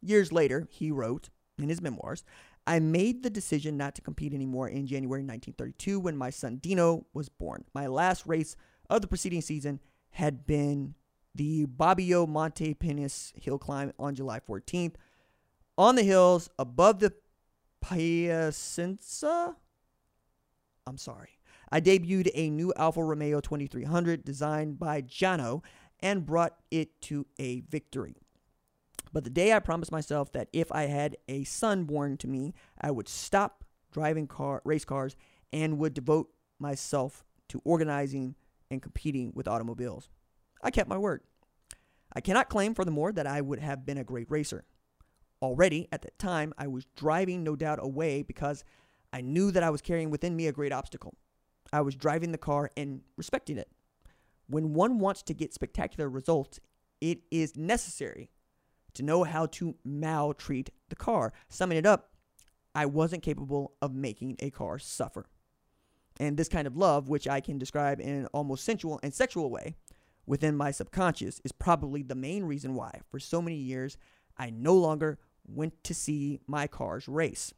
Years 0.00 0.32
later, 0.32 0.66
he 0.70 0.90
wrote 0.90 1.28
in 1.58 1.68
his 1.68 1.82
memoirs, 1.82 2.24
I 2.66 2.78
made 2.78 3.22
the 3.22 3.30
decision 3.30 3.76
not 3.76 3.94
to 3.96 4.02
compete 4.02 4.32
anymore 4.32 4.68
in 4.68 4.86
January 4.86 5.22
1932 5.22 5.98
when 5.98 6.16
my 6.16 6.30
son 6.30 6.56
Dino 6.56 7.06
was 7.12 7.28
born. 7.28 7.64
My 7.74 7.86
last 7.86 8.26
race 8.26 8.56
of 8.88 9.00
the 9.00 9.08
preceding 9.08 9.40
season 9.40 9.80
had 10.10 10.46
been 10.46 10.94
the 11.34 11.66
Bobbio 11.66 12.28
Monte 12.28 12.74
Penice 12.74 13.32
hill 13.40 13.58
climb 13.58 13.92
on 13.98 14.14
July 14.14 14.38
14th 14.40 14.94
on 15.76 15.96
the 15.96 16.02
hills 16.02 16.48
above 16.58 17.00
the 17.00 17.12
Piacenza. 17.80 19.56
I'm 20.86 20.98
sorry. 20.98 21.38
I 21.70 21.80
debuted 21.80 22.30
a 22.34 22.50
new 22.50 22.72
Alfa 22.76 23.02
Romeo 23.02 23.40
2300 23.40 24.24
designed 24.24 24.78
by 24.78 25.02
Jano 25.02 25.62
and 26.00 26.26
brought 26.26 26.56
it 26.70 27.00
to 27.02 27.26
a 27.38 27.60
victory. 27.60 28.16
But 29.12 29.24
the 29.24 29.30
day 29.30 29.52
I 29.52 29.58
promised 29.58 29.92
myself 29.92 30.32
that 30.32 30.48
if 30.52 30.72
I 30.72 30.84
had 30.84 31.16
a 31.28 31.44
son 31.44 31.84
born 31.84 32.16
to 32.18 32.28
me, 32.28 32.54
I 32.80 32.90
would 32.90 33.08
stop 33.08 33.64
driving 33.92 34.26
car 34.26 34.62
race 34.64 34.84
cars 34.84 35.16
and 35.52 35.78
would 35.78 35.94
devote 35.94 36.30
myself 36.58 37.24
to 37.48 37.60
organizing 37.64 38.34
and 38.70 38.80
competing 38.80 39.32
with 39.34 39.46
automobiles. 39.46 40.08
I 40.62 40.70
kept 40.70 40.88
my 40.88 40.96
word. 40.96 41.22
I 42.14 42.20
cannot 42.20 42.48
claim, 42.48 42.74
furthermore, 42.74 43.12
that 43.12 43.26
I 43.26 43.40
would 43.40 43.58
have 43.58 43.84
been 43.84 43.98
a 43.98 44.04
great 44.04 44.30
racer. 44.30 44.64
Already, 45.42 45.88
at 45.92 46.02
that 46.02 46.18
time, 46.18 46.54
I 46.56 46.68
was 46.68 46.86
driving, 46.96 47.42
no 47.42 47.56
doubt, 47.56 47.80
away 47.82 48.22
because 48.22 48.64
I 49.12 49.20
knew 49.20 49.50
that 49.50 49.62
I 49.62 49.70
was 49.70 49.82
carrying 49.82 50.10
within 50.10 50.36
me 50.36 50.46
a 50.46 50.52
great 50.52 50.72
obstacle. 50.72 51.14
I 51.72 51.80
was 51.80 51.96
driving 51.96 52.32
the 52.32 52.38
car 52.38 52.70
and 52.76 53.02
respecting 53.16 53.58
it. 53.58 53.68
When 54.46 54.72
one 54.72 54.98
wants 54.98 55.22
to 55.24 55.34
get 55.34 55.52
spectacular 55.52 56.08
results, 56.08 56.60
it 57.00 57.20
is 57.30 57.56
necessary 57.56 58.30
to 58.94 59.02
know 59.02 59.24
how 59.24 59.46
to 59.46 59.76
maltreat 59.84 60.70
the 60.88 60.96
car. 60.96 61.32
Summing 61.48 61.78
it 61.78 61.86
up, 61.86 62.10
I 62.74 62.86
wasn't 62.86 63.22
capable 63.22 63.74
of 63.82 63.94
making 63.94 64.36
a 64.38 64.50
car 64.50 64.78
suffer. 64.78 65.26
And 66.18 66.36
this 66.36 66.48
kind 66.48 66.66
of 66.66 66.76
love, 66.76 67.08
which 67.08 67.26
I 67.26 67.40
can 67.40 67.58
describe 67.58 68.00
in 68.00 68.08
an 68.08 68.26
almost 68.32 68.64
sensual 68.64 69.00
and 69.02 69.14
sexual 69.14 69.50
way 69.50 69.76
within 70.26 70.56
my 70.56 70.70
subconscious, 70.70 71.40
is 71.44 71.52
probably 71.52 72.02
the 72.02 72.14
main 72.14 72.44
reason 72.44 72.74
why, 72.74 73.00
for 73.10 73.18
so 73.18 73.42
many 73.42 73.56
years, 73.56 73.96
I 74.36 74.50
no 74.50 74.74
longer 74.74 75.18
went 75.46 75.82
to 75.84 75.94
see 75.94 76.40
my 76.46 76.66
cars 76.66 77.08
race. 77.08 77.52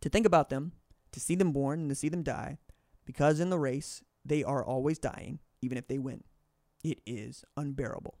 To 0.00 0.08
think 0.08 0.26
about 0.26 0.48
them, 0.48 0.72
to 1.12 1.20
see 1.20 1.34
them 1.34 1.52
born, 1.52 1.80
and 1.80 1.88
to 1.90 1.94
see 1.94 2.08
them 2.08 2.22
die, 2.22 2.58
because 3.04 3.40
in 3.40 3.50
the 3.50 3.58
race, 3.58 4.02
they 4.24 4.42
are 4.42 4.64
always 4.64 4.98
dying, 4.98 5.38
even 5.62 5.78
if 5.78 5.86
they 5.86 5.98
win. 5.98 6.24
It 6.82 7.00
is 7.06 7.44
unbearable. 7.56 8.16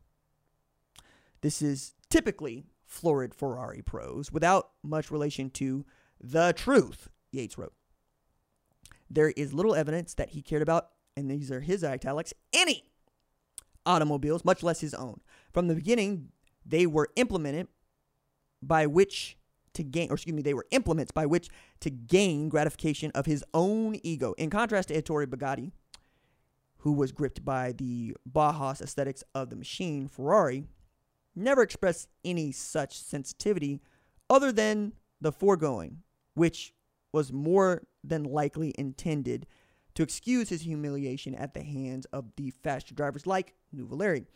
This 1.42 1.62
is 1.62 1.94
typically 2.08 2.66
florid 2.84 3.34
Ferrari 3.34 3.82
prose 3.82 4.32
without 4.32 4.70
much 4.82 5.10
relation 5.10 5.50
to 5.50 5.86
the 6.20 6.52
truth, 6.52 7.08
Yates 7.30 7.56
wrote. 7.56 7.72
There 9.08 9.30
is 9.30 9.52
little 9.52 9.74
evidence 9.74 10.14
that 10.14 10.30
he 10.30 10.42
cared 10.42 10.62
about, 10.62 10.90
and 11.16 11.30
these 11.30 11.50
are 11.50 11.60
his 11.60 11.82
italics, 11.82 12.34
any 12.52 12.84
automobiles, 13.86 14.44
much 14.44 14.62
less 14.62 14.80
his 14.80 14.94
own. 14.94 15.20
From 15.52 15.68
the 15.68 15.74
beginning, 15.74 16.28
they 16.64 16.86
were 16.86 17.08
implemented 17.16 17.68
by 18.62 18.86
which 18.86 19.36
to 19.74 19.82
gain, 19.82 20.10
or 20.10 20.14
excuse 20.14 20.34
me, 20.34 20.42
they 20.42 20.54
were 20.54 20.66
implements 20.70 21.12
by 21.12 21.26
which 21.26 21.48
to 21.80 21.90
gain 21.90 22.48
gratification 22.48 23.10
of 23.14 23.26
his 23.26 23.44
own 23.54 23.96
ego. 24.02 24.34
In 24.36 24.50
contrast 24.50 24.88
to 24.88 24.94
Ettore 24.94 25.26
Bugatti, 25.26 25.72
who 26.78 26.92
was 26.92 27.12
gripped 27.12 27.44
by 27.44 27.72
the 27.72 28.16
Bauhaus 28.30 28.80
aesthetics 28.80 29.22
of 29.34 29.50
the 29.50 29.56
machine, 29.56 30.08
Ferrari 30.08 30.66
never 31.34 31.62
expressed 31.62 32.08
any 32.24 32.52
such 32.52 32.98
sensitivity 32.98 33.80
other 34.28 34.52
than 34.52 34.92
the 35.20 35.32
foregoing, 35.32 35.98
which 36.34 36.72
was 37.12 37.32
more 37.32 37.82
than 38.02 38.24
likely 38.24 38.74
intended 38.78 39.46
to 39.94 40.02
excuse 40.02 40.48
his 40.48 40.62
humiliation 40.62 41.34
at 41.34 41.54
the 41.54 41.62
hands 41.62 42.06
of 42.06 42.32
the 42.36 42.50
faster 42.50 42.94
drivers 42.94 43.26
like 43.26 43.54
Nuvolari. 43.74 44.26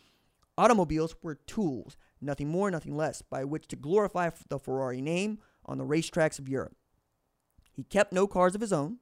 Automobiles 0.57 1.15
were 1.23 1.37
tools, 1.47 1.97
nothing 2.21 2.49
more, 2.49 2.71
nothing 2.71 2.97
less, 2.97 3.23
by 3.23 3.45
which 3.45 3.67
to 3.69 3.77
glorify 3.77 4.31
the 4.49 4.59
Ferrari 4.59 5.01
name 5.01 5.39
on 5.65 5.79
the 5.79 5.85
racetracks 5.85 6.39
of 6.39 6.49
Europe. 6.49 6.77
He 7.73 7.83
kept 7.85 8.13
no 8.13 8.27
cars 8.27 8.55
of 8.55 8.61
his 8.61 8.73
own, 8.73 8.99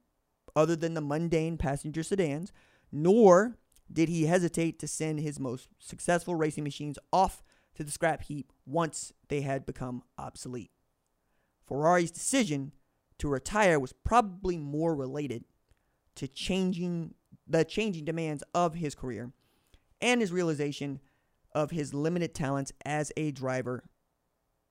other 0.55 0.75
than 0.75 0.93
the 0.93 1.01
mundane 1.01 1.57
passenger 1.57 2.03
sedans, 2.03 2.51
nor 2.91 3.57
did 3.91 4.09
he 4.09 4.25
hesitate 4.25 4.79
to 4.79 4.87
send 4.87 5.19
his 5.19 5.39
most 5.39 5.67
successful 5.79 6.35
racing 6.35 6.63
machines 6.63 6.97
off 7.11 7.43
to 7.75 7.83
the 7.83 7.91
scrap 7.91 8.23
heap 8.23 8.51
once 8.65 9.13
they 9.29 9.41
had 9.41 9.65
become 9.65 10.03
obsolete. 10.17 10.71
Ferrari's 11.67 12.11
decision 12.11 12.71
to 13.17 13.27
retire 13.27 13.79
was 13.79 13.93
probably 13.93 14.57
more 14.57 14.95
related 14.95 15.45
to 16.15 16.27
changing 16.27 17.15
the 17.47 17.65
changing 17.65 18.05
demands 18.05 18.43
of 18.53 18.75
his 18.75 18.95
career 18.95 19.31
and 20.01 20.21
his 20.21 20.31
realization 20.31 20.99
of 21.53 21.71
his 21.71 21.93
limited 21.93 22.33
talents 22.33 22.71
as 22.85 23.11
a 23.17 23.31
driver 23.31 23.83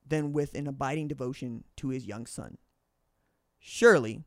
than 0.07 0.33
with 0.33 0.55
an 0.55 0.67
abiding 0.67 1.09
devotion 1.09 1.65
to 1.77 1.89
his 1.89 2.07
young 2.07 2.27
son. 2.27 2.59
Surely, 3.59 4.25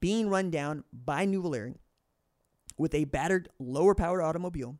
being 0.00 0.28
run 0.28 0.50
down 0.50 0.84
by 0.92 1.26
Nuvolari 1.26 1.76
with 2.76 2.94
a 2.94 3.04
battered, 3.04 3.48
lower 3.58 3.94
powered 3.94 4.22
automobile 4.22 4.78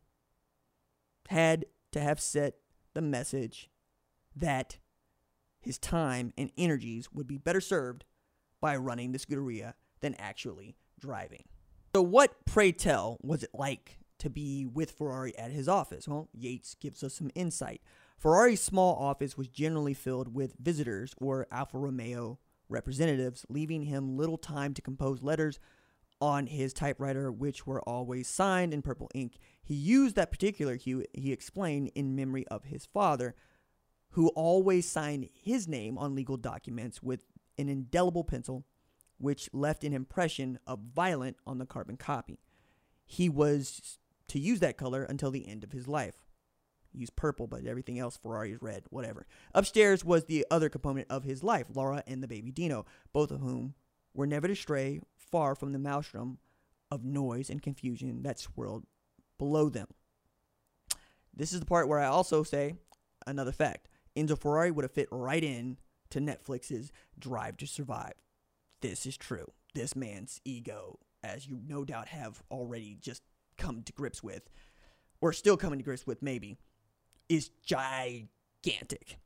had 1.29 1.65
to 1.91 1.99
have 1.99 2.19
set 2.19 2.55
the 2.93 3.01
message 3.01 3.69
that 4.35 4.77
his 5.59 5.77
time 5.77 6.33
and 6.37 6.51
energies 6.57 7.11
would 7.11 7.27
be 7.27 7.37
better 7.37 7.61
served 7.61 8.05
by 8.59 8.75
running 8.75 9.11
the 9.11 9.19
Scuderia 9.19 9.73
than 10.01 10.15
actually 10.15 10.75
driving. 10.99 11.43
So, 11.95 12.01
what, 12.01 12.45
pray 12.45 12.71
tell, 12.71 13.17
was 13.21 13.43
it 13.43 13.51
like 13.53 13.99
to 14.19 14.29
be 14.29 14.65
with 14.65 14.91
Ferrari 14.91 15.37
at 15.37 15.51
his 15.51 15.67
office? 15.67 16.07
Well, 16.07 16.29
Yates 16.33 16.75
gives 16.75 17.03
us 17.03 17.15
some 17.15 17.31
insight. 17.35 17.81
Ferrari's 18.17 18.61
small 18.61 18.95
office 18.95 19.37
was 19.37 19.47
generally 19.47 19.93
filled 19.93 20.33
with 20.33 20.55
visitors 20.59 21.13
or 21.17 21.47
Alfa 21.51 21.77
Romeo 21.77 22.39
representatives, 22.69 23.45
leaving 23.49 23.83
him 23.83 24.15
little 24.15 24.37
time 24.37 24.73
to 24.75 24.81
compose 24.81 25.21
letters 25.21 25.59
on 26.21 26.45
his 26.45 26.71
typewriter, 26.71 27.31
which 27.31 27.65
were 27.65 27.81
always 27.81 28.27
signed 28.27 28.73
in 28.73 28.81
purple 28.81 29.09
ink. 29.13 29.37
He 29.71 29.77
used 29.77 30.17
that 30.17 30.33
particular 30.33 30.75
hue, 30.75 31.05
he 31.13 31.31
explained, 31.31 31.93
in 31.95 32.13
memory 32.13 32.45
of 32.49 32.65
his 32.65 32.85
father, 32.85 33.35
who 34.09 34.27
always 34.35 34.85
signed 34.85 35.29
his 35.31 35.65
name 35.65 35.97
on 35.97 36.13
legal 36.13 36.35
documents 36.35 37.01
with 37.01 37.23
an 37.57 37.69
indelible 37.69 38.25
pencil, 38.25 38.65
which 39.17 39.49
left 39.53 39.85
an 39.85 39.93
impression 39.93 40.59
of 40.67 40.79
violet 40.93 41.37
on 41.47 41.57
the 41.57 41.65
carbon 41.65 41.95
copy. 41.95 42.41
He 43.05 43.29
was 43.29 43.97
to 44.27 44.39
use 44.39 44.59
that 44.59 44.75
color 44.75 45.03
until 45.03 45.31
the 45.31 45.47
end 45.47 45.63
of 45.63 45.71
his 45.71 45.87
life. 45.87 46.25
Use 46.91 47.09
purple, 47.09 47.47
but 47.47 47.65
everything 47.65 47.97
else, 47.97 48.17
Ferrari 48.17 48.51
is 48.51 48.61
red, 48.61 48.83
whatever. 48.89 49.25
Upstairs 49.55 50.03
was 50.03 50.25
the 50.25 50.45
other 50.51 50.67
component 50.67 51.07
of 51.09 51.23
his 51.23 51.45
life, 51.45 51.67
Laura 51.73 52.03
and 52.05 52.21
the 52.21 52.27
baby 52.27 52.51
Dino, 52.51 52.85
both 53.13 53.31
of 53.31 53.39
whom 53.39 53.75
were 54.13 54.27
never 54.27 54.49
to 54.49 54.55
stray 54.55 54.99
far 55.15 55.55
from 55.55 55.71
the 55.71 55.79
maelstrom 55.79 56.39
of 56.91 57.05
noise 57.05 57.49
and 57.49 57.61
confusion 57.61 58.23
that 58.23 58.37
swirled 58.37 58.85
below 59.41 59.69
them. 59.69 59.87
This 61.35 61.51
is 61.51 61.61
the 61.61 61.65
part 61.65 61.87
where 61.87 61.97
I 61.97 62.05
also 62.05 62.43
say 62.43 62.75
another 63.25 63.51
fact. 63.51 63.87
Enzo 64.15 64.37
Ferrari 64.37 64.69
would 64.69 64.83
have 64.83 64.91
fit 64.91 65.07
right 65.09 65.43
in 65.43 65.79
to 66.11 66.19
Netflix's 66.19 66.91
Drive 67.17 67.57
to 67.57 67.65
Survive. 67.65 68.13
This 68.81 69.07
is 69.07 69.17
true. 69.17 69.47
This 69.73 69.95
man's 69.95 70.41
ego, 70.45 70.99
as 71.23 71.47
you 71.47 71.59
no 71.67 71.83
doubt 71.83 72.09
have 72.09 72.43
already 72.51 72.99
just 73.01 73.23
come 73.57 73.81
to 73.81 73.93
grips 73.93 74.21
with, 74.21 74.47
or 75.21 75.33
still 75.33 75.57
coming 75.57 75.79
to 75.79 75.85
grips 75.85 76.05
with 76.05 76.21
maybe, 76.21 76.59
is 77.27 77.49
gigantic. 77.65 79.17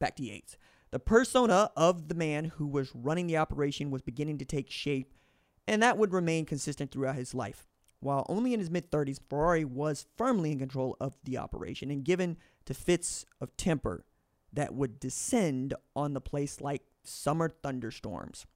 Back 0.00 0.16
to 0.16 0.24
Yates. 0.24 0.56
The 0.90 0.98
persona 0.98 1.70
of 1.76 2.08
the 2.08 2.16
man 2.16 2.46
who 2.46 2.66
was 2.66 2.90
running 2.96 3.28
the 3.28 3.36
operation 3.36 3.92
was 3.92 4.02
beginning 4.02 4.38
to 4.38 4.44
take 4.44 4.72
shape, 4.72 5.14
and 5.68 5.80
that 5.84 5.98
would 5.98 6.12
remain 6.12 6.46
consistent 6.46 6.90
throughout 6.90 7.14
his 7.14 7.32
life. 7.32 7.69
While 8.00 8.24
only 8.28 8.54
in 8.54 8.60
his 8.60 8.70
mid 8.70 8.90
30s, 8.90 9.20
Ferrari 9.28 9.64
was 9.64 10.06
firmly 10.16 10.52
in 10.52 10.58
control 10.58 10.96
of 11.00 11.16
the 11.22 11.38
operation 11.38 11.90
and 11.90 12.04
given 12.04 12.38
to 12.64 12.74
fits 12.74 13.26
of 13.40 13.56
temper 13.56 14.04
that 14.52 14.74
would 14.74 14.98
descend 14.98 15.74
on 15.94 16.14
the 16.14 16.20
place 16.20 16.60
like 16.60 16.82
summer 17.04 17.48
thunderstorms. 17.48 18.46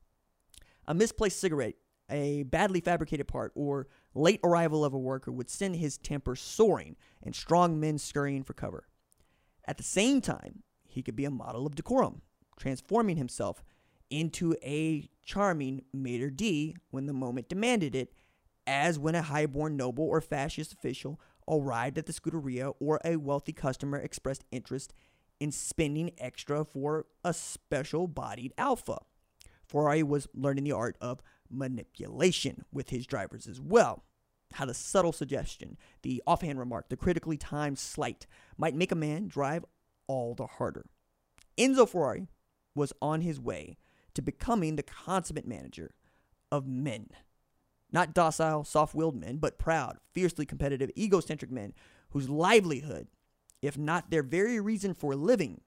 A 0.87 0.95
misplaced 0.95 1.41
cigarette, 1.41 1.75
a 2.11 2.43
badly 2.45 2.81
fabricated 2.81 3.29
part, 3.29 3.53
or 3.55 3.87
late 4.15 4.41
arrival 4.43 4.85
of 4.85 4.93
a 4.93 4.99
worker 4.99 5.31
would 5.31 5.51
send 5.51 5.77
his 5.77 5.99
temper 5.99 6.37
soaring 6.37 6.97
and 7.23 7.35
strong 7.35 7.79
men 7.79 7.99
scurrying 7.99 8.43
for 8.43 8.55
cover. 8.55 8.87
At 9.67 9.77
the 9.79 9.83
same 9.83 10.21
time, 10.21 10.63
he 10.87 11.03
could 11.03 11.17
be 11.17 11.25
a 11.25 11.31
model 11.31 11.67
of 11.67 11.75
decorum, 11.75 12.23
transforming 12.59 13.17
himself 13.17 13.63
into 14.11 14.55
a 14.63 15.09
charming 15.23 15.83
maitre 15.93 16.31
d' 16.31 16.77
when 16.91 17.07
the 17.07 17.13
moment 17.13 17.49
demanded 17.49 17.95
it, 17.95 18.13
as 18.67 18.99
when 18.99 19.15
a 19.15 19.23
high-born 19.23 19.77
noble 19.77 20.05
or 20.05 20.21
fascist 20.21 20.73
official 20.73 21.21
arrived 21.49 21.99
at 21.99 22.07
the 22.07 22.13
Scuderia 22.13 22.75
or 22.81 23.01
a 23.05 23.17
wealthy 23.17 23.53
customer 23.53 23.99
expressed 23.99 24.45
interest 24.51 24.95
in 25.41 25.53
spending 25.53 26.13
extra 26.19 26.65
for 26.65 27.07
a 27.25 27.35
special 27.35 28.07
bodied 28.07 28.53
Alfa. 28.57 28.99
Ferrari 29.67 30.03
was 30.03 30.29
learning 30.35 30.65
the 30.65 30.73
art 30.73 30.97
of 31.01 31.21
manipulation 31.51 32.65
with 32.73 32.91
his 32.91 33.07
drivers 33.07 33.47
as 33.47 33.61
well. 33.61 34.05
How 34.55 34.67
the 34.67 34.75
subtle 34.75 35.13
suggestion, 35.13 35.77
the 36.03 36.23
offhand 36.27 36.59
remark, 36.59 36.89
the 36.89 36.97
critically 36.97 37.37
timed 37.37 37.79
slight 37.79 38.27
might 38.57 38.77
make 38.77 38.93
a 38.93 38.97
man 38.97 39.27
drive 39.27 39.65
all 40.07 40.35
the 40.35 40.47
harder. 40.47 40.87
Enzo 41.59 41.89
Ferrari 41.89 42.29
was 42.75 42.93
on 43.03 43.21
his 43.21 43.41
way 43.41 43.77
to 44.15 44.23
becoming 44.23 44.77
the 44.77 44.83
consummate 44.83 45.47
manager 45.47 45.95
of 46.53 46.67
men. 46.67 47.09
Not 47.95 48.13
docile, 48.13 48.65
soft 48.65 48.93
willed 48.97 49.15
men, 49.15 49.37
but 49.37 49.57
proud, 49.57 49.99
fiercely 50.11 50.45
competitive, 50.45 50.91
egocentric 50.99 51.53
men 51.53 51.75
whose 52.11 52.29
livelihood, 52.29 53.07
if 53.63 53.79
not 53.79 54.11
their 54.11 54.25
very 54.25 54.59
reason 54.59 54.95
for 54.95 55.15
living, 55.15 55.61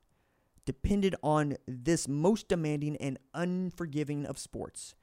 depended 0.66 1.16
on 1.24 1.56
this 1.66 2.06
most 2.06 2.50
demanding 2.50 2.98
and 2.98 3.18
unforgiving 3.34 4.26
of 4.26 4.38
sports. 4.38 4.94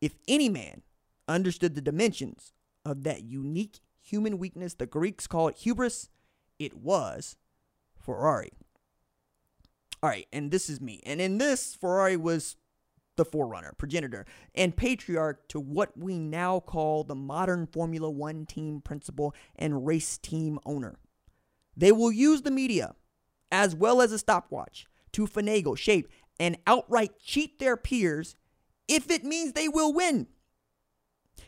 If 0.00 0.14
any 0.26 0.48
man 0.48 0.80
understood 1.28 1.74
the 1.74 1.82
dimensions 1.82 2.54
of 2.82 3.02
that 3.02 3.24
unique 3.24 3.80
human 4.00 4.38
weakness 4.38 4.72
the 4.72 4.86
Greeks 4.86 5.26
called 5.26 5.56
hubris, 5.56 6.08
it 6.58 6.78
was 6.78 7.36
Ferrari. 7.94 8.52
All 10.02 10.08
right, 10.08 10.26
and 10.32 10.50
this 10.50 10.70
is 10.70 10.80
me. 10.80 11.02
And 11.04 11.20
in 11.20 11.36
this, 11.36 11.74
Ferrari 11.74 12.16
was 12.16 12.56
the 13.16 13.24
forerunner, 13.24 13.74
progenitor, 13.76 14.26
and 14.54 14.76
patriarch 14.76 15.48
to 15.48 15.60
what 15.60 15.96
we 15.96 16.18
now 16.18 16.60
call 16.60 17.04
the 17.04 17.14
modern 17.14 17.66
Formula 17.66 18.10
One 18.10 18.46
team 18.46 18.80
principal 18.80 19.34
and 19.56 19.86
race 19.86 20.18
team 20.18 20.58
owner. 20.64 20.98
They 21.76 21.92
will 21.92 22.12
use 22.12 22.42
the 22.42 22.50
media, 22.50 22.94
as 23.50 23.74
well 23.74 24.00
as 24.00 24.12
a 24.12 24.18
stopwatch, 24.18 24.86
to 25.12 25.26
finagle, 25.26 25.76
shape, 25.76 26.08
and 26.38 26.56
outright 26.66 27.18
cheat 27.18 27.58
their 27.58 27.76
peers 27.76 28.36
if 28.88 29.10
it 29.10 29.24
means 29.24 29.52
they 29.52 29.68
will 29.68 29.92
win. 29.92 30.26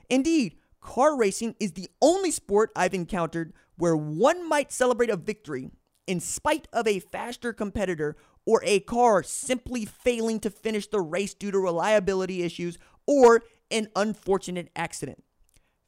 Indeed, 0.08 0.56
car 0.80 1.16
racing 1.16 1.56
is 1.58 1.72
the 1.72 1.88
only 2.00 2.30
sport 2.30 2.70
I've 2.76 2.94
encountered 2.94 3.52
where 3.76 3.96
one 3.96 4.48
might 4.48 4.72
celebrate 4.72 5.10
a 5.10 5.16
victory 5.16 5.70
in 6.06 6.20
spite 6.20 6.68
of 6.72 6.86
a 6.86 6.98
faster 6.98 7.52
competitor 7.52 8.16
or 8.44 8.60
a 8.64 8.80
car 8.80 9.22
simply 9.22 9.84
failing 9.84 10.40
to 10.40 10.50
finish 10.50 10.86
the 10.86 11.00
race 11.00 11.34
due 11.34 11.50
to 11.50 11.58
reliability 11.58 12.42
issues 12.42 12.78
or 13.06 13.42
an 13.70 13.88
unfortunate 13.96 14.70
accident. 14.74 15.22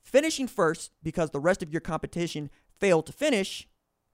Finishing 0.02 0.46
first 0.46 0.92
because 1.02 1.30
the 1.30 1.40
rest 1.40 1.62
of 1.62 1.72
your 1.72 1.80
competition 1.80 2.50
failed 2.78 3.06
to 3.06 3.12
finish 3.12 3.68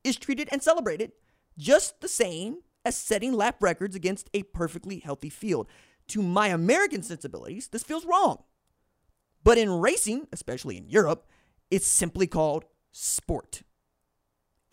is 0.05 0.17
treated 0.17 0.49
and 0.51 0.63
celebrated 0.63 1.13
just 1.59 2.01
the 2.01 2.09
same 2.09 2.59
as 2.85 2.97
setting 2.97 3.35
lap 3.35 3.57
records 3.61 3.95
against 3.95 4.31
a 4.33 4.43
perfectly 4.45 4.99
healthy 4.99 5.29
field. 5.29 5.67
To 6.09 6.23
my 6.23 6.49
American 6.49 7.03
sensibilities, 7.03 7.69
this 7.69 7.83
feels 7.83 8.07
wrong. 8.07 8.43
But 9.45 9.59
in 9.59 9.71
racing, 9.71 10.27
especially 10.33 10.77
in 10.77 10.89
Europe, 10.89 11.27
it's 11.71 11.87
simply 11.87 12.27
called 12.27 12.65
sport. 12.93 13.63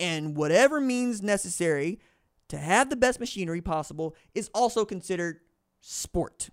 And 0.00 0.36
whatever 0.36 0.80
means 0.80 1.22
necessary 1.22 2.00
to 2.48 2.58
have 2.58 2.90
the 2.90 2.96
best 2.96 3.20
machinery 3.20 3.60
possible 3.60 4.14
is 4.34 4.50
also 4.54 4.84
considered 4.84 5.40
sport. 5.80 6.50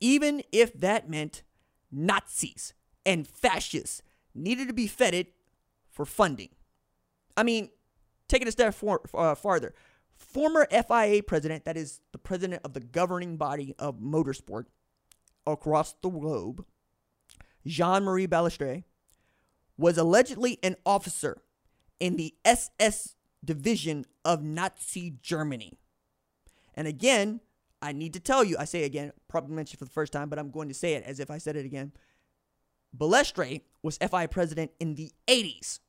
Even 0.00 0.42
if 0.52 0.72
that 0.78 1.08
meant 1.08 1.42
Nazis 1.90 2.74
and 3.06 3.26
fascists 3.26 4.02
needed 4.34 4.68
to 4.68 4.74
be 4.74 4.86
feted 4.86 5.28
for 5.88 6.04
funding. 6.04 6.48
I 7.36 7.44
mean, 7.44 7.70
take 8.28 8.42
it 8.42 8.48
a 8.48 8.52
step 8.52 8.74
for, 8.74 9.00
uh, 9.14 9.34
farther. 9.34 9.74
Former 10.16 10.66
FIA 10.70 11.22
president, 11.22 11.64
that 11.64 11.76
is 11.76 12.00
the 12.12 12.18
president 12.18 12.62
of 12.64 12.72
the 12.72 12.80
governing 12.80 13.36
body 13.36 13.74
of 13.78 14.00
motorsport 14.00 14.66
across 15.46 15.94
the 16.02 16.10
globe, 16.10 16.64
Jean 17.66 18.04
Marie 18.04 18.26
Balestre, 18.26 18.84
was 19.76 19.98
allegedly 19.98 20.58
an 20.62 20.76
officer 20.86 21.42
in 22.00 22.16
the 22.16 22.34
SS 22.44 23.14
division 23.44 24.04
of 24.24 24.42
Nazi 24.42 25.14
Germany. 25.22 25.74
And 26.74 26.88
again, 26.88 27.40
I 27.82 27.92
need 27.92 28.14
to 28.14 28.20
tell 28.20 28.42
you, 28.44 28.56
I 28.58 28.64
say 28.64 28.84
again, 28.84 29.12
probably 29.28 29.54
mentioned 29.54 29.78
for 29.78 29.84
the 29.84 29.90
first 29.90 30.12
time, 30.12 30.28
but 30.28 30.38
I'm 30.38 30.50
going 30.50 30.68
to 30.68 30.74
say 30.74 30.94
it 30.94 31.04
as 31.04 31.20
if 31.20 31.30
I 31.30 31.38
said 31.38 31.56
it 31.56 31.66
again. 31.66 31.92
Balestre 32.96 33.60
was 33.82 33.98
FI 33.98 34.26
president 34.28 34.70
in 34.80 34.94
the 34.94 35.12
80s, 35.28 35.80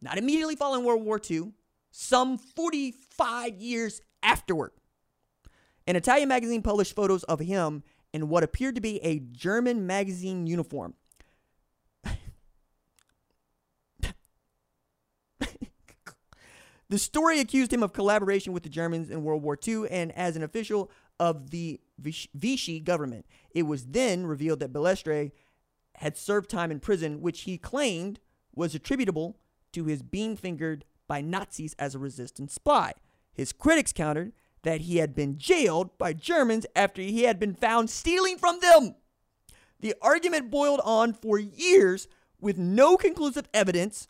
not 0.00 0.18
immediately 0.18 0.56
following 0.56 0.84
World 0.84 1.04
War 1.04 1.20
II, 1.30 1.52
some 1.90 2.38
45 2.38 3.60
years 3.60 4.00
afterward. 4.22 4.72
An 5.86 5.96
Italian 5.96 6.28
magazine 6.28 6.62
published 6.62 6.96
photos 6.96 7.22
of 7.24 7.40
him 7.40 7.84
in 8.12 8.28
what 8.28 8.42
appeared 8.42 8.74
to 8.74 8.80
be 8.80 8.98
a 9.04 9.20
German 9.20 9.86
magazine 9.86 10.46
uniform. 10.46 10.94
The 16.88 16.98
story 16.98 17.40
accused 17.40 17.72
him 17.72 17.82
of 17.82 17.92
collaboration 17.92 18.52
with 18.52 18.62
the 18.62 18.68
Germans 18.68 19.10
in 19.10 19.24
World 19.24 19.42
War 19.42 19.58
II 19.66 19.88
and 19.90 20.12
as 20.12 20.36
an 20.36 20.42
official 20.42 20.90
of 21.18 21.50
the 21.50 21.80
Vichy 21.98 22.80
government. 22.80 23.26
It 23.50 23.64
was 23.64 23.86
then 23.86 24.26
revealed 24.26 24.60
that 24.60 24.72
Balestre 24.72 25.32
had 25.96 26.16
served 26.16 26.50
time 26.50 26.70
in 26.70 26.80
prison, 26.80 27.20
which 27.20 27.42
he 27.42 27.58
claimed 27.58 28.20
was 28.54 28.74
attributable 28.74 29.38
to 29.72 29.84
his 29.86 30.02
being 30.02 30.36
fingered 30.36 30.84
by 31.08 31.20
Nazis 31.20 31.74
as 31.78 31.94
a 31.94 31.98
resistance 31.98 32.54
spy. 32.54 32.92
His 33.32 33.52
critics 33.52 33.92
countered 33.92 34.32
that 34.62 34.82
he 34.82 34.96
had 34.98 35.14
been 35.14 35.38
jailed 35.38 35.96
by 35.98 36.12
Germans 36.12 36.66
after 36.74 37.00
he 37.02 37.22
had 37.22 37.38
been 37.38 37.54
found 37.54 37.90
stealing 37.90 38.38
from 38.38 38.60
them. 38.60 38.96
The 39.80 39.94
argument 40.00 40.50
boiled 40.50 40.80
on 40.84 41.12
for 41.12 41.38
years 41.38 42.08
with 42.40 42.58
no 42.58 42.96
conclusive 42.96 43.48
evidence 43.52 44.08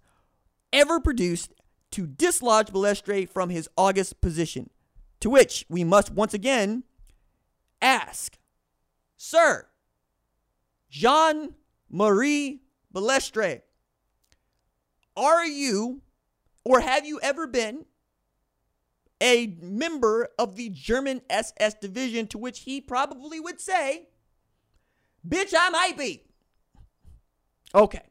ever 0.72 1.00
produced 1.00 1.52
to 1.96 2.06
dislodge 2.06 2.66
Balestre 2.66 3.26
from 3.26 3.48
his 3.48 3.70
august 3.74 4.20
position. 4.20 4.68
To 5.20 5.30
which 5.30 5.64
we 5.70 5.82
must 5.82 6.12
once 6.12 6.34
again 6.34 6.84
ask 7.80 8.36
Sir, 9.16 9.66
Jean 10.90 11.54
Marie 11.88 12.60
Balestre, 12.94 13.62
are 15.16 15.46
you 15.46 16.02
or 16.66 16.80
have 16.80 17.06
you 17.06 17.18
ever 17.22 17.46
been 17.46 17.86
a 19.22 19.56
member 19.62 20.28
of 20.38 20.56
the 20.56 20.68
German 20.68 21.22
SS 21.30 21.76
division 21.80 22.26
to 22.26 22.36
which 22.36 22.60
he 22.60 22.78
probably 22.82 23.40
would 23.40 23.58
say, 23.58 24.08
Bitch, 25.26 25.54
I 25.58 25.70
might 25.70 25.96
be. 25.96 26.24
Okay. 27.74 28.02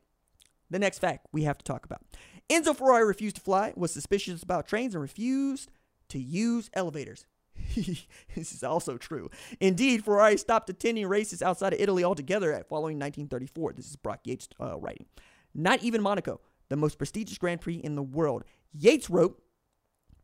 The 0.72 0.80
next 0.80 0.98
fact 0.98 1.28
we 1.32 1.44
have 1.44 1.60
to 1.60 1.64
talk 1.64 1.86
about. 1.86 2.02
Enzo 2.50 2.76
Ferrari 2.76 3.06
refused 3.06 3.38
to 3.38 3.42
fly, 3.42 3.74
was 3.76 3.92
suspicious 3.92 4.44
about 4.44 4.68
trains, 4.68 4.94
and 4.94 5.02
refused 5.02 5.72
to 6.10 6.20
use 6.20 6.70
elevators. 6.74 7.26
this 7.76 8.54
is 8.54 8.64
also 8.64 8.98
true. 8.98 9.30
Indeed, 9.60 10.06
Ferrari 10.06 10.38
stopped 10.38 10.70
attending 10.70 11.08
races 11.08 11.42
outside 11.42 11.74
of 11.74 11.80
Italy 11.80 12.04
altogether 12.04 12.54
at 12.54 12.68
following 12.68 12.98
1934. 12.98 13.74
This 13.74 13.90
is 13.90 13.96
Brock 13.96 14.20
Yates 14.24 14.48
uh, 14.60 14.78
writing. 14.78 15.08
Not 15.54 15.82
even 15.84 16.02
Monaco 16.02 16.42
the 16.70 16.76
most 16.76 16.98
prestigious 16.98 17.38
Grand 17.38 17.62
Prix 17.62 17.76
in 17.76 17.96
the 17.96 18.04
world. 18.04 18.44
Yates 18.74 19.10
wrote, 19.10 19.42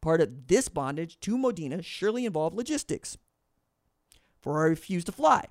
part 0.02 0.22
of 0.22 0.48
this 0.48 0.68
bondage 0.68 1.20
to 1.22 1.38
Modena 1.38 1.82
surely 1.82 2.26
involved 2.26 2.56
logistics. 2.56 3.18
Ferrari 4.42 4.72
refused 4.72 5.06
to 5.06 5.12
fly, 5.12 5.46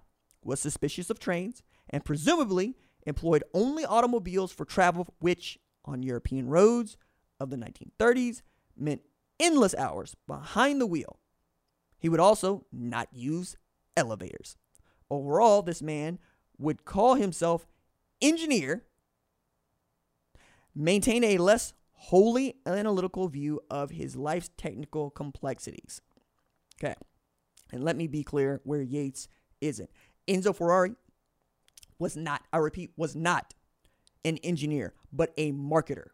was 0.45 0.61
suspicious 0.61 1.11
of 1.11 1.21
trains, 1.21 1.63
and 1.89 2.05
presumably 2.05 2.77
employed 3.07 3.45
only 3.55 3.85
automobiles 3.85 4.53
for 4.53 4.65
travel, 4.65 5.07
which, 5.21 5.59
on 5.91 6.03
European 6.03 6.49
roads 6.49 6.97
of 7.39 7.51
the 7.51 7.57
1930s, 7.57 8.43
meant 8.77 9.03
endless 9.39 9.75
hours 9.75 10.15
behind 10.27 10.81
the 10.81 10.87
wheel. 10.87 11.19
He 11.99 12.09
would 12.09 12.21
also 12.21 12.67
not 12.73 13.09
use 13.13 13.57
elevators. 13.97 14.57
Overall, 15.11 15.63
this 15.63 15.83
man 15.83 16.19
would 16.59 16.85
call 16.85 17.15
himself 17.15 17.67
engineer 18.21 18.85
maintain 20.75 21.25
a 21.25 21.39
less 21.39 21.75
wholly 21.93 22.57
analytical 22.65 23.29
view 23.29 23.61
of 23.71 23.91
his 23.91 24.17
life's 24.17 24.51
technical 24.57 25.11
complexities. 25.11 26.01
Okay. 26.83 26.95
And 27.73 27.85
let 27.85 27.97
me 27.97 28.07
be 28.07 28.23
clear 28.23 28.61
where 28.65 28.83
Yates 28.83 29.29
isn't. 29.61 29.91
Enzo 30.27 30.55
Ferrari 30.55 30.93
was 31.99 32.17
not, 32.17 32.43
I 32.53 32.59
repeat, 32.59 32.93
was 32.97 33.15
not 33.15 33.55
an 34.25 34.39
engineer, 34.39 34.95
but 35.13 35.33
a 35.37 35.53
marketer, 35.53 36.09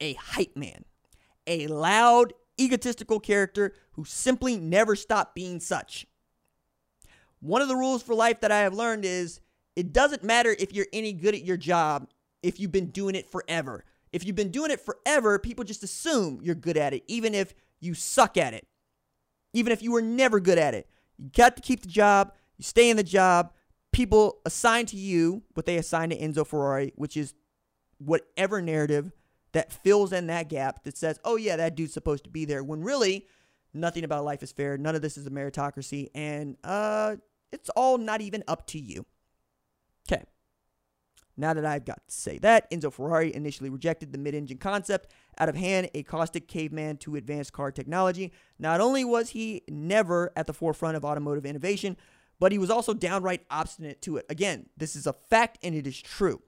a 0.00 0.14
hype 0.14 0.56
man, 0.56 0.84
a 1.46 1.66
loud, 1.66 2.32
egotistical 2.60 3.20
character 3.20 3.74
who 3.92 4.04
simply 4.04 4.56
never 4.56 4.96
stopped 4.96 5.34
being 5.34 5.60
such. 5.60 6.06
One 7.40 7.62
of 7.62 7.68
the 7.68 7.76
rules 7.76 8.02
for 8.02 8.14
life 8.14 8.40
that 8.40 8.52
I 8.52 8.60
have 8.60 8.74
learned 8.74 9.04
is 9.04 9.40
it 9.76 9.92
doesn't 9.92 10.24
matter 10.24 10.54
if 10.58 10.72
you're 10.72 10.88
any 10.92 11.12
good 11.12 11.34
at 11.34 11.44
your 11.44 11.56
job 11.56 12.08
if 12.42 12.58
you've 12.58 12.72
been 12.72 12.90
doing 12.90 13.14
it 13.14 13.30
forever. 13.30 13.84
If 14.12 14.24
you've 14.24 14.36
been 14.36 14.50
doing 14.50 14.70
it 14.70 14.80
forever, 14.80 15.38
people 15.38 15.64
just 15.64 15.82
assume 15.82 16.40
you're 16.42 16.54
good 16.54 16.76
at 16.76 16.94
it, 16.94 17.04
even 17.06 17.34
if 17.34 17.54
you 17.80 17.94
suck 17.94 18.36
at 18.36 18.54
it, 18.54 18.66
even 19.52 19.72
if 19.72 19.82
you 19.82 19.92
were 19.92 20.02
never 20.02 20.40
good 20.40 20.58
at 20.58 20.74
it. 20.74 20.88
You 21.16 21.30
got 21.36 21.56
to 21.56 21.62
keep 21.62 21.82
the 21.82 21.88
job, 21.88 22.32
you 22.56 22.64
stay 22.64 22.90
in 22.90 22.96
the 22.96 23.02
job. 23.02 23.52
People 23.92 24.38
assign 24.44 24.86
to 24.86 24.96
you 24.96 25.42
what 25.54 25.66
they 25.66 25.76
assign 25.76 26.10
to 26.10 26.18
Enzo 26.18 26.46
Ferrari, 26.46 26.92
which 26.96 27.16
is 27.16 27.34
whatever 27.98 28.62
narrative 28.62 29.12
that 29.52 29.72
fills 29.72 30.12
in 30.12 30.26
that 30.26 30.48
gap 30.48 30.84
that 30.84 30.96
says, 30.96 31.18
oh, 31.24 31.36
yeah, 31.36 31.56
that 31.56 31.74
dude's 31.74 31.94
supposed 31.94 32.24
to 32.24 32.30
be 32.30 32.44
there, 32.44 32.62
when 32.62 32.82
really 32.82 33.26
nothing 33.72 34.04
about 34.04 34.24
life 34.24 34.42
is 34.42 34.52
fair. 34.52 34.76
None 34.76 34.94
of 34.94 35.02
this 35.02 35.16
is 35.16 35.26
a 35.26 35.30
meritocracy, 35.30 36.08
and 36.14 36.56
uh, 36.64 37.16
it's 37.52 37.70
all 37.70 37.98
not 37.98 38.20
even 38.20 38.44
up 38.46 38.66
to 38.68 38.78
you. 38.78 39.06
Okay. 40.10 40.24
Now 41.36 41.54
that 41.54 41.64
I've 41.64 41.84
got 41.84 42.06
to 42.08 42.14
say 42.14 42.38
that, 42.38 42.68
Enzo 42.70 42.92
Ferrari 42.92 43.34
initially 43.34 43.70
rejected 43.70 44.12
the 44.12 44.18
mid 44.18 44.34
engine 44.34 44.58
concept 44.58 45.12
out 45.38 45.48
of 45.48 45.54
hand, 45.54 45.88
a 45.94 46.02
caustic 46.02 46.48
caveman 46.48 46.96
to 46.98 47.14
advanced 47.14 47.52
car 47.52 47.70
technology. 47.70 48.32
Not 48.58 48.80
only 48.80 49.04
was 49.04 49.30
he 49.30 49.62
never 49.68 50.32
at 50.34 50.46
the 50.46 50.52
forefront 50.52 50.96
of 50.96 51.04
automotive 51.04 51.46
innovation, 51.46 51.96
but 52.38 52.52
he 52.52 52.58
was 52.58 52.70
also 52.70 52.94
downright 52.94 53.44
obstinate 53.50 54.02
to 54.02 54.16
it. 54.16 54.26
Again, 54.28 54.66
this 54.76 54.96
is 54.96 55.06
a 55.06 55.12
fact 55.12 55.58
and 55.62 55.74
it 55.74 55.86
is 55.86 56.00
true. 56.00 56.42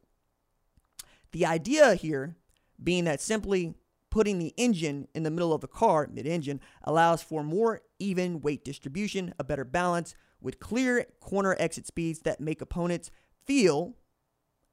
The 1.32 1.46
idea 1.46 1.94
here 1.94 2.36
being 2.82 3.04
that 3.04 3.20
simply 3.20 3.74
putting 4.10 4.38
the 4.38 4.52
engine 4.56 5.06
in 5.14 5.22
the 5.22 5.30
middle 5.30 5.52
of 5.52 5.60
the 5.60 5.68
car, 5.68 6.08
mid 6.12 6.26
engine, 6.26 6.60
allows 6.82 7.22
for 7.22 7.42
more 7.44 7.82
even 7.98 8.40
weight 8.40 8.64
distribution, 8.64 9.32
a 9.38 9.44
better 9.44 9.64
balance, 9.64 10.14
with 10.40 10.58
clear 10.58 11.06
corner 11.20 11.54
exit 11.58 11.86
speeds 11.86 12.20
that 12.20 12.40
make 12.40 12.60
opponents 12.60 13.10
feel 13.46 13.94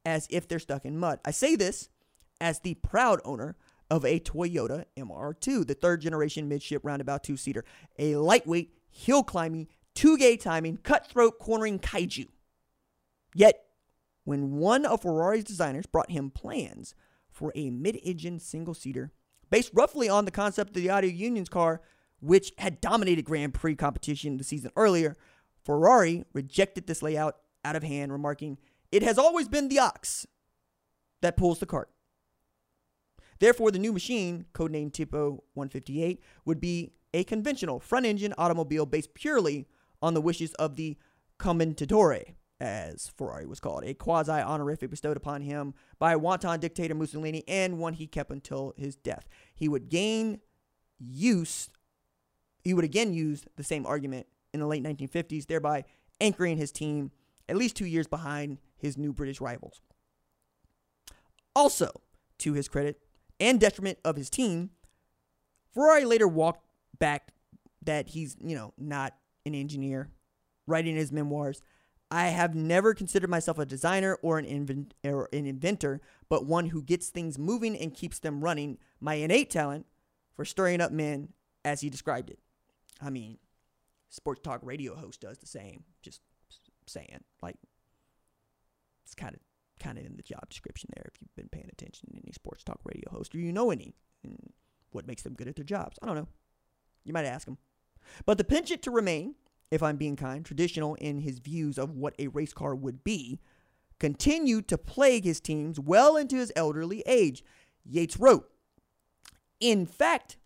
as 0.06 0.28
if 0.30 0.48
they're 0.48 0.60
stuck 0.60 0.86
in 0.86 0.98
mud. 0.98 1.20
I 1.26 1.32
say 1.32 1.56
this 1.56 1.90
as 2.40 2.60
the 2.60 2.76
proud 2.76 3.20
owner 3.26 3.56
of 3.90 4.06
a 4.06 4.20
Toyota 4.20 4.86
MR2, 4.98 5.68
the 5.68 5.74
third 5.74 6.02
generation 6.02 6.48
midship 6.48 6.84
runabout 6.84 7.24
two 7.24 7.38
seater, 7.38 7.64
a 8.00 8.16
lightweight, 8.16 8.74
hill 8.90 9.24
climbing, 9.24 9.68
two 9.98 10.16
gate 10.16 10.40
timing, 10.40 10.78
cutthroat 10.78 11.40
cornering 11.40 11.80
kaiju. 11.80 12.28
Yet, 13.34 13.64
when 14.26 14.52
one 14.52 14.86
of 14.86 15.02
Ferrari's 15.02 15.44
designers 15.44 15.88
brought 15.88 16.12
him 16.12 16.30
plans 16.30 16.94
for 17.32 17.52
a 17.56 17.72
mid 17.72 17.98
engine 18.04 18.40
single 18.40 18.76
seater 18.76 19.12
based 19.50 19.72
roughly 19.74 20.08
on 20.08 20.26
the 20.26 20.32
concept 20.32 20.76
of 20.76 20.84
the 20.84 20.92
Auto 20.92 21.08
Union's 21.08 21.50
car, 21.50 21.82
which 22.20 22.52
had 22.60 22.80
dominated 22.80 23.26
Grand 23.26 23.56
Prix 23.56 23.76
competition 23.76 24.38
the 24.38 24.44
season 24.44 24.70
earlier, 24.76 25.16
Ferrari 25.66 26.26
rejected 26.32 26.86
this 26.86 27.02
layout 27.02 27.38
out 27.66 27.76
of 27.76 27.82
hand, 27.82 28.12
remarking, 28.12 28.60
It 28.92 29.02
has 29.02 29.18
always 29.18 29.48
been 29.48 29.68
the 29.68 29.80
ox 29.80 30.28
that 31.22 31.38
pulls 31.38 31.58
the 31.58 31.66
cart. 31.66 31.90
Therefore, 33.40 33.72
the 33.72 33.80
new 33.80 33.94
machine, 33.94 34.46
codenamed 34.54 34.92
Tipo 34.92 35.40
158, 35.56 36.22
would 36.46 36.62
be 36.62 36.94
a 37.16 37.24
conventional 37.24 37.80
front 37.80 38.06
engine 38.06 38.36
automobile 38.38 38.86
based 38.86 39.16
purely 39.16 39.68
on 40.02 40.14
the 40.14 40.22
wishes 40.22 40.54
of 40.56 40.76
the 40.76 40.98
Commendatore, 41.40 42.36
as 42.60 43.08
Ferrari 43.16 43.46
was 43.46 43.60
called, 43.60 43.84
a 43.84 43.94
quasi 43.94 44.32
honorific 44.32 44.90
bestowed 44.90 45.18
upon 45.18 45.42
him 45.42 45.74
by 46.00 46.16
wanton 46.16 46.60
dictator 46.60 46.96
Mussolini 46.96 47.44
and 47.48 47.78
one 47.78 47.94
he 47.94 48.08
kept 48.08 48.32
until 48.32 48.74
his 48.78 48.96
death. 48.96 49.28
He 49.54 49.68
would 49.68 49.90
gain 49.90 50.40
use, 51.00 51.70
he 52.64 52.74
would 52.74 52.86
again 52.86 53.14
use 53.14 53.46
the 53.56 53.64
same 53.64 53.86
argument 53.86 54.28
in 54.54 54.60
the 54.60 54.68
late 54.68 54.84
1950s, 54.84 55.46
thereby 55.46 55.86
anchoring 56.20 56.58
his 56.58 56.72
team 56.72 57.12
at 57.48 57.56
least 57.56 57.76
two 57.76 57.86
years 57.86 58.08
behind 58.08 58.58
his 58.78 58.98
new 58.98 59.14
British 59.14 59.40
rivals. 59.40 59.82
Also, 61.56 61.90
to 62.40 62.54
his 62.54 62.68
credit 62.68 63.00
and 63.40 63.60
detriment 63.60 64.00
of 64.04 64.16
his 64.16 64.30
team, 64.30 64.72
Ferrari 65.74 66.06
later 66.06 66.28
walked 66.28 66.66
back 67.00 67.32
that 67.84 68.10
he's, 68.10 68.36
you 68.44 68.56
know, 68.56 68.74
not 68.78 69.14
an 69.48 69.56
engineer, 69.56 70.10
writing 70.66 70.96
his 70.96 71.12
memoirs. 71.12 71.62
I 72.10 72.28
have 72.28 72.56
never 72.56 72.94
considered 72.94 73.30
myself 73.30 73.58
a 73.60 73.66
designer 73.66 74.18
or 74.22 74.38
an, 74.38 74.46
invent- 74.46 74.94
or 75.04 75.28
an 75.34 75.46
inventor, 75.46 76.00
but 76.30 76.46
one 76.46 76.68
who 76.68 76.82
gets 76.82 77.10
things 77.10 77.38
moving 77.38 77.76
and 77.78 77.94
keeps 77.94 78.20
them 78.20 78.44
running. 78.44 78.78
My 79.02 79.16
innate 79.16 79.50
talent 79.50 79.86
for 80.36 80.46
stirring 80.46 80.80
up 80.80 80.92
men, 80.92 81.30
as 81.66 81.82
he 81.82 81.90
described 81.90 82.30
it. 82.30 82.40
I 83.02 83.10
mean, 83.10 83.38
sports 84.10 84.42
talk 84.42 84.62
radio 84.64 84.96
host 84.96 85.20
does 85.20 85.40
the 85.40 85.48
same. 85.48 85.84
Just 86.02 86.22
saying, 86.86 87.24
like, 87.42 87.58
it's 89.04 89.16
kind 89.16 89.36
of 89.36 89.42
kind 89.80 89.98
of 89.98 90.06
in 90.06 90.16
the 90.16 90.24
job 90.24 90.50
description 90.50 90.90
there. 90.96 91.06
If 91.14 91.20
you've 91.22 91.36
been 91.36 91.50
paying 91.50 91.70
attention 91.72 92.10
to 92.10 92.18
any 92.18 92.32
sports 92.32 92.64
talk 92.64 92.80
radio 92.84 93.12
host, 93.12 93.36
or 93.36 93.40
you 93.40 93.52
know 93.52 93.70
any, 93.70 93.94
what 94.92 95.08
makes 95.08 95.24
them 95.24 95.34
good 95.34 95.48
at 95.48 95.56
their 95.56 95.66
jobs. 95.66 95.98
I 96.02 96.06
don't 96.06 96.16
know. 96.16 96.28
You 97.04 97.14
might 97.14 97.26
ask 97.26 97.48
him. 97.48 97.58
But 98.26 98.38
the 98.38 98.44
penchant 98.44 98.82
to 98.84 98.92
remain 98.92 99.36
if 99.72 99.84
I'm 99.84 99.98
being 99.98 100.16
kind, 100.16 100.46
traditional 100.46 100.96
in 100.96 101.20
his 101.20 101.40
views 101.40 101.78
of 101.78 101.92
what 101.92 102.16
a 102.20 102.28
race 102.28 102.54
car 102.54 102.76
would 102.76 103.04
be, 103.04 103.40
continued 104.00 104.68
to 104.70 104.78
plague 104.78 105.26
his 105.26 105.40
teams 105.40 105.80
well 105.80 106.16
into 106.16 106.38
his 106.38 106.54
elderly 106.56 107.04
age. 107.06 107.44
Yates 107.84 108.18
wrote, 108.18 108.50
In 109.60 109.86
fact, 109.86 110.38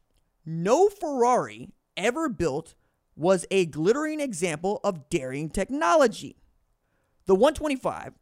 no 0.45 0.89
Ferrari 0.89 1.73
ever 1.95 2.29
built 2.29 2.75
was 3.15 3.45
a 3.51 3.65
glittering 3.65 4.19
example 4.19 4.79
of 4.83 5.09
daring 5.09 5.49
technology. 5.49 6.37
The 7.25 7.35
125, 7.35 8.13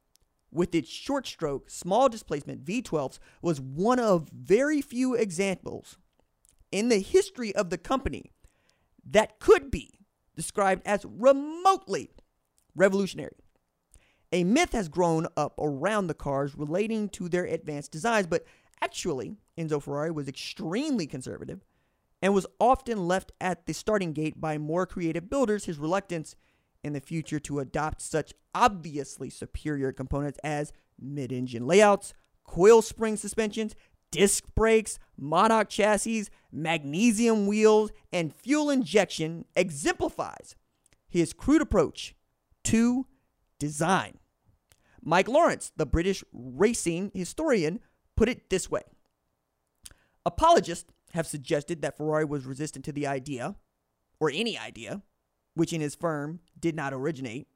with 0.51 0.75
its 0.75 0.89
short 0.89 1.27
stroke, 1.27 1.69
small 1.69 2.09
displacement 2.09 2.65
V12s, 2.65 3.19
was 3.41 3.61
one 3.61 3.99
of 3.99 4.29
very 4.29 4.81
few 4.81 5.13
examples 5.13 5.97
in 6.71 6.89
the 6.89 6.99
history 6.99 7.55
of 7.55 7.69
the 7.69 7.77
company 7.77 8.31
that 9.11 9.39
could 9.39 9.71
be 9.71 9.99
described 10.35 10.81
as 10.85 11.05
remotely 11.05 12.11
revolutionary. 12.75 13.35
A 14.31 14.43
myth 14.43 14.73
has 14.73 14.89
grown 14.89 15.27
up 15.35 15.55
around 15.59 16.07
the 16.07 16.13
cars 16.13 16.55
relating 16.55 17.09
to 17.09 17.27
their 17.27 17.45
advanced 17.45 17.91
designs, 17.91 18.27
but 18.27 18.45
actually, 18.81 19.35
Enzo 19.57 19.81
Ferrari 19.81 20.11
was 20.11 20.27
extremely 20.27 21.07
conservative 21.07 21.61
and 22.21 22.33
was 22.33 22.45
often 22.59 23.07
left 23.07 23.31
at 23.41 23.65
the 23.65 23.73
starting 23.73 24.13
gate 24.13 24.39
by 24.39 24.57
more 24.57 24.85
creative 24.85 25.29
builders. 25.29 25.65
His 25.65 25.79
reluctance 25.79 26.35
in 26.83 26.93
the 26.93 26.99
future 26.99 27.39
to 27.39 27.59
adopt 27.59 28.01
such 28.01 28.33
obviously 28.53 29.29
superior 29.29 29.91
components 29.91 30.39
as 30.43 30.73
mid 30.99 31.31
engine 31.31 31.65
layouts, 31.65 32.13
coil 32.43 32.81
spring 32.81 33.17
suspensions, 33.17 33.75
disc 34.11 34.43
brakes, 34.55 34.99
monocoque 35.19 35.69
chassis, 35.69 36.27
magnesium 36.51 37.47
wheels, 37.47 37.91
and 38.11 38.33
fuel 38.33 38.69
injection 38.69 39.45
exemplifies 39.55 40.55
his 41.07 41.33
crude 41.33 41.61
approach 41.61 42.15
to 42.63 43.05
design. 43.59 44.17
Mike 45.01 45.27
Lawrence, 45.27 45.71
the 45.75 45.85
British 45.85 46.23
racing 46.33 47.11
historian, 47.13 47.79
put 48.15 48.29
it 48.29 48.49
this 48.49 48.69
way 48.69 48.81
Apologists 50.25 50.91
have 51.13 51.25
suggested 51.25 51.81
that 51.81 51.97
Ferrari 51.97 52.25
was 52.25 52.45
resistant 52.45 52.85
to 52.85 52.91
the 52.91 53.07
idea, 53.07 53.55
or 54.19 54.29
any 54.29 54.57
idea, 54.57 55.01
which 55.55 55.73
in 55.73 55.81
his 55.81 55.95
firm 55.95 56.39
did 56.59 56.75
not 56.75 56.93
originate, 56.93 57.47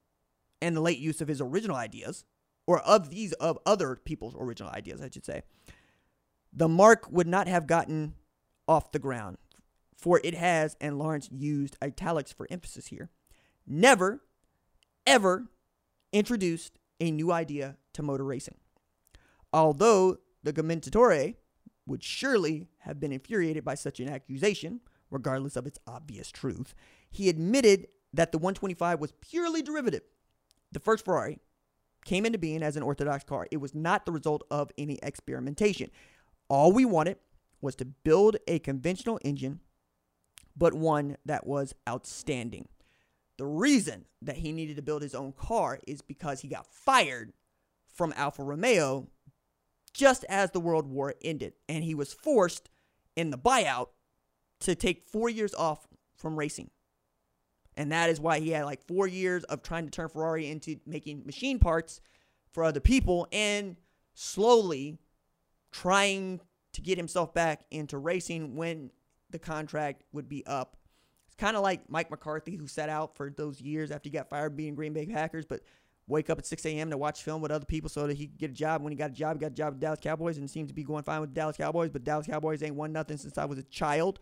and 0.62 0.76
the 0.76 0.82
late 0.82 0.98
use 0.98 1.22
of 1.22 1.28
his 1.28 1.42
original 1.42 1.76
ideas, 1.76 2.26
or 2.66 2.80
of 2.82 3.10
these 3.10 3.34
of 3.34 3.60
other 3.66 3.96
people's 3.96 4.36
original 4.40 4.72
ideas, 4.72 5.02
I 5.02 5.10
should 5.10 5.26
say 5.26 5.44
the 6.56 6.70
marque 6.70 7.12
would 7.12 7.28
not 7.28 7.48
have 7.48 7.68
gotten 7.68 8.14
off 8.68 8.92
the 8.92 9.00
ground, 9.00 9.38
for 9.98 10.22
it 10.24 10.36
has, 10.36 10.76
and 10.80 11.00
Lawrence 11.00 11.30
used 11.32 11.78
italics 11.82 12.32
for 12.32 12.48
emphasis 12.50 12.88
here, 12.88 13.10
never, 13.66 14.22
ever 15.06 15.48
introduced 16.12 16.80
a 17.00 17.12
new 17.12 17.32
idea 17.32 17.78
to 17.94 18.04
motor 18.04 18.24
racing. 18.24 18.56
Although 19.52 20.18
the 20.44 20.54
Commendatore 20.54 21.36
would 21.86 22.04
surely 22.04 22.68
have 22.80 23.00
been 23.00 23.12
infuriated 23.12 23.66
by 23.66 23.76
such 23.76 24.00
an 24.00 24.10
accusation, 24.10 24.82
regardless 25.10 25.56
of 25.56 25.66
its 25.66 25.80
obvious 25.88 26.32
truth, 26.32 26.74
he 27.10 27.30
admitted 27.30 27.88
that 28.14 28.32
the 28.32 28.38
125 28.38 29.00
was 29.00 29.14
purely 29.22 29.62
derivative. 29.62 30.04
The 30.72 30.80
first 30.80 31.06
Ferrari 31.06 31.40
came 32.06 32.26
into 32.26 32.38
being 32.38 32.64
as 32.64 32.76
an 32.76 32.84
orthodox 32.84 33.24
car. 33.24 33.48
It 33.52 33.58
was 33.58 33.74
not 33.74 34.06
the 34.06 34.12
result 34.12 34.44
of 34.52 34.72
any 34.78 35.00
experimentation. 35.02 35.90
All 36.54 36.72
we 36.72 36.86
wanted 36.86 37.18
was 37.62 37.76
to 37.78 37.86
build 37.86 38.38
a 38.48 38.60
conventional 38.60 39.20
engine, 39.26 39.60
but 40.56 40.76
one 40.76 41.18
that 41.26 41.48
was 41.48 41.74
outstanding. 41.90 42.68
The 43.40 43.46
reason 43.48 44.06
that 44.22 44.38
he 44.38 44.52
needed 44.52 44.76
to 44.76 44.84
build 44.84 45.02
his 45.02 45.16
own 45.16 45.32
car 45.32 45.80
is 45.88 46.04
because 46.04 46.42
he 46.42 46.48
got 46.48 46.68
fired 46.68 47.34
from 47.92 48.14
Alfa 48.16 48.44
Romeo 48.44 49.08
just 49.96 50.26
as 50.30 50.52
the 50.52 50.60
World 50.60 50.86
War 50.86 51.16
ended, 51.24 51.54
and 51.68 51.84
he 51.84 51.96
was 51.96 52.14
forced 52.14 52.70
in 53.16 53.32
the 53.32 53.38
buyout 53.40 53.88
to 54.60 54.76
take 54.76 55.08
four 55.08 55.30
years 55.30 55.56
off 55.56 55.88
from 56.16 56.38
racing. 56.38 56.70
And 57.76 57.92
that 57.92 58.12
is 58.12 58.20
why 58.20 58.40
he 58.40 58.52
had 58.52 58.66
like 58.66 58.86
four 58.86 59.08
years 59.08 59.44
of 59.46 59.64
trying 59.64 59.86
to 59.86 59.92
turn 59.92 60.08
Ferrari 60.08 60.52
into 60.52 60.80
making 60.86 61.26
machine 61.26 61.58
parts 61.58 62.00
for 62.52 62.64
other 62.64 62.80
people 62.80 63.28
and 63.32 63.78
slowly 64.14 65.00
trying 65.74 66.40
to 66.72 66.82
get 66.82 66.98
himself 66.98 67.34
back 67.34 67.66
into 67.72 67.98
racing 67.98 68.56
when 68.56 68.92
the 69.32 69.40
contract 69.40 70.04
would 70.14 70.30
be 70.30 70.46
up. 70.46 70.78
It's 71.26 71.36
kind 71.36 71.58
of 71.58 71.64
like 71.64 71.90
Mike 71.90 72.12
McCarthy, 72.12 72.56
who 72.56 72.68
sat 72.68 72.90
out 72.90 73.18
for 73.18 73.30
those 73.30 73.60
years 73.60 73.92
after 73.92 74.08
he 74.08 74.14
got 74.14 74.30
fired 74.30 74.56
being 74.56 74.76
Green 74.76 74.94
Bay 74.94 75.06
Packers, 75.06 75.46
but 75.46 75.62
wake 76.08 76.30
up 76.30 76.38
at 76.38 76.46
6 76.46 76.66
a.m. 76.66 76.92
to 76.92 76.98
watch 76.98 77.24
film 77.24 77.42
with 77.42 77.52
other 77.52 77.66
people 77.66 77.90
so 77.90 78.08
that 78.08 78.16
he 78.16 78.28
could 78.28 78.38
get 78.38 78.52
a 78.52 78.54
job. 78.54 78.84
When 78.84 78.92
he 78.92 78.98
got 78.98 79.10
a 79.10 79.14
job, 79.14 79.38
he 79.38 79.40
got 79.40 79.52
a 79.52 79.56
job 79.56 79.74
with 79.74 79.80
Dallas 79.80 80.00
Cowboys 80.02 80.38
and 80.38 80.50
seems 80.50 80.70
to 80.70 80.76
be 80.76 80.84
going 80.84 81.04
fine 81.04 81.22
with 81.22 81.34
Dallas 81.34 81.58
Cowboys, 81.58 81.90
but 81.90 82.04
Dallas 82.04 82.28
Cowboys 82.28 82.62
ain't 82.62 82.76
won 82.76 82.92
nothing 82.92 83.18
since 83.18 83.38
I 83.38 83.46
was 83.46 83.58
a 83.58 83.64
child. 83.64 84.20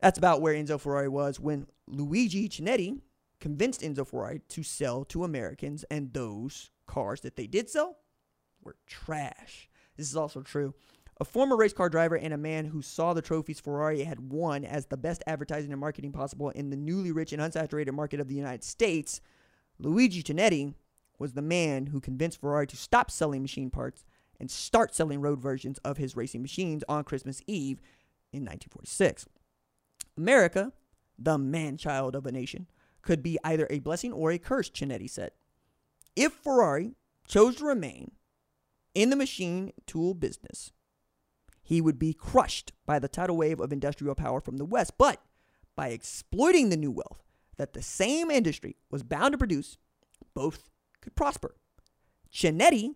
That's 0.00 0.18
about 0.18 0.42
where 0.42 0.54
Enzo 0.54 0.80
Ferrari 0.80 1.08
was 1.08 1.40
when 1.40 1.66
Luigi 1.86 2.48
Chinetti 2.48 3.00
convinced 3.40 3.80
Enzo 3.80 4.06
Ferrari 4.06 4.40
to 4.48 4.62
sell 4.62 5.04
to 5.06 5.24
Americans, 5.24 5.84
and 5.90 6.12
those 6.12 6.70
cars 6.86 7.22
that 7.22 7.36
they 7.36 7.46
did 7.46 7.70
sell 7.70 7.96
were 8.62 8.76
trash. 8.86 9.68
This 9.96 10.08
is 10.08 10.16
also 10.16 10.42
true. 10.42 10.74
A 11.20 11.24
former 11.24 11.56
race 11.56 11.72
car 11.72 11.88
driver 11.88 12.16
and 12.16 12.32
a 12.32 12.38
man 12.38 12.64
who 12.64 12.82
saw 12.82 13.12
the 13.12 13.22
trophies 13.22 13.60
Ferrari 13.60 14.02
had 14.02 14.32
won 14.32 14.64
as 14.64 14.86
the 14.86 14.96
best 14.96 15.22
advertising 15.26 15.70
and 15.70 15.80
marketing 15.80 16.12
possible 16.12 16.50
in 16.50 16.70
the 16.70 16.76
newly 16.76 17.12
rich 17.12 17.32
and 17.32 17.40
unsaturated 17.40 17.92
market 17.92 18.18
of 18.18 18.28
the 18.28 18.34
United 18.34 18.64
States, 18.64 19.20
Luigi 19.78 20.22
Chinetti 20.22 20.74
was 21.18 21.34
the 21.34 21.42
man 21.42 21.86
who 21.86 22.00
convinced 22.00 22.40
Ferrari 22.40 22.66
to 22.66 22.76
stop 22.76 23.10
selling 23.10 23.42
machine 23.42 23.70
parts 23.70 24.04
and 24.40 24.50
start 24.50 24.94
selling 24.94 25.20
road 25.20 25.40
versions 25.40 25.78
of 25.78 25.98
his 25.98 26.16
racing 26.16 26.42
machines 26.42 26.82
on 26.88 27.04
Christmas 27.04 27.40
Eve 27.46 27.78
in 28.32 28.40
1946. 28.40 29.26
America, 30.16 30.72
the 31.18 31.38
man 31.38 31.76
child 31.76 32.16
of 32.16 32.26
a 32.26 32.32
nation, 32.32 32.66
could 33.02 33.22
be 33.22 33.38
either 33.44 33.66
a 33.70 33.78
blessing 33.78 34.12
or 34.12 34.32
a 34.32 34.38
curse, 34.38 34.70
Chinetti 34.70 35.08
said. 35.08 35.30
If 36.16 36.32
Ferrari 36.32 36.94
chose 37.28 37.56
to 37.56 37.64
remain 37.64 38.12
in 38.94 39.10
the 39.10 39.16
machine 39.16 39.72
tool 39.86 40.14
business, 40.14 40.72
he 41.62 41.80
would 41.80 41.98
be 41.98 42.12
crushed 42.12 42.72
by 42.86 42.98
the 42.98 43.08
tidal 43.08 43.36
wave 43.36 43.60
of 43.60 43.72
industrial 43.72 44.14
power 44.14 44.40
from 44.40 44.56
the 44.56 44.64
West. 44.64 44.92
But 44.98 45.22
by 45.76 45.88
exploiting 45.88 46.68
the 46.68 46.76
new 46.76 46.90
wealth 46.90 47.22
that 47.56 47.72
the 47.72 47.82
same 47.82 48.30
industry 48.30 48.76
was 48.90 49.02
bound 49.02 49.32
to 49.32 49.38
produce, 49.38 49.78
both 50.34 50.68
could 51.00 51.14
prosper. 51.14 51.54
Chinetti 52.32 52.94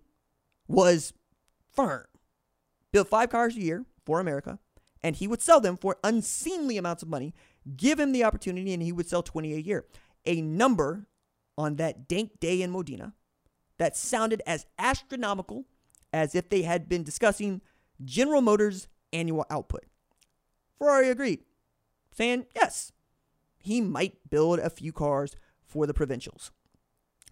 was 0.66 1.12
firm. 1.72 2.04
Built 2.92 3.08
five 3.08 3.30
cars 3.30 3.56
a 3.56 3.60
year 3.60 3.84
for 4.04 4.20
America, 4.20 4.58
and 5.02 5.16
he 5.16 5.28
would 5.28 5.42
sell 5.42 5.60
them 5.60 5.76
for 5.76 5.98
unseemly 6.02 6.76
amounts 6.78 7.02
of 7.02 7.08
money. 7.08 7.34
Give 7.76 8.00
him 8.00 8.12
the 8.12 8.24
opportunity, 8.24 8.72
and 8.72 8.82
he 8.82 8.92
would 8.92 9.08
sell 9.08 9.22
20 9.22 9.54
a 9.54 9.58
year. 9.58 9.86
A 10.24 10.40
number 10.40 11.06
on 11.58 11.76
that 11.76 12.08
dank 12.08 12.40
day 12.40 12.62
in 12.62 12.70
Modena 12.70 13.14
that 13.78 13.96
sounded 13.96 14.42
as 14.46 14.66
astronomical 14.78 15.66
as 16.16 16.34
if 16.34 16.48
they 16.48 16.62
had 16.62 16.88
been 16.88 17.02
discussing 17.02 17.60
General 18.04 18.40
Motors' 18.40 18.88
annual 19.12 19.46
output. 19.50 19.84
Ferrari 20.78 21.10
agreed, 21.10 21.40
saying 22.10 22.46
yes, 22.54 22.92
he 23.58 23.80
might 23.80 24.30
build 24.30 24.58
a 24.58 24.70
few 24.70 24.92
cars 24.92 25.36
for 25.64 25.86
the 25.86 25.94
provincials. 25.94 26.50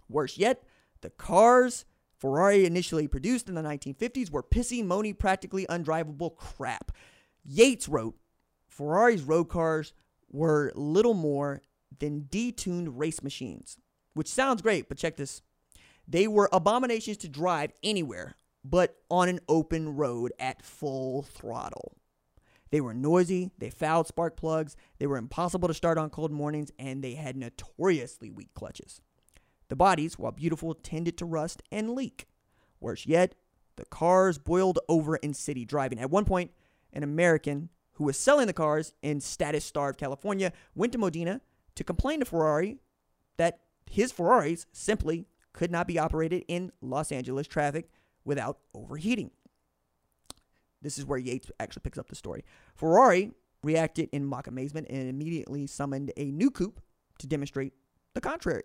Worse 0.07 0.37
yet, 0.37 0.63
the 1.01 1.09
cars 1.09 1.85
Ferrari 2.17 2.65
initially 2.65 3.07
produced 3.07 3.49
in 3.49 3.55
the 3.55 3.61
1950s 3.61 4.31
were 4.31 4.43
pissy, 4.43 4.83
moany, 4.83 5.17
practically 5.17 5.65
undrivable 5.67 6.35
crap. 6.35 6.91
Yates 7.43 7.89
wrote 7.89 8.15
Ferrari's 8.67 9.21
road 9.21 9.45
cars 9.45 9.93
were 10.29 10.71
little 10.75 11.13
more 11.13 11.61
than 11.99 12.27
detuned 12.29 12.89
race 12.91 13.21
machines, 13.21 13.77
which 14.13 14.27
sounds 14.27 14.61
great, 14.61 14.87
but 14.89 14.97
check 14.97 15.17
this. 15.17 15.41
They 16.07 16.27
were 16.27 16.49
abominations 16.51 17.17
to 17.17 17.29
drive 17.29 17.73
anywhere 17.83 18.35
but 18.67 18.97
on 19.11 19.29
an 19.29 19.39
open 19.47 19.95
road 19.95 20.33
at 20.39 20.63
full 20.63 21.21
throttle. 21.21 21.95
They 22.71 22.81
were 22.81 22.95
noisy, 22.95 23.51
they 23.59 23.69
fouled 23.69 24.07
spark 24.07 24.35
plugs, 24.35 24.75
they 24.97 25.05
were 25.05 25.17
impossible 25.17 25.67
to 25.67 25.73
start 25.73 25.99
on 25.99 26.09
cold 26.09 26.31
mornings, 26.31 26.71
and 26.79 27.03
they 27.03 27.13
had 27.13 27.37
notoriously 27.37 28.31
weak 28.31 28.53
clutches. 28.55 29.01
The 29.69 29.75
bodies, 29.75 30.17
while 30.17 30.31
beautiful, 30.31 30.73
tended 30.73 31.17
to 31.19 31.25
rust 31.25 31.61
and 31.71 31.91
leak. 31.91 32.27
Worse 32.79 33.05
yet, 33.05 33.35
the 33.75 33.85
cars 33.85 34.39
boiled 34.39 34.79
over 34.89 35.15
in 35.17 35.33
city 35.33 35.63
driving. 35.63 35.99
At 35.99 36.09
one 36.09 36.25
point, 36.25 36.51
an 36.91 37.03
American 37.03 37.69
who 37.93 38.05
was 38.05 38.17
selling 38.17 38.47
the 38.47 38.53
cars 38.53 38.93
in 39.01 39.21
status 39.21 39.63
starved 39.63 39.99
California 39.99 40.51
went 40.73 40.91
to 40.93 40.97
Modena 40.97 41.41
to 41.75 41.83
complain 41.83 42.19
to 42.19 42.25
Ferrari 42.25 42.77
that 43.37 43.59
his 43.89 44.11
Ferraris 44.11 44.65
simply 44.71 45.27
could 45.53 45.71
not 45.71 45.87
be 45.87 45.99
operated 45.99 46.43
in 46.47 46.71
Los 46.81 47.11
Angeles 47.11 47.47
traffic 47.47 47.89
without 48.25 48.59
overheating. 48.73 49.31
This 50.81 50.97
is 50.97 51.05
where 51.05 51.17
Yates 51.17 51.49
actually 51.59 51.81
picks 51.81 51.97
up 51.97 52.09
the 52.09 52.15
story. 52.15 52.43
Ferrari 52.75 53.31
reacted 53.63 54.09
in 54.11 54.25
mock 54.25 54.47
amazement 54.47 54.87
and 54.89 55.07
immediately 55.09 55.65
summoned 55.67 56.11
a 56.17 56.25
new 56.25 56.51
coupe 56.51 56.79
to 57.19 57.27
demonstrate 57.27 57.73
the 58.13 58.21
contrary 58.21 58.63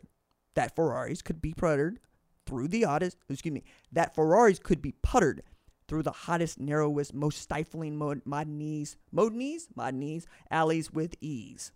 that 0.54 0.74
Ferraris 0.74 1.22
could 1.22 1.40
be 1.40 1.54
puttered 1.54 2.00
through 2.46 2.68
the 2.68 2.82
hottest, 2.82 3.16
excuse 3.28 3.54
me, 3.54 3.64
that 3.92 4.14
Ferraris 4.14 4.58
could 4.58 4.82
be 4.82 4.92
puttered 5.02 5.42
through 5.88 6.02
the 6.02 6.10
hottest, 6.10 6.60
narrowest, 6.60 7.14
most 7.14 7.40
stifling 7.40 7.96
mod- 7.96 8.24
Modenese, 8.24 8.96
Modenese 9.14 10.24
alleys 10.50 10.92
with 10.92 11.14
ease. 11.20 11.72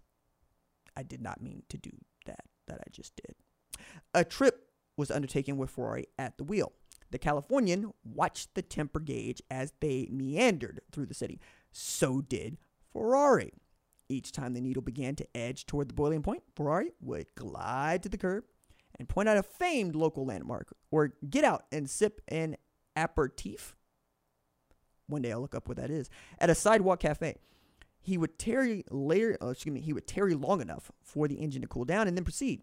I 0.97 1.03
did 1.03 1.21
not 1.21 1.43
mean 1.43 1.63
to 1.69 1.79
do 1.79 1.91
that, 2.27 2.45
that 2.69 2.81
I 2.81 2.91
just 2.91 3.15
did. 3.17 3.35
A 4.13 4.25
trip 4.25 4.69
was 4.97 5.11
undertaken 5.11 5.57
with 5.57 5.71
Ferrari 5.71 6.07
at 6.19 6.39
the 6.39 6.45
wheel. 6.45 6.73
The 7.15 7.19
Californian 7.21 7.93
watched 8.03 8.57
the 8.57 8.63
temper 8.63 8.99
gauge 8.99 9.41
as 9.49 9.73
they 9.79 10.09
meandered 10.11 10.81
through 10.91 11.07
the 11.07 11.15
city. 11.15 11.39
So 11.71 12.21
did 12.21 12.59
Ferrari. 12.93 13.53
Each 14.09 14.33
time 14.33 14.53
the 14.53 14.61
needle 14.61 14.83
began 14.83 15.15
to 15.15 15.29
edge 15.33 15.65
toward 15.65 15.89
the 15.89 15.95
boiling 15.95 16.25
point, 16.25 16.43
Ferrari 16.57 16.91
would 17.01 17.33
glide 17.37 18.03
to 18.03 18.09
the 18.09 18.19
curb 18.19 18.43
and 18.99 19.09
point 19.09 19.29
out 19.29 19.37
a 19.37 19.45
famed 19.45 19.95
local 19.95 20.27
landmark 20.27 20.75
or 20.91 21.13
get 21.31 21.45
out 21.45 21.67
and 21.71 21.89
sip 21.89 22.21
an 22.27 22.57
aperitif. 22.97 23.77
One 25.07 25.23
day 25.23 25.31
I'll 25.31 25.41
look 25.41 25.55
up 25.55 25.69
what 25.69 25.77
that 25.77 25.93
is. 25.93 26.11
At 26.41 26.51
a 26.51 26.55
sidewalk 26.57 26.99
cafe. 26.99 27.37
He 28.01 28.19
would 28.19 28.41
tarry 28.41 28.85
later, 28.91 29.39
oh, 29.41 29.51
excuse 29.51 29.73
me, 29.73 29.81
he 29.81 29.93
would 29.93 30.09
tarry 30.09 30.35
long 30.35 30.61
enough 30.61 30.91
for 31.01 31.29
the 31.29 31.37
engine 31.37 31.63
to 31.63 31.69
cool 31.69 31.85
down 31.85 32.09
and 32.09 32.17
then 32.17 32.25
proceed. 32.25 32.63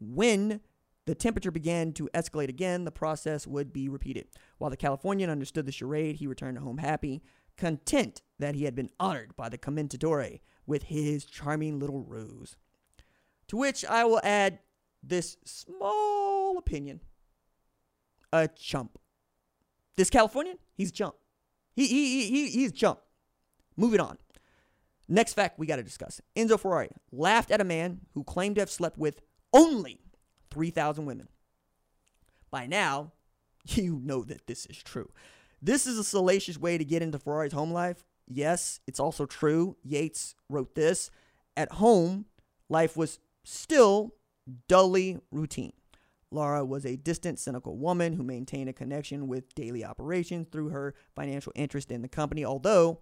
When 0.00 0.62
the 1.06 1.14
temperature 1.14 1.50
began 1.50 1.92
to 1.94 2.08
escalate 2.14 2.48
again. 2.48 2.84
The 2.84 2.92
process 2.92 3.46
would 3.46 3.72
be 3.72 3.88
repeated. 3.88 4.26
While 4.58 4.70
the 4.70 4.76
Californian 4.76 5.30
understood 5.30 5.66
the 5.66 5.72
charade, 5.72 6.16
he 6.16 6.26
returned 6.26 6.58
home 6.58 6.78
happy, 6.78 7.22
content 7.56 8.22
that 8.38 8.54
he 8.54 8.64
had 8.64 8.74
been 8.74 8.90
honored 9.00 9.36
by 9.36 9.48
the 9.48 9.58
Commendatore 9.58 10.40
with 10.66 10.84
his 10.84 11.24
charming 11.24 11.78
little 11.78 12.02
ruse. 12.02 12.56
To 13.48 13.56
which 13.56 13.84
I 13.84 14.04
will 14.04 14.20
add 14.22 14.60
this 15.02 15.36
small 15.44 16.56
opinion 16.58 17.00
a 18.32 18.48
chump. 18.48 18.98
This 19.96 20.08
Californian, 20.08 20.58
he's 20.74 20.88
a 20.88 20.92
chump. 20.92 21.16
He, 21.74 21.86
he, 21.86 22.30
he, 22.30 22.50
he's 22.50 22.70
a 22.70 22.74
chump. 22.74 23.00
Moving 23.76 24.00
on. 24.00 24.18
Next 25.08 25.34
fact 25.34 25.58
we 25.58 25.66
got 25.66 25.76
to 25.76 25.82
discuss 25.82 26.20
Enzo 26.36 26.58
Ferrari 26.58 26.90
laughed 27.10 27.50
at 27.50 27.60
a 27.60 27.64
man 27.64 28.00
who 28.14 28.24
claimed 28.24 28.54
to 28.54 28.62
have 28.62 28.70
slept 28.70 28.96
with 28.96 29.20
only 29.52 30.01
3,000 30.52 31.06
women. 31.06 31.28
By 32.50 32.66
now, 32.66 33.12
you 33.64 34.00
know 34.02 34.22
that 34.24 34.46
this 34.46 34.66
is 34.66 34.76
true. 34.76 35.10
This 35.60 35.86
is 35.86 35.98
a 35.98 36.04
salacious 36.04 36.58
way 36.58 36.76
to 36.76 36.84
get 36.84 37.02
into 37.02 37.18
Ferrari's 37.18 37.52
home 37.52 37.72
life. 37.72 38.04
Yes, 38.28 38.80
it's 38.86 39.00
also 39.00 39.26
true. 39.26 39.76
Yates 39.82 40.34
wrote 40.48 40.74
this. 40.74 41.10
At 41.56 41.72
home, 41.72 42.26
life 42.68 42.96
was 42.96 43.18
still 43.44 44.14
dully 44.68 45.20
routine. 45.30 45.72
Laura 46.30 46.64
was 46.64 46.86
a 46.86 46.96
distant, 46.96 47.38
cynical 47.38 47.76
woman 47.76 48.14
who 48.14 48.22
maintained 48.22 48.68
a 48.68 48.72
connection 48.72 49.28
with 49.28 49.54
daily 49.54 49.84
operations 49.84 50.48
through 50.50 50.70
her 50.70 50.94
financial 51.14 51.52
interest 51.54 51.90
in 51.90 52.02
the 52.02 52.08
company, 52.08 52.44
although 52.44 53.00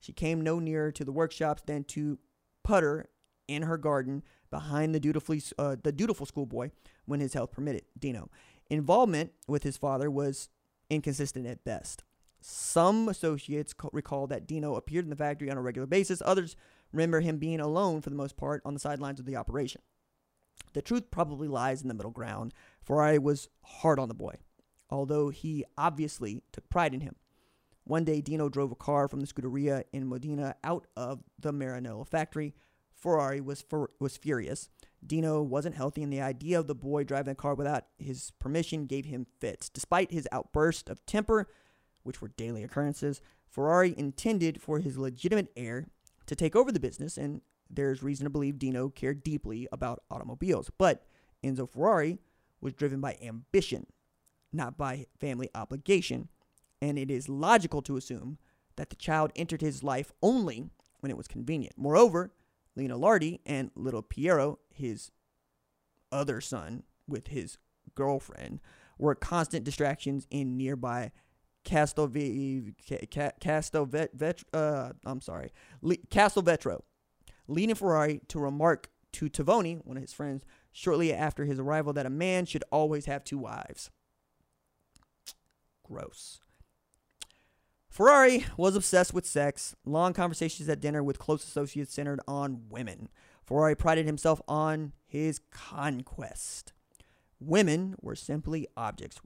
she 0.00 0.12
came 0.12 0.40
no 0.40 0.58
nearer 0.60 0.92
to 0.92 1.04
the 1.04 1.12
workshops 1.12 1.62
than 1.66 1.84
to 1.84 2.18
putter 2.62 3.08
in 3.48 3.62
her 3.62 3.76
garden 3.76 4.22
behind 4.50 4.94
the 4.94 5.00
dutifully 5.00 5.42
uh, 5.58 5.76
the 5.82 5.92
dutiful 5.92 6.26
schoolboy 6.26 6.70
when 7.06 7.20
his 7.20 7.34
health 7.34 7.52
permitted. 7.52 7.82
Dino 7.98 8.30
involvement 8.70 9.32
with 9.46 9.62
his 9.62 9.76
father 9.76 10.10
was 10.10 10.48
inconsistent 10.90 11.46
at 11.46 11.64
best. 11.64 12.04
Some 12.40 13.08
associates 13.08 13.74
recall 13.92 14.26
that 14.28 14.46
Dino 14.46 14.76
appeared 14.76 15.04
in 15.04 15.10
the 15.10 15.16
factory 15.16 15.50
on 15.50 15.58
a 15.58 15.62
regular 15.62 15.86
basis. 15.86 16.22
Others 16.24 16.56
remember 16.92 17.20
him 17.20 17.38
being 17.38 17.60
alone 17.60 18.00
for 18.00 18.10
the 18.10 18.16
most 18.16 18.36
part 18.36 18.62
on 18.64 18.74
the 18.74 18.80
sidelines 18.80 19.18
of 19.18 19.26
the 19.26 19.36
operation. 19.36 19.82
The 20.72 20.82
truth 20.82 21.10
probably 21.10 21.48
lies 21.48 21.82
in 21.82 21.88
the 21.88 21.94
middle 21.94 22.10
ground, 22.10 22.54
for 22.82 23.02
I 23.02 23.18
was 23.18 23.48
hard 23.62 23.98
on 23.98 24.08
the 24.08 24.14
boy, 24.14 24.36
although 24.90 25.30
he 25.30 25.64
obviously 25.76 26.42
took 26.52 26.68
pride 26.68 26.94
in 26.94 27.00
him. 27.00 27.16
One 27.84 28.04
day, 28.04 28.20
Dino 28.20 28.48
drove 28.48 28.70
a 28.70 28.76
car 28.76 29.08
from 29.08 29.20
the 29.20 29.26
Scuderia 29.26 29.82
in 29.92 30.06
Modena 30.06 30.54
out 30.62 30.86
of 30.96 31.24
the 31.38 31.52
Maranello 31.52 32.06
factory 32.06 32.54
Ferrari 32.98 33.40
was 33.40 33.64
was 34.00 34.16
furious. 34.16 34.68
Dino 35.06 35.40
wasn't 35.40 35.76
healthy, 35.76 36.02
and 36.02 36.12
the 36.12 36.20
idea 36.20 36.58
of 36.58 36.66
the 36.66 36.74
boy 36.74 37.04
driving 37.04 37.32
a 37.32 37.36
car 37.36 37.54
without 37.54 37.84
his 37.98 38.32
permission 38.40 38.86
gave 38.86 39.04
him 39.04 39.26
fits. 39.38 39.68
Despite 39.68 40.10
his 40.10 40.26
outburst 40.32 40.88
of 40.88 41.04
temper, 41.06 41.48
which 42.02 42.20
were 42.20 42.28
daily 42.28 42.64
occurrences, 42.64 43.20
Ferrari 43.48 43.94
intended 43.96 44.60
for 44.60 44.80
his 44.80 44.98
legitimate 44.98 45.52
heir 45.56 45.88
to 46.26 46.34
take 46.34 46.56
over 46.56 46.72
the 46.72 46.80
business, 46.80 47.16
and 47.16 47.42
there's 47.70 48.02
reason 48.02 48.24
to 48.24 48.30
believe 48.30 48.58
Dino 48.58 48.88
cared 48.88 49.22
deeply 49.22 49.68
about 49.70 50.02
automobiles. 50.10 50.70
But 50.76 51.04
Enzo 51.44 51.68
Ferrari 51.68 52.18
was 52.60 52.72
driven 52.72 53.00
by 53.00 53.16
ambition, 53.22 53.86
not 54.52 54.76
by 54.76 55.06
family 55.20 55.48
obligation, 55.54 56.28
and 56.82 56.98
it 56.98 57.10
is 57.10 57.28
logical 57.28 57.82
to 57.82 57.96
assume 57.96 58.38
that 58.76 58.90
the 58.90 58.96
child 58.96 59.32
entered 59.36 59.60
his 59.60 59.82
life 59.82 60.12
only 60.22 60.70
when 61.00 61.10
it 61.10 61.16
was 61.16 61.28
convenient. 61.28 61.74
Moreover, 61.76 62.32
Lina 62.78 62.96
Lardi 62.96 63.40
and 63.44 63.72
little 63.74 64.02
Piero, 64.02 64.60
his 64.72 65.10
other 66.12 66.40
son 66.40 66.84
with 67.08 67.26
his 67.26 67.58
girlfriend, 67.96 68.60
were 68.98 69.16
constant 69.16 69.64
distractions 69.64 70.26
in 70.30 70.56
nearby 70.56 71.10
Castelve- 71.64 72.14
Castelvet, 73.40 74.44
uh, 74.54 74.92
I'm 75.04 75.20
sorry, 75.20 75.50
Castelvetro, 75.82 76.82
leading 77.48 77.74
Ferrari 77.74 78.20
to 78.28 78.38
remark 78.38 78.90
to 79.12 79.28
Tavoni, 79.28 79.84
one 79.84 79.96
of 79.96 80.02
his 80.02 80.12
friends, 80.12 80.44
shortly 80.70 81.12
after 81.12 81.44
his 81.44 81.58
arrival 81.58 81.92
that 81.94 82.06
a 82.06 82.10
man 82.10 82.46
should 82.46 82.62
always 82.70 83.06
have 83.06 83.24
two 83.24 83.38
wives. 83.38 83.90
Gross. 85.82 86.40
Ferrari 87.88 88.44
was 88.56 88.76
obsessed 88.76 89.14
with 89.14 89.26
sex. 89.26 89.74
Long 89.84 90.12
conversations 90.12 90.68
at 90.68 90.80
dinner 90.80 91.02
with 91.02 91.18
close 91.18 91.42
associates 91.42 91.94
centered 91.94 92.20
on 92.28 92.68
women. 92.68 93.08
Ferrari 93.44 93.74
prided 93.74 94.06
himself 94.06 94.40
on 94.46 94.92
his 95.06 95.40
conquest. 95.50 96.72
Women 97.40 97.94
were 98.00 98.14
simply 98.14 98.66
objects, 98.76 99.20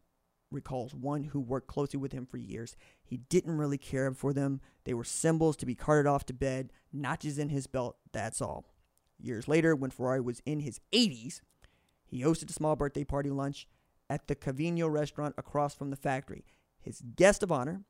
recalls 0.50 0.94
one 0.94 1.24
who 1.24 1.40
worked 1.40 1.66
closely 1.66 1.98
with 1.98 2.12
him 2.12 2.24
for 2.26 2.36
years. 2.36 2.76
He 3.02 3.16
didn't 3.16 3.58
really 3.58 3.78
care 3.78 4.12
for 4.12 4.32
them. 4.32 4.60
They 4.84 4.94
were 4.94 5.04
symbols 5.04 5.56
to 5.56 5.66
be 5.66 5.74
carted 5.74 6.06
off 6.06 6.24
to 6.26 6.34
bed, 6.34 6.72
notches 6.92 7.38
in 7.38 7.48
his 7.48 7.66
belt, 7.66 7.96
that's 8.12 8.40
all. 8.40 8.66
Years 9.18 9.48
later, 9.48 9.74
when 9.74 9.90
Ferrari 9.90 10.20
was 10.20 10.40
in 10.46 10.60
his 10.60 10.80
80s, 10.92 11.40
he 12.06 12.22
hosted 12.22 12.50
a 12.50 12.52
small 12.52 12.76
birthday 12.76 13.04
party 13.04 13.30
lunch 13.30 13.66
at 14.10 14.28
the 14.28 14.36
Cavallino 14.36 14.90
restaurant 14.90 15.34
across 15.38 15.74
from 15.74 15.90
the 15.90 15.96
factory. 15.96 16.44
His 16.80 17.02
guest 17.16 17.42
of 17.42 17.50
honor 17.50 17.82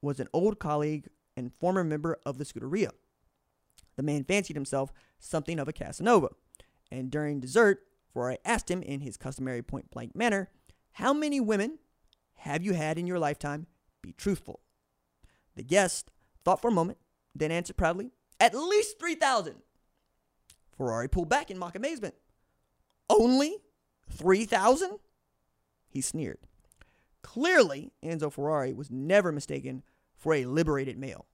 was 0.00 0.20
an 0.20 0.28
old 0.32 0.58
colleague 0.58 1.08
and 1.36 1.52
former 1.54 1.84
member 1.84 2.18
of 2.24 2.38
the 2.38 2.44
Scuderia. 2.44 2.90
The 3.96 4.02
man 4.02 4.24
fancied 4.24 4.56
himself 4.56 4.92
something 5.18 5.58
of 5.58 5.68
a 5.68 5.72
Casanova, 5.72 6.28
and 6.90 7.10
during 7.10 7.40
dessert, 7.40 7.80
Ferrari 8.12 8.38
asked 8.44 8.70
him 8.70 8.82
in 8.82 9.00
his 9.00 9.16
customary 9.16 9.62
point 9.62 9.90
blank 9.90 10.14
manner, 10.14 10.50
How 10.92 11.12
many 11.12 11.40
women 11.40 11.78
have 12.34 12.62
you 12.62 12.74
had 12.74 12.98
in 12.98 13.06
your 13.06 13.18
lifetime? 13.18 13.66
Be 14.02 14.12
truthful. 14.12 14.60
The 15.54 15.62
guest 15.62 16.10
thought 16.44 16.60
for 16.60 16.68
a 16.68 16.72
moment, 16.72 16.98
then 17.34 17.50
answered 17.50 17.76
proudly, 17.76 18.10
At 18.38 18.54
least 18.54 18.98
3,000. 18.98 19.56
Ferrari 20.76 21.08
pulled 21.08 21.28
back 21.28 21.50
in 21.50 21.58
mock 21.58 21.74
amazement. 21.74 22.14
Only 23.08 23.56
3,000? 24.10 24.98
He 25.88 26.00
sneered. 26.00 26.38
Clearly, 27.26 27.90
Enzo 28.04 28.32
Ferrari 28.32 28.72
was 28.72 28.88
never 28.88 29.32
mistaken 29.32 29.82
for 30.16 30.32
a 30.32 30.44
liberated 30.44 30.96
male. 30.96 31.26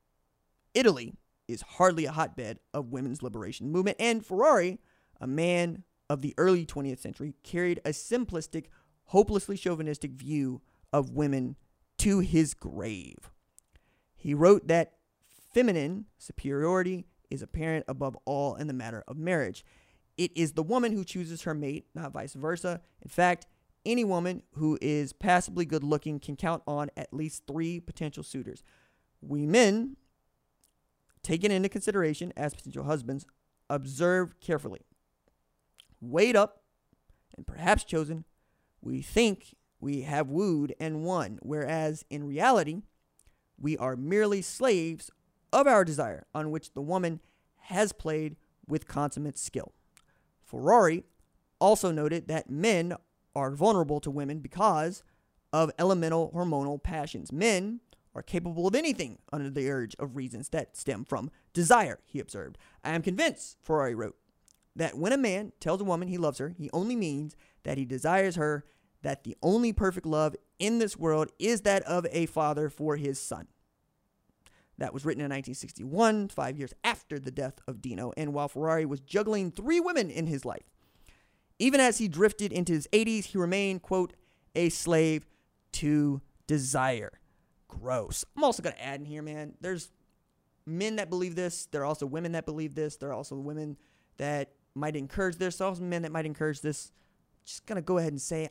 Italy 0.72 1.12
is 1.46 1.60
hardly 1.60 2.06
a 2.06 2.12
hotbed 2.12 2.60
of 2.72 2.92
women's 2.92 3.22
liberation 3.22 3.70
movement, 3.70 3.98
and 4.00 4.24
Ferrari, 4.24 4.80
a 5.20 5.26
man 5.26 5.84
of 6.08 6.22
the 6.22 6.32
early 6.38 6.64
20th 6.64 6.98
century, 6.98 7.34
carried 7.42 7.78
a 7.84 7.90
simplistic, 7.90 8.68
hopelessly 9.04 9.54
chauvinistic 9.54 10.12
view 10.12 10.62
of 10.94 11.10
women 11.10 11.56
to 11.98 12.20
his 12.20 12.54
grave. 12.54 13.30
He 14.16 14.32
wrote 14.32 14.68
that 14.68 14.94
feminine 15.52 16.06
superiority 16.16 17.04
is 17.28 17.42
apparent 17.42 17.84
above 17.86 18.16
all 18.24 18.54
in 18.54 18.66
the 18.66 18.72
matter 18.72 19.04
of 19.06 19.18
marriage. 19.18 19.62
It 20.16 20.34
is 20.34 20.52
the 20.52 20.62
woman 20.62 20.92
who 20.92 21.04
chooses 21.04 21.42
her 21.42 21.52
mate, 21.52 21.84
not 21.94 22.14
vice 22.14 22.32
versa. 22.32 22.80
In 23.02 23.10
fact, 23.10 23.46
any 23.84 24.04
woman 24.04 24.42
who 24.54 24.78
is 24.80 25.12
passably 25.12 25.64
good 25.64 25.84
looking 25.84 26.20
can 26.20 26.36
count 26.36 26.62
on 26.66 26.90
at 26.96 27.12
least 27.12 27.46
three 27.46 27.80
potential 27.80 28.22
suitors. 28.22 28.62
We 29.20 29.46
men, 29.46 29.96
taken 31.22 31.50
into 31.50 31.68
consideration 31.68 32.32
as 32.36 32.54
potential 32.54 32.84
husbands, 32.84 33.26
observe 33.70 34.40
carefully. 34.40 34.80
Weighed 36.00 36.36
up 36.36 36.62
and 37.36 37.46
perhaps 37.46 37.84
chosen, 37.84 38.24
we 38.80 39.02
think 39.02 39.56
we 39.80 40.02
have 40.02 40.28
wooed 40.28 40.74
and 40.80 41.04
won, 41.04 41.38
whereas 41.42 42.04
in 42.10 42.24
reality, 42.24 42.82
we 43.58 43.76
are 43.78 43.96
merely 43.96 44.42
slaves 44.42 45.10
of 45.52 45.66
our 45.66 45.84
desire, 45.84 46.26
on 46.34 46.50
which 46.50 46.72
the 46.72 46.80
woman 46.80 47.20
has 47.62 47.92
played 47.92 48.36
with 48.66 48.88
consummate 48.88 49.38
skill. 49.38 49.72
Ferrari 50.40 51.04
also 51.60 51.92
noted 51.92 52.28
that 52.28 52.50
men 52.50 52.94
are 53.34 53.50
vulnerable 53.52 54.00
to 54.00 54.10
women 54.10 54.40
because 54.40 55.02
of 55.52 55.70
elemental 55.78 56.30
hormonal 56.34 56.82
passions. 56.82 57.32
Men 57.32 57.80
are 58.14 58.22
capable 58.22 58.66
of 58.66 58.74
anything 58.74 59.18
under 59.32 59.50
the 59.50 59.70
urge 59.70 59.94
of 59.98 60.16
reasons 60.16 60.50
that 60.50 60.76
stem 60.76 61.04
from 61.04 61.30
desire, 61.52 61.98
he 62.04 62.20
observed. 62.20 62.58
I 62.84 62.90
am 62.90 63.02
convinced, 63.02 63.56
Ferrari 63.62 63.94
wrote, 63.94 64.16
that 64.76 64.96
when 64.96 65.12
a 65.12 65.18
man 65.18 65.52
tells 65.60 65.80
a 65.80 65.84
woman 65.84 66.08
he 66.08 66.18
loves 66.18 66.38
her, 66.38 66.50
he 66.50 66.70
only 66.72 66.96
means 66.96 67.36
that 67.64 67.78
he 67.78 67.84
desires 67.84 68.36
her, 68.36 68.64
that 69.02 69.24
the 69.24 69.36
only 69.42 69.72
perfect 69.72 70.06
love 70.06 70.36
in 70.58 70.78
this 70.78 70.96
world 70.96 71.30
is 71.38 71.62
that 71.62 71.82
of 71.84 72.06
a 72.10 72.26
father 72.26 72.68
for 72.68 72.96
his 72.96 73.20
son. 73.20 73.48
That 74.78 74.94
was 74.94 75.04
written 75.04 75.20
in 75.20 75.26
1961, 75.26 76.28
five 76.28 76.56
years 76.56 76.72
after 76.82 77.18
the 77.18 77.30
death 77.30 77.60
of 77.68 77.82
Dino, 77.82 78.12
and 78.16 78.32
while 78.32 78.48
Ferrari 78.48 78.86
was 78.86 79.00
juggling 79.00 79.50
three 79.50 79.80
women 79.80 80.10
in 80.10 80.26
his 80.26 80.44
life. 80.44 80.70
Even 81.62 81.78
as 81.78 81.98
he 81.98 82.08
drifted 82.08 82.52
into 82.52 82.72
his 82.72 82.88
80s, 82.92 83.26
he 83.26 83.38
remained, 83.38 83.82
quote, 83.82 84.14
a 84.56 84.68
slave 84.68 85.24
to 85.70 86.20
desire. 86.48 87.12
Gross. 87.68 88.24
I'm 88.36 88.42
also 88.42 88.64
going 88.64 88.74
to 88.74 88.84
add 88.84 88.98
in 88.98 89.06
here, 89.06 89.22
man, 89.22 89.54
there's 89.60 89.92
men 90.66 90.96
that 90.96 91.08
believe 91.08 91.36
this. 91.36 91.66
There 91.66 91.82
are 91.82 91.84
also 91.84 92.04
women 92.04 92.32
that 92.32 92.46
believe 92.46 92.74
this. 92.74 92.96
There 92.96 93.10
are 93.10 93.14
also 93.14 93.36
women 93.36 93.76
that 94.16 94.50
might 94.74 94.96
encourage 94.96 95.36
this. 95.36 95.60
Also 95.60 95.84
men 95.84 96.02
that 96.02 96.10
might 96.10 96.26
encourage 96.26 96.62
this. 96.62 96.90
Just 97.44 97.64
going 97.64 97.76
to 97.76 97.82
go 97.82 97.96
ahead 97.98 98.10
and 98.10 98.20
say, 98.20 98.48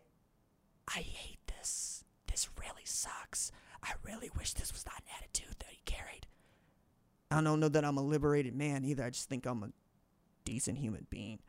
I 0.88 1.00
hate 1.00 1.40
this. 1.48 2.06
This 2.28 2.48
really 2.62 2.86
sucks. 2.86 3.52
I 3.84 3.92
really 4.06 4.32
wish 4.38 4.54
this 4.54 4.72
was 4.72 4.86
not 4.86 4.96
an 5.00 5.14
attitude 5.18 5.58
that 5.60 5.70
he 5.70 5.82
carried. 5.84 6.28
I 7.30 7.42
don't 7.42 7.60
know 7.60 7.68
that 7.68 7.84
I'm 7.84 7.98
a 7.98 8.04
liberated 8.04 8.56
man 8.56 8.86
either. 8.86 9.04
I 9.04 9.10
just 9.10 9.28
think 9.28 9.46
I'm 9.46 9.64
a 9.64 9.70
decent 10.46 10.78
human 10.78 11.08
being. 11.10 11.40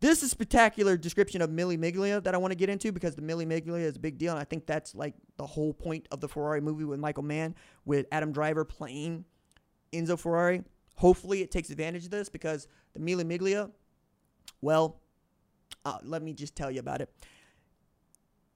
This 0.00 0.22
is 0.22 0.30
spectacular 0.30 0.96
description 0.96 1.42
of 1.42 1.50
Mille 1.50 1.76
Miglia 1.76 2.22
that 2.24 2.34
I 2.34 2.38
want 2.38 2.52
to 2.52 2.56
get 2.56 2.70
into 2.70 2.90
because 2.90 3.14
the 3.14 3.22
Mille 3.22 3.40
Miglia 3.40 3.80
is 3.80 3.96
a 3.96 4.00
big 4.00 4.16
deal. 4.16 4.32
And 4.32 4.40
I 4.40 4.44
think 4.44 4.64
that's 4.64 4.94
like 4.94 5.14
the 5.36 5.46
whole 5.46 5.74
point 5.74 6.08
of 6.10 6.20
the 6.20 6.28
Ferrari 6.28 6.62
movie 6.62 6.84
with 6.84 6.98
Michael 6.98 7.22
Mann, 7.22 7.54
with 7.84 8.06
Adam 8.10 8.32
Driver 8.32 8.64
playing 8.64 9.26
Enzo 9.92 10.18
Ferrari. 10.18 10.62
Hopefully, 10.96 11.42
it 11.42 11.50
takes 11.50 11.68
advantage 11.68 12.06
of 12.06 12.10
this 12.10 12.30
because 12.30 12.66
the 12.94 13.00
Mille 13.00 13.24
Miglia, 13.24 13.70
well, 14.62 15.00
uh, 15.84 15.98
let 16.02 16.22
me 16.22 16.32
just 16.32 16.56
tell 16.56 16.70
you 16.70 16.80
about 16.80 17.02
it. 17.02 17.12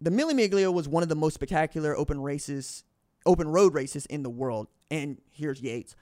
The 0.00 0.10
Mille 0.10 0.32
Miglia 0.32 0.72
was 0.72 0.88
one 0.88 1.02
of 1.02 1.10
the 1.10 1.14
most 1.14 1.34
spectacular 1.34 1.96
open 1.96 2.20
races, 2.20 2.84
open 3.26 3.48
road 3.48 3.74
races 3.74 4.06
in 4.06 4.22
the 4.22 4.30
world. 4.30 4.68
And 4.90 5.20
here's 5.30 5.60
Yates. 5.60 5.94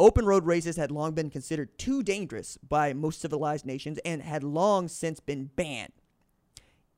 Open 0.00 0.24
road 0.24 0.46
races 0.46 0.78
had 0.78 0.90
long 0.90 1.12
been 1.12 1.28
considered 1.28 1.76
too 1.76 2.02
dangerous 2.02 2.56
by 2.66 2.94
most 2.94 3.20
civilized 3.20 3.66
nations 3.66 3.98
and 4.02 4.22
had 4.22 4.42
long 4.42 4.88
since 4.88 5.20
been 5.20 5.50
banned. 5.56 5.92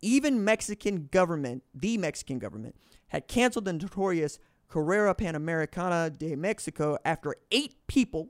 Even 0.01 0.45
Mexican 0.45 1.09
government, 1.11 1.65
the 1.75 1.99
Mexican 1.99 2.39
government, 2.39 2.77
had 3.09 3.27
canceled 3.27 3.65
the 3.65 3.73
notorious 3.73 4.39
Carrera 4.69 5.17
Panamericana 5.17 6.17
de 6.17 6.37
Mexico 6.37 6.97
after 7.05 7.35
eight 7.51 7.75
people, 7.89 8.29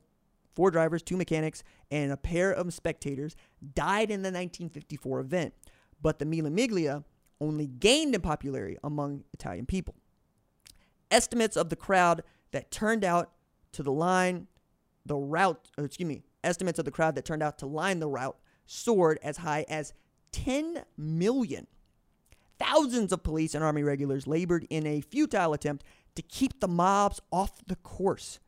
four 0.55 0.71
drivers, 0.71 1.03
two 1.03 1.19
mechanics, 1.19 1.63
and 1.91 2.11
a 2.11 2.17
pair 2.17 2.51
of 2.51 2.73
spectators 2.73 3.37
died 3.75 4.11
in 4.11 4.23
the 4.23 4.29
1954 4.29 5.21
event. 5.21 5.53
But 6.01 6.19
the 6.19 6.25
Mille 6.25 6.51
Miglia 6.51 7.05
only 7.43 7.67
gained 7.67 8.15
in 8.15 8.23
popularity 8.23 8.79
among 8.83 9.25
Italian 9.35 9.67
people. 9.67 9.97
Estimates 11.11 11.59
of 11.59 11.69
the 11.69 11.77
crowd 11.77 12.23
that 12.53 12.71
turned 12.71 13.05
out 13.05 13.33
to 13.73 13.83
the 13.83 13.93
line 13.93 14.47
the 15.07 15.17
route, 15.17 15.69
uh, 15.79 15.85
excuse 15.85 16.09
me, 16.09 16.23
estimates 16.45 16.79
of 16.79 16.85
the 16.85 16.91
crowd 16.91 17.15
that 17.15 17.25
turned 17.25 17.43
out 17.43 17.59
to 17.59 17.67
line 17.67 18.01
the 18.01 18.09
route 18.09 18.37
soared 18.67 19.19
as 19.23 19.39
high 19.39 19.65
as 19.69 19.93
10 20.33 20.85
million. 20.97 21.67
Thousands 22.59 23.13
of 23.13 23.23
police 23.23 23.55
and 23.55 23.65
army 23.65 23.83
regulars 23.83 24.27
labored 24.27 24.67
in 24.71 24.87
a 24.87 25.01
futile 25.01 25.53
attempt 25.53 25.85
to 26.15 26.23
keep 26.23 26.61
the 26.61 26.69
mobs 26.69 27.21
off 27.33 27.65
the 27.67 27.77
course. 27.77 28.39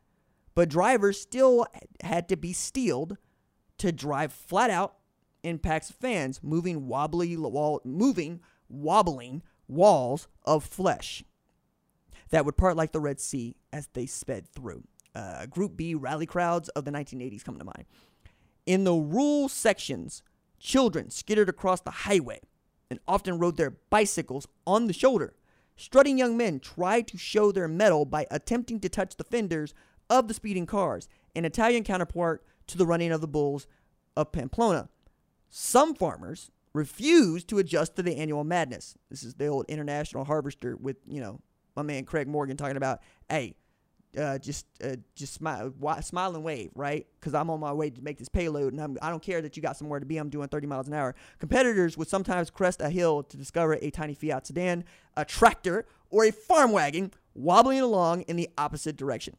But 0.53 0.69
drivers 0.69 1.19
still 1.19 1.65
had 2.01 2.29
to 2.29 2.37
be 2.37 2.53
steeled 2.53 3.17
to 3.77 3.91
drive 3.91 4.31
flat 4.31 4.69
out 4.69 4.95
in 5.43 5.59
packs 5.59 5.89
of 5.89 5.97
fans, 5.97 6.39
moving 6.41 6.87
wobbly 6.87 7.35
wall, 7.35 7.81
moving 7.83 8.39
wobbling 8.69 9.43
walls 9.67 10.27
of 10.45 10.63
flesh 10.63 11.23
that 12.29 12.45
would 12.45 12.57
part 12.57 12.75
like 12.75 12.91
the 12.91 12.99
Red 12.99 13.19
Sea 13.19 13.55
as 13.71 13.87
they 13.93 14.05
sped 14.05 14.47
through 14.49 14.83
uh, 15.15 15.45
Group 15.47 15.77
B 15.77 15.95
rally 15.95 16.25
crowds 16.25 16.69
of 16.69 16.85
the 16.85 16.91
1980s 16.91 17.43
come 17.43 17.57
to 17.57 17.65
mind. 17.65 17.85
In 18.65 18.83
the 18.83 18.93
rural 18.93 19.49
sections, 19.49 20.23
children 20.59 21.09
skittered 21.09 21.49
across 21.49 21.81
the 21.81 21.91
highway 21.91 22.41
and 22.89 22.99
often 23.07 23.39
rode 23.39 23.57
their 23.57 23.71
bicycles 23.89 24.47
on 24.65 24.87
the 24.87 24.93
shoulder. 24.93 25.35
Strutting 25.77 26.17
young 26.17 26.37
men 26.37 26.59
tried 26.59 27.07
to 27.07 27.17
show 27.17 27.51
their 27.51 27.67
mettle 27.67 28.05
by 28.05 28.25
attempting 28.31 28.79
to 28.79 28.89
touch 28.89 29.17
the 29.17 29.23
fenders 29.23 29.73
of 30.09 30.27
the 30.27 30.33
speeding 30.33 30.65
cars, 30.65 31.09
an 31.35 31.45
Italian 31.45 31.83
counterpart 31.83 32.43
to 32.67 32.77
the 32.77 32.85
running 32.85 33.11
of 33.11 33.21
the 33.21 33.27
bulls 33.27 33.67
of 34.15 34.31
Pamplona. 34.31 34.89
Some 35.49 35.93
farmers 35.93 36.51
refused 36.73 37.47
to 37.49 37.57
adjust 37.57 37.95
to 37.95 38.03
the 38.03 38.17
annual 38.17 38.43
madness. 38.43 38.97
This 39.09 39.23
is 39.23 39.35
the 39.35 39.47
old 39.47 39.65
international 39.67 40.25
harvester 40.25 40.75
with, 40.75 40.97
you 41.07 41.21
know, 41.21 41.39
my 41.75 41.81
man 41.81 42.05
Craig 42.05 42.27
Morgan 42.27 42.57
talking 42.57 42.77
about, 42.77 43.01
hey, 43.29 43.55
uh, 44.17 44.37
just 44.37 44.65
uh, 44.83 44.95
just 45.15 45.33
smile, 45.33 45.73
smile 46.01 46.35
and 46.35 46.43
wave, 46.43 46.71
right? 46.75 47.05
Because 47.19 47.33
I'm 47.33 47.49
on 47.49 47.59
my 47.59 47.73
way 47.73 47.89
to 47.89 48.01
make 48.01 48.17
this 48.17 48.29
payload, 48.29 48.73
and 48.73 48.81
I'm, 48.81 48.97
I 49.01 49.07
do 49.07 49.13
not 49.13 49.21
care 49.21 49.41
that 49.41 49.55
you 49.55 49.63
got 49.63 49.77
somewhere 49.77 49.99
to 49.99 50.05
be. 50.05 50.17
I'm 50.17 50.29
doing 50.29 50.47
30 50.47 50.67
miles 50.67 50.87
an 50.87 50.93
hour. 50.93 51.15
Competitors 51.39 51.97
would 51.97 52.07
sometimes 52.07 52.49
crest 52.49 52.81
a 52.81 52.89
hill 52.89 53.23
to 53.23 53.37
discover 53.37 53.73
a 53.73 53.89
tiny 53.89 54.13
Fiat 54.13 54.47
sedan, 54.47 54.83
a 55.17 55.25
tractor, 55.25 55.85
or 56.09 56.25
a 56.25 56.31
farm 56.31 56.71
wagon 56.71 57.11
wobbling 57.33 57.81
along 57.81 58.21
in 58.23 58.35
the 58.35 58.49
opposite 58.57 58.95
direction. 58.95 59.35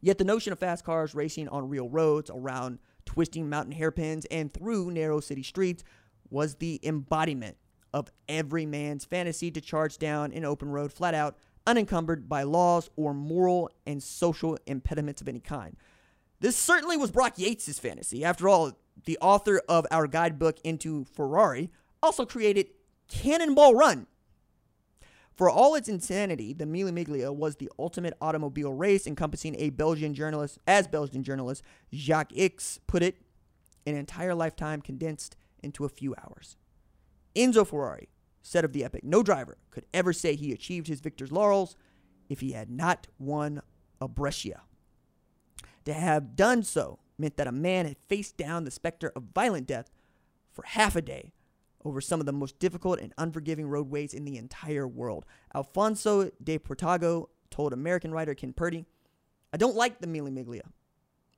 Yet 0.00 0.18
the 0.18 0.24
notion 0.24 0.52
of 0.52 0.58
fast 0.58 0.84
cars 0.84 1.14
racing 1.14 1.48
on 1.48 1.68
real 1.68 1.88
roads, 1.88 2.30
around 2.30 2.78
twisting 3.04 3.48
mountain 3.48 3.72
hairpins, 3.72 4.26
and 4.26 4.52
through 4.52 4.90
narrow 4.90 5.20
city 5.20 5.42
streets 5.42 5.82
was 6.30 6.56
the 6.56 6.78
embodiment 6.82 7.56
of 7.92 8.10
every 8.28 8.66
man's 8.66 9.04
fantasy 9.04 9.50
to 9.50 9.60
charge 9.60 9.98
down 9.98 10.32
an 10.32 10.44
open 10.44 10.68
road 10.68 10.92
flat 10.92 11.14
out, 11.14 11.36
unencumbered 11.68 12.30
by 12.30 12.42
laws 12.44 12.88
or 12.96 13.12
moral 13.12 13.70
and 13.86 14.02
social 14.02 14.58
impediments 14.66 15.20
of 15.20 15.28
any 15.28 15.38
kind. 15.38 15.76
This 16.40 16.56
certainly 16.56 16.96
was 16.96 17.10
Brock 17.10 17.34
Yates' 17.36 17.78
fantasy. 17.78 18.24
After 18.24 18.48
all, 18.48 18.72
the 19.04 19.18
author 19.20 19.60
of 19.68 19.86
our 19.90 20.06
guidebook 20.06 20.58
into 20.64 21.04
Ferrari 21.04 21.70
also 22.02 22.24
created 22.24 22.68
Cannonball 23.08 23.74
Run. 23.74 24.06
For 25.34 25.50
all 25.50 25.74
its 25.74 25.90
insanity, 25.90 26.54
the 26.54 26.66
Mille 26.66 26.90
Miglia 26.90 27.34
was 27.34 27.56
the 27.56 27.70
ultimate 27.78 28.14
automobile 28.20 28.72
race 28.72 29.06
encompassing 29.06 29.54
a 29.58 29.70
Belgian 29.70 30.14
journalist, 30.14 30.58
as 30.66 30.88
Belgian 30.88 31.22
journalist 31.22 31.62
Jacques 31.94 32.32
Ickx 32.32 32.78
put 32.86 33.02
it, 33.02 33.16
an 33.86 33.94
entire 33.94 34.34
lifetime 34.34 34.80
condensed 34.80 35.36
into 35.62 35.84
a 35.84 35.88
few 35.88 36.14
hours. 36.16 36.56
Enzo 37.36 37.66
Ferrari 37.66 38.08
said 38.48 38.64
of 38.64 38.72
the 38.72 38.84
epic, 38.84 39.04
no 39.04 39.22
driver 39.22 39.58
could 39.70 39.84
ever 39.92 40.12
say 40.12 40.34
he 40.34 40.52
achieved 40.52 40.86
his 40.86 41.00
victor's 41.00 41.30
laurels 41.30 41.76
if 42.28 42.40
he 42.40 42.52
had 42.52 42.70
not 42.70 43.06
won 43.18 43.60
a 44.00 44.08
Brescia. 44.08 44.62
To 45.84 45.92
have 45.92 46.36
done 46.36 46.62
so 46.62 46.98
meant 47.18 47.36
that 47.36 47.46
a 47.46 47.52
man 47.52 47.86
had 47.86 47.96
faced 48.08 48.36
down 48.36 48.64
the 48.64 48.70
specter 48.70 49.12
of 49.14 49.24
violent 49.34 49.66
death 49.66 49.90
for 50.52 50.64
half 50.66 50.96
a 50.96 51.02
day 51.02 51.32
over 51.84 52.00
some 52.00 52.20
of 52.20 52.26
the 52.26 52.32
most 52.32 52.58
difficult 52.58 53.00
and 53.00 53.12
unforgiving 53.18 53.68
roadways 53.68 54.14
in 54.14 54.24
the 54.24 54.36
entire 54.36 54.88
world. 54.88 55.24
Alfonso 55.54 56.30
de 56.42 56.58
Portago 56.58 57.28
told 57.50 57.72
American 57.72 58.12
writer 58.12 58.34
Ken 58.34 58.52
Purdy, 58.52 58.86
I 59.52 59.56
don't 59.56 59.76
like 59.76 60.00
the 60.00 60.06
Mille 60.06 60.26
Miglia. 60.28 60.62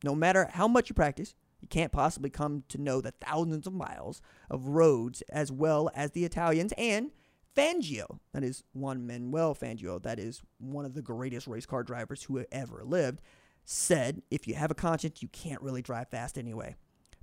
No 0.02 0.14
matter 0.14 0.48
how 0.52 0.66
much 0.66 0.88
you 0.88 0.94
practice, 0.94 1.34
you 1.60 1.68
can't 1.68 1.92
possibly 1.92 2.30
come 2.30 2.64
to 2.68 2.80
know 2.80 3.00
the 3.00 3.12
thousands 3.12 3.66
of 3.66 3.72
miles 3.72 4.20
of 4.48 4.66
roads 4.66 5.22
as 5.30 5.52
well 5.52 5.90
as 5.94 6.12
the 6.12 6.24
Italians 6.24 6.72
and 6.78 7.10
Fangio, 7.56 8.20
that 8.32 8.44
is 8.44 8.62
Juan 8.74 9.06
Manuel 9.06 9.54
Fangio, 9.54 10.00
that 10.02 10.18
is 10.18 10.42
one 10.58 10.84
of 10.84 10.94
the 10.94 11.02
greatest 11.02 11.46
race 11.46 11.66
car 11.66 11.82
drivers 11.82 12.22
who 12.22 12.44
ever 12.52 12.82
lived, 12.84 13.20
said 13.64 14.22
if 14.30 14.46
you 14.46 14.54
have 14.54 14.70
a 14.70 14.74
conscience, 14.74 15.22
you 15.22 15.28
can't 15.28 15.60
really 15.60 15.82
drive 15.82 16.08
fast 16.08 16.38
anyway. 16.38 16.76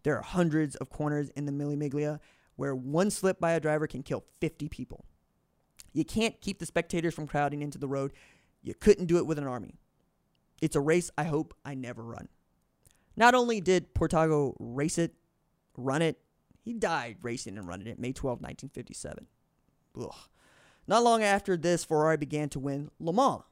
There 0.03 0.17
are 0.17 0.21
hundreds 0.21 0.75
of 0.75 0.89
corners 0.89 1.29
in 1.29 1.45
the 1.45 1.51
Mille 1.51 1.75
Miglia 1.75 2.19
where 2.55 2.75
one 2.75 3.09
slip 3.09 3.39
by 3.39 3.53
a 3.53 3.59
driver 3.59 3.87
can 3.87 4.03
kill 4.03 4.25
50 4.41 4.67
people. 4.67 5.05
You 5.93 6.03
can't 6.03 6.39
keep 6.41 6.59
the 6.59 6.65
spectators 6.65 7.13
from 7.13 7.27
crowding 7.27 7.61
into 7.61 7.77
the 7.77 7.87
road. 7.87 8.11
You 8.61 8.73
couldn't 8.73 9.05
do 9.05 9.17
it 9.17 9.25
with 9.25 9.37
an 9.37 9.47
army. 9.47 9.75
It's 10.61 10.75
a 10.75 10.81
race 10.81 11.09
I 11.17 11.23
hope 11.23 11.53
I 11.63 11.75
never 11.75 12.03
run. 12.03 12.27
Not 13.17 13.33
only 13.33 13.59
did 13.59 13.95
Portago 13.95 14.55
race 14.59 14.99
it, 14.99 15.15
run 15.75 16.03
it, 16.03 16.19
he 16.63 16.73
died 16.73 17.17
racing 17.23 17.57
and 17.57 17.67
running 17.67 17.87
it 17.87 17.99
May 17.99 18.13
12, 18.13 18.39
1957. 18.39 19.25
Ugh. 19.99 20.13
Not 20.87 21.03
long 21.03 21.23
after 21.23 21.57
this, 21.57 21.83
Ferrari 21.83 22.17
began 22.17 22.47
to 22.49 22.59
win 22.59 22.91
Le 22.99 23.11
Mans. 23.11 23.43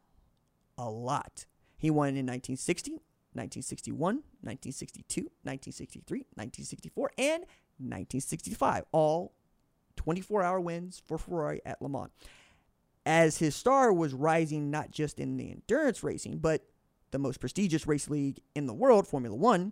A 0.78 0.90
lot. 0.90 1.46
He 1.78 1.90
won 1.90 2.10
in 2.10 2.26
1960, 2.26 2.92
1961, 3.34 4.16
1962, 4.42 5.22
1963, 5.44 6.20
1964, 6.36 7.12
and 7.18 7.42
1965. 7.80 8.84
All 8.92 9.34
24 9.96 10.44
hour 10.44 10.60
wins 10.60 11.02
for 11.06 11.18
Ferrari 11.18 11.62
at 11.66 11.82
Le 11.82 11.90
Mans. 11.90 12.12
As 13.06 13.38
his 13.38 13.56
star 13.56 13.92
was 13.92 14.14
rising 14.14 14.70
not 14.70 14.92
just 14.92 15.20
in 15.20 15.38
the 15.38 15.52
endurance 15.52 16.04
racing, 16.04 16.40
but 16.40 16.66
the 17.16 17.20
most 17.20 17.40
prestigious 17.40 17.88
race 17.88 18.10
league 18.10 18.42
in 18.56 18.66
the 18.66 18.74
world, 18.74 19.08
Formula 19.08 19.34
One, 19.34 19.72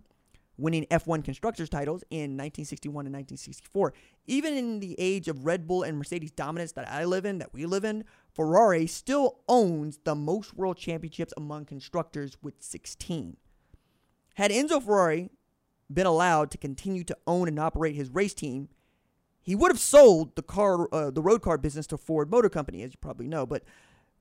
winning 0.58 0.86
F1 0.86 1.26
constructors 1.26 1.68
titles 1.68 2.02
in 2.10 2.38
1961 2.38 3.06
and 3.06 3.14
1964. 3.14 3.94
Even 4.28 4.54
in 4.54 4.80
the 4.80 4.96
age 4.98 5.28
of 5.28 5.46
Red 5.46 5.68
Bull 5.68 5.84
and 5.84 5.98
Mercedes 5.98 6.32
dominance 6.32 6.72
that 6.72 6.90
I 6.90 7.04
live 7.04 7.26
in, 7.26 7.40
that 7.40 7.54
we 7.54 7.66
live 7.66 7.84
in, 7.84 8.06
Ferrari 8.34 8.88
still 8.88 9.42
owns 9.50 10.00
the 10.06 10.16
most 10.16 10.54
world 10.56 10.78
championships 10.78 11.34
among 11.36 11.66
constructors 11.66 12.38
with 12.42 12.54
16. 12.60 13.36
Had 14.36 14.52
Enzo 14.52 14.82
Ferrari 14.82 15.30
been 15.92 16.06
allowed 16.06 16.50
to 16.52 16.58
continue 16.58 17.04
to 17.04 17.18
own 17.28 17.50
and 17.50 17.60
operate 17.60 17.96
his 17.96 18.10
race 18.10 18.34
team, 18.34 18.70
he 19.42 19.54
would 19.54 19.70
have 19.70 19.82
sold 19.82 20.38
the 20.38 20.42
car, 20.42 20.88
uh, 20.94 21.12
the 21.12 21.22
road 21.22 21.42
car 21.42 21.58
business 21.58 21.88
to 21.88 21.98
Ford 21.98 22.32
Motor 22.32 22.48
Company, 22.48 22.84
as 22.84 22.94
you 22.94 22.98
probably 23.02 23.28
know. 23.28 23.46
But 23.46 23.64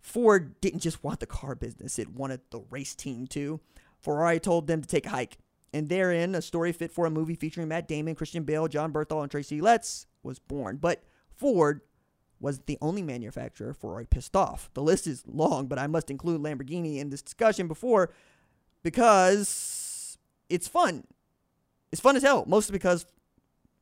Ford 0.03 0.61
didn't 0.61 0.81
just 0.81 1.03
want 1.03 1.21
the 1.21 1.27
car 1.27 1.55
business; 1.55 1.99
it 1.99 2.11
wanted 2.11 2.41
the 2.51 2.61
race 2.71 2.95
team 2.95 3.27
too. 3.27 3.61
Ferrari 4.01 4.41
told 4.41 4.67
them 4.67 4.83
to 4.83 4.89
take 4.89 5.07
a 5.07 5.11
hike, 5.11 5.39
and 5.73 5.89
therein, 5.89 6.35
a 6.35 6.43
story 6.43 6.73
fit 6.73 6.93
for 6.93 7.07
a 7.07 7.11
movie 7.11 7.37
featuring 7.37 7.69
Matt 7.69 7.89
Damon, 7.89 8.17
Christian 8.17 8.43
Bale, 8.43 8.69
Jon 8.69 8.93
Bernthal, 8.93 9.23
and 9.23 9.31
Tracy 9.31 9.61
Letts 9.61 10.07
was 10.23 10.39
born. 10.41 10.77
But 10.77 11.05
Ford 11.37 11.83
wasn't 12.41 12.67
the 12.67 12.79
only 12.83 13.03
manufacturer 13.03 13.73
Ferrari 13.73 14.05
pissed 14.05 14.35
off. 14.35 14.69
The 14.75 14.83
list 14.83 15.07
is 15.07 15.23
long, 15.27 15.69
but 15.69 15.79
I 15.79 15.87
must 15.87 16.11
include 16.11 16.43
Lamborghini 16.43 16.99
in 16.99 17.11
this 17.11 17.23
discussion 17.23 17.69
before 17.69 18.13
because 18.83 20.19
it's 20.49 20.67
fun. 20.67 21.05
It's 21.93 22.01
fun 22.01 22.17
as 22.17 22.23
hell, 22.23 22.45
mostly 22.49 22.73
because 22.73 23.07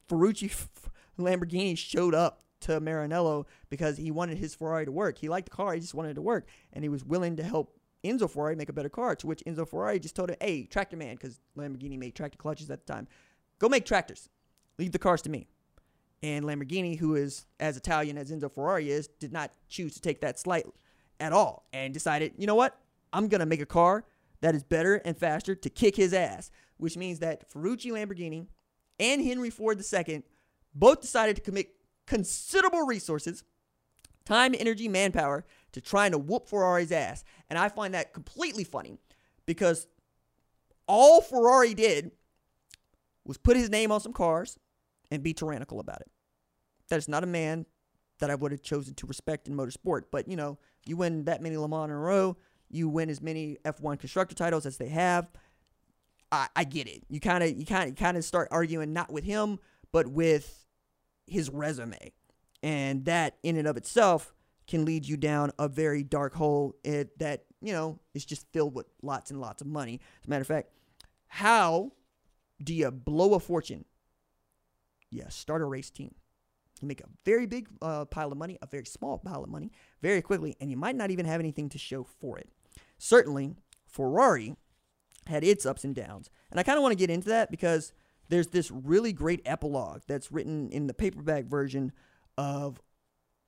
Ferruccio 0.09 0.51
Lamborghini 1.19 1.77
showed 1.77 2.15
up 2.15 2.43
to 2.61 2.81
Maranello 2.81 3.47
because 3.69 3.97
he 3.97 4.11
wanted 4.11 4.39
his 4.39 4.55
Ferrari 4.55 4.85
to 4.85 4.93
work. 4.93 5.19
He 5.19 5.29
liked 5.29 5.51
the 5.51 5.57
car, 5.57 5.75
he 5.75 5.81
just 5.81 5.95
wanted 5.95 6.11
it 6.11 6.15
to 6.15 6.23
work, 6.23 6.47
and 6.73 6.85
he 6.85 6.89
was 6.89 7.05
willing 7.05 7.37
to 7.37 7.43
help 7.43 7.77
Enzo 8.05 8.31
Ferrari 8.31 8.57
make 8.57 8.69
a 8.69 8.73
better 8.73 8.89
car. 8.89 9.15
To 9.17 9.27
which 9.27 9.43
Enzo 9.47 9.69
Ferrari 9.69 9.99
just 9.99 10.17
told 10.17 10.31
him, 10.31 10.37
"Hey, 10.41 10.65
tractor 10.65 10.97
man, 10.97 11.17
because 11.17 11.41
Lamborghini 11.57 11.99
made 11.99 12.15
tractor 12.15 12.39
clutches 12.39 12.71
at 12.71 12.87
the 12.87 12.93
time, 12.93 13.09
go 13.59 13.69
make 13.69 13.85
tractors. 13.85 14.29
Leave 14.79 14.93
the 14.93 14.99
cars 14.99 15.23
to 15.23 15.31
me." 15.31 15.49
And 16.23 16.45
Lamborghini, 16.45 16.99
who 16.99 17.15
is 17.15 17.47
as 17.59 17.77
Italian 17.77 18.19
as 18.19 18.31
Enzo 18.31 18.53
Ferrari 18.53 18.91
is, 18.91 19.09
did 19.09 19.33
not 19.33 19.53
choose 19.69 19.95
to 19.95 20.01
take 20.01 20.21
that 20.21 20.39
slight 20.39 20.67
at 21.19 21.33
all, 21.33 21.67
and 21.73 21.93
decided, 21.93 22.35
you 22.39 22.47
know 22.47 22.55
what? 22.55 22.79
I'm 23.13 23.29
gonna 23.29 23.47
make 23.47 23.61
a 23.61 23.67
car 23.67 24.05
that 24.41 24.55
is 24.55 24.63
better 24.63 24.97
and 24.97 25.17
faster 25.17 25.55
to 25.55 25.69
kick 25.71 25.97
his 25.97 26.15
ass 26.15 26.51
which 26.81 26.97
means 26.97 27.19
that 27.21 27.49
Ferruccio 27.51 27.95
Lamborghini 27.95 28.47
and 28.99 29.23
Henry 29.23 29.51
Ford 29.51 29.81
II 29.81 30.23
both 30.75 31.01
decided 31.01 31.37
to 31.37 31.43
commit 31.43 31.75
considerable 32.11 32.85
resources, 32.87 33.45
time, 34.25 34.53
energy, 34.59 34.89
manpower 34.89 35.45
to 35.71 35.81
trying 35.81 36.11
to 36.11 36.19
whoop 36.19 36.49
Ferrari's 36.49 36.91
ass. 36.91 37.23
And 37.49 37.57
I 37.57 37.69
find 37.69 37.95
that 37.95 38.13
completely 38.13 38.65
funny 38.65 38.99
because 39.47 39.87
all 40.89 41.21
Ferrari 41.21 41.73
did 41.73 42.11
was 43.25 43.39
put 43.39 43.57
his 43.57 43.71
name 43.71 43.93
on 43.93 44.01
some 44.01 44.13
cars 44.13 44.59
and 45.13 45.23
be 45.23 45.33
tyrannical 45.33 45.79
about 45.79 46.01
it. 46.01 46.11
That 46.89 46.99
is 46.99 47.07
not 47.07 47.23
a 47.23 47.29
man 47.29 47.65
that 48.19 48.29
I 48.29 48.35
would 48.35 48.51
have 48.51 48.63
chosen 48.63 48.95
to 48.95 49.07
respect 49.07 49.47
in 49.47 49.55
motorsport. 49.55 50.07
But, 50.11 50.27
you 50.27 50.35
know, 50.35 50.59
you 50.85 50.97
win 50.97 51.27
that 51.27 51.41
many 51.41 51.57
Le 51.57 51.69
Mans 51.69 51.85
in 51.85 51.91
a 51.93 51.97
row, 51.97 52.37
you 52.69 52.89
win 52.89 53.09
as 53.09 53.23
many 53.23 53.57
F1 53.65 54.01
constructor 54.01 54.35
titles 54.35 54.67
as 54.67 54.79
they 54.79 54.89
have. 54.89 55.29
I, 56.33 56.49
I 56.57 56.65
get 56.65 56.89
it. 56.89 57.05
You 57.09 57.21
kind 57.21 57.45
of 57.45 57.57
you 57.57 57.65
kind 57.65 57.89
of 57.89 57.97
kind 57.97 58.17
of 58.17 58.25
start 58.25 58.49
arguing 58.51 58.93
not 58.93 59.13
with 59.13 59.23
him, 59.23 59.61
but 59.93 60.09
with 60.09 60.61
his 61.31 61.51
resume, 61.51 62.13
and 62.63 63.05
that 63.05 63.37
in 63.43 63.57
and 63.57 63.67
of 63.67 63.77
itself 63.77 64.35
can 64.67 64.85
lead 64.85 65.07
you 65.07 65.17
down 65.17 65.51
a 65.59 65.69
very 65.69 66.03
dark 66.03 66.35
hole 66.35 66.77
it, 66.85 67.19
that 67.19 67.45
you 67.61 67.73
know 67.73 67.99
is 68.15 68.25
just 68.25 68.47
filled 68.53 68.75
with 68.75 68.87
lots 69.03 69.31
and 69.31 69.41
lots 69.41 69.61
of 69.61 69.67
money. 69.67 70.01
As 70.23 70.27
a 70.27 70.31
matter 70.31 70.43
of 70.43 70.47
fact, 70.47 70.71
how 71.29 71.93
do 72.63 72.75
you 72.75 72.91
blow 72.91 73.35
a 73.35 73.41
fortune? 73.41 73.85
Yeah, 75.11 75.29
start 75.29 75.63
a 75.63 75.65
race 75.65 75.91
team. 75.91 76.15
You 76.81 76.89
make 76.89 77.01
a 77.01 77.09
very 77.25 77.47
big 77.47 77.69
uh, 77.83 78.07
pile 78.07 78.33
of 78.33 78.39
money, 78.39 78.59
a 78.63 78.67
very 78.67 78.87
small 78.87 79.19
pile 79.19 79.45
of 79.45 79.51
money, 79.51 79.71
very 80.01 80.23
quickly, 80.23 80.57
and 80.61 80.71
you 80.71 80.77
might 80.77 80.97
not 80.97 81.11
even 81.11 81.27
have 81.27 81.41
anything 81.41 81.69
to 81.71 81.79
show 81.79 82.05
for 82.05 82.39
it. 82.39 82.49
Certainly, 82.97 83.55
Ferrari 83.87 84.57
had 85.27 85.45
its 85.45 85.67
ups 85.67 85.85
and 85.85 85.95
downs. 85.95 86.31
And 86.51 86.59
I 86.59 86.63
kind 86.63 86.79
of 86.79 86.83
want 86.83 86.93
to 86.93 86.99
get 86.99 87.11
into 87.11 87.29
that 87.29 87.51
because 87.51 87.93
there's 88.31 88.47
this 88.47 88.71
really 88.71 89.13
great 89.13 89.43
epilogue 89.45 90.03
that's 90.07 90.33
written 90.33 90.71
in 90.71 90.87
the 90.87 90.95
paperback 90.95 91.45
version 91.45 91.93
of 92.39 92.81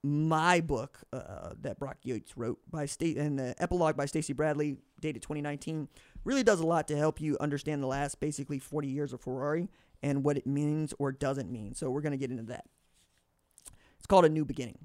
my 0.02 0.60
book 0.60 0.98
uh, 1.12 1.50
that 1.60 1.78
Brock 1.78 1.98
Yates 2.02 2.36
wrote 2.36 2.58
by 2.68 2.86
state 2.86 3.16
and 3.16 3.38
the 3.38 3.54
epilogue 3.58 3.96
by 3.96 4.06
Stacy 4.06 4.32
Bradley, 4.32 4.76
dated 5.00 5.22
2019, 5.22 5.88
really 6.24 6.42
does 6.42 6.60
a 6.60 6.66
lot 6.66 6.88
to 6.88 6.96
help 6.96 7.20
you 7.20 7.36
understand 7.40 7.82
the 7.82 7.86
last 7.86 8.18
basically 8.18 8.58
40 8.58 8.88
years 8.88 9.12
of 9.12 9.20
Ferrari 9.20 9.68
and 10.02 10.24
what 10.24 10.36
it 10.36 10.46
means 10.46 10.92
or 10.98 11.12
doesn't 11.12 11.50
mean. 11.50 11.74
So 11.74 11.88
we're 11.88 12.00
going 12.00 12.12
to 12.12 12.18
get 12.18 12.30
into 12.30 12.42
that. 12.44 12.64
It's 13.96 14.06
called 14.06 14.24
A 14.24 14.28
New 14.28 14.44
Beginning. 14.44 14.78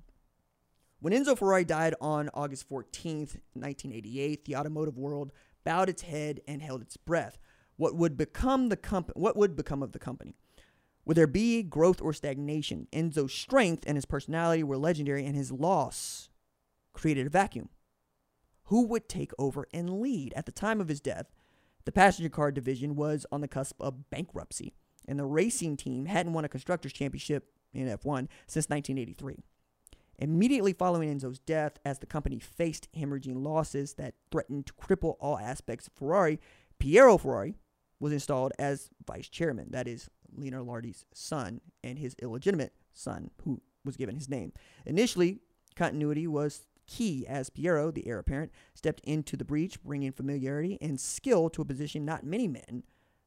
When 1.00 1.14
Enzo 1.14 1.38
Ferrari 1.38 1.66
died 1.66 1.96
on 2.00 2.30
August 2.36 2.70
14th, 2.70 3.38
1988, 3.54 4.46
the 4.46 4.56
automotive 4.56 4.98
world 4.98 5.32
bowed 5.64 5.90
its 5.90 6.04
head 6.04 6.42
and 6.48 6.62
held 6.62 6.82
its 6.82 6.98
breath. 6.98 7.40
What 7.78 7.96
would 7.96 8.18
become 8.18 8.70
the 8.70 8.78
comp- 8.78 9.16
what 9.16 9.38
would 9.38 9.56
become 9.56 9.82
of 9.82 9.94
the 9.94 10.00
company? 10.00 10.36
Would 11.06 11.16
there 11.16 11.28
be 11.28 11.64
growth 11.64 12.02
or 12.02 12.12
stagnation? 12.12 12.88
Enzo's 12.92 13.34
strength 13.34 13.86
and 13.88 13.96
his 13.96 14.06
personality 14.06 14.64
were 14.64 14.78
legendary, 14.78 15.26
and 15.26 15.36
his 15.36 15.52
loss 15.52 16.30
created 16.92 17.28
a 17.28 17.30
vacuum. 17.30 17.70
Who 18.66 18.86
would 18.88 19.08
take 19.08 19.32
over 19.40 19.68
and 19.74 20.02
lead? 20.02 20.34
At 20.36 20.46
the 20.46 20.52
time 20.52 20.82
of 20.82 20.90
his 20.90 21.00
death, 21.00 21.28
The 21.86 21.94
passenger 21.94 22.28
car 22.28 22.52
division 22.52 22.98
was 22.98 23.26
on 23.32 23.40
the 23.40 23.48
cusp 23.48 23.82
of 23.82 24.10
bankruptcy, 24.10 24.74
and 25.08 25.18
the 25.18 25.24
racing 25.24 25.78
team 25.78 26.08
hadn't 26.08 26.34
won 26.34 26.44
a 26.44 26.50
constructors 26.50 26.92
championship 26.92 27.50
in 27.74 27.88
F1 27.88 28.28
since 28.46 28.68
1983. 28.68 29.38
Immediately 30.20 30.74
following 30.74 31.10
Enzo's 31.10 31.40
death, 31.40 31.80
as 31.86 32.00
the 32.00 32.06
company 32.06 32.40
faced 32.40 32.90
hemorrhaging 32.92 33.42
losses 33.42 33.94
that 33.94 34.16
threatened 34.32 34.66
to 34.66 34.74
cripple 34.74 35.16
all 35.22 35.40
aspects 35.40 35.88
of 35.88 35.94
Ferrari, 35.94 36.42
Piero 36.78 37.18
Ferrari 37.18 37.56
was 38.00 38.14
installed 38.14 38.54
as 38.60 38.90
vice 39.06 39.30
chairman. 39.30 39.68
That 39.72 39.88
is 39.88 40.10
Lina 40.36 40.64
Lardi's 40.64 41.06
son 41.14 41.62
and 41.84 41.98
his 41.98 42.16
illegitimate 42.22 42.74
son, 42.94 43.32
who 43.44 43.62
was 43.84 43.98
given 43.98 44.16
his 44.16 44.30
name. 44.30 44.54
Initially, 44.86 45.40
continuity 45.76 46.28
was 46.28 46.66
key 46.86 47.26
as 47.28 47.50
Piero, 47.50 47.92
the 47.92 48.08
heir 48.08 48.20
apparent, 48.20 48.52
stepped 48.74 49.02
into 49.04 49.36
the 49.36 49.46
breach, 49.46 49.82
bringing 49.84 50.12
familiarity 50.12 50.78
and 50.82 51.00
skill 51.00 51.50
to 51.50 51.62
a 51.62 51.66
position 51.66 52.06
not 52.06 52.24
many 52.24 52.48
men 52.48 52.84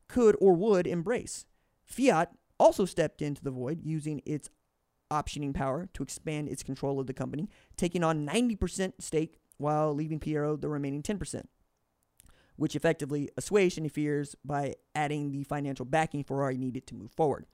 could 0.09 0.37
or 0.41 0.55
would 0.55 0.87
embrace. 0.87 1.45
Fiat 1.85 2.33
also 2.59 2.85
stepped 2.85 3.23
into 3.23 3.43
the 3.43 3.51
void, 3.51 3.81
using 3.83 4.21
its 4.27 4.51
optioning 5.11 5.55
power 5.55 5.89
to 5.95 6.03
expand 6.03 6.49
its 6.49 6.63
control 6.63 7.01
of 7.01 7.07
the 7.07 7.13
company, 7.13 7.49
taking 7.77 8.05
on 8.05 8.27
90% 8.27 8.95
stake 8.99 9.39
while 9.57 9.95
leaving 9.95 10.21
Piero 10.21 10.57
the 10.57 10.69
remaining 10.69 11.03
10%, 11.03 11.45
which 12.61 12.77
effectively 12.77 13.31
assuaged 13.39 13.79
any 13.79 13.89
fears 13.89 14.37
by 14.45 14.75
adding 14.95 15.33
the 15.33 15.43
financial 15.45 15.87
backing 15.87 16.23
Ferrari 16.23 16.59
needed 16.59 16.87
to 16.87 16.95
move 16.95 17.11
forward. 17.11 17.47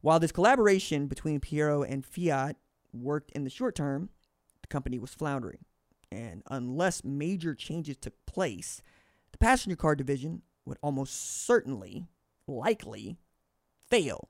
While 0.00 0.18
this 0.18 0.32
collaboration 0.32 1.06
between 1.06 1.38
Piero 1.38 1.84
and 1.84 2.04
Fiat 2.04 2.56
worked 2.92 3.30
in 3.36 3.44
the 3.44 3.50
short 3.50 3.76
term, 3.76 4.10
the 4.60 4.66
company 4.66 4.98
was 4.98 5.14
floundering. 5.14 5.64
And 6.10 6.42
unless 6.50 7.04
major 7.04 7.54
changes 7.54 7.96
took 7.96 8.14
place, 8.26 8.82
the 9.30 9.38
passenger 9.38 9.76
car 9.76 9.94
division 9.94 10.42
would 10.66 10.78
almost 10.82 11.44
certainly, 11.46 12.08
likely, 12.48 13.18
fail 13.88 14.28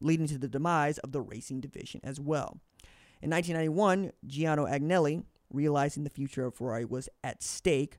leading 0.00 0.28
to 0.28 0.38
the 0.38 0.46
demise 0.46 0.98
of 0.98 1.10
the 1.10 1.20
racing 1.20 1.60
division 1.60 2.00
as 2.04 2.20
well. 2.20 2.60
In 3.20 3.30
1991, 3.30 4.12
Gianni 4.24 4.62
Agnelli, 4.62 5.24
realizing 5.52 6.04
the 6.04 6.10
future 6.10 6.46
of 6.46 6.54
Ferrari 6.54 6.84
was 6.84 7.08
at 7.24 7.42
stake, 7.42 7.98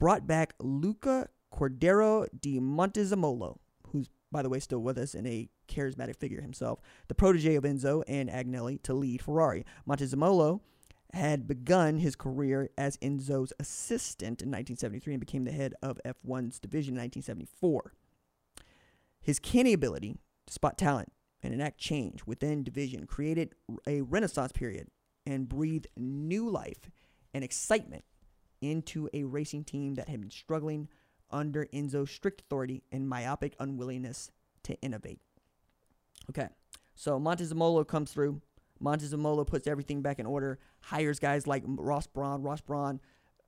brought 0.00 0.26
back 0.26 0.54
Luca 0.58 1.28
Cordero 1.54 2.26
di 2.40 2.58
Montezemolo, 2.58 3.58
who's, 3.88 4.08
by 4.32 4.42
the 4.42 4.48
way, 4.48 4.58
still 4.58 4.80
with 4.80 4.98
us 4.98 5.14
and 5.14 5.26
a 5.26 5.48
charismatic 5.68 6.16
figure 6.16 6.40
himself, 6.40 6.80
the 7.06 7.14
protege 7.14 7.54
of 7.54 7.64
Enzo 7.64 8.02
and 8.08 8.28
Agnelli, 8.28 8.82
to 8.82 8.94
lead 8.94 9.22
Ferrari. 9.22 9.64
Montezemolo 9.86 10.60
had 11.12 11.46
begun 11.46 11.98
his 11.98 12.16
career 12.16 12.70
as 12.78 12.96
Enzo's 12.98 13.52
assistant 13.60 14.42
in 14.42 14.48
1973 14.48 15.14
and 15.14 15.20
became 15.20 15.44
the 15.44 15.52
head 15.52 15.74
of 15.82 16.00
F1's 16.04 16.58
division 16.58 16.94
in 16.94 17.02
1974. 17.02 17.92
His 19.20 19.38
canny 19.38 19.72
ability 19.72 20.16
to 20.46 20.52
spot 20.52 20.78
talent 20.78 21.12
and 21.42 21.52
enact 21.52 21.78
change 21.78 22.24
within 22.26 22.62
division 22.62 23.06
created 23.06 23.54
a 23.86 24.00
renaissance 24.00 24.52
period 24.52 24.88
and 25.26 25.48
breathed 25.48 25.88
new 25.96 26.48
life 26.48 26.90
and 27.34 27.44
excitement 27.44 28.04
into 28.60 29.08
a 29.12 29.24
racing 29.24 29.64
team 29.64 29.94
that 29.94 30.08
had 30.08 30.20
been 30.20 30.30
struggling 30.30 30.88
under 31.30 31.66
Enzo's 31.66 32.10
strict 32.10 32.42
authority 32.42 32.82
and 32.90 33.08
myopic 33.08 33.54
unwillingness 33.58 34.30
to 34.64 34.74
innovate. 34.80 35.20
Okay, 36.28 36.48
so 36.94 37.18
Montezemolo 37.18 37.86
comes 37.86 38.12
through. 38.12 38.40
Montezemolo 38.82 39.46
puts 39.46 39.66
everything 39.66 40.02
back 40.02 40.18
in 40.18 40.26
order, 40.26 40.58
hires 40.80 41.18
guys 41.18 41.46
like 41.46 41.62
Ross 41.66 42.06
Brawn. 42.06 42.42
Ross 42.42 42.60
Brawn, 42.60 43.00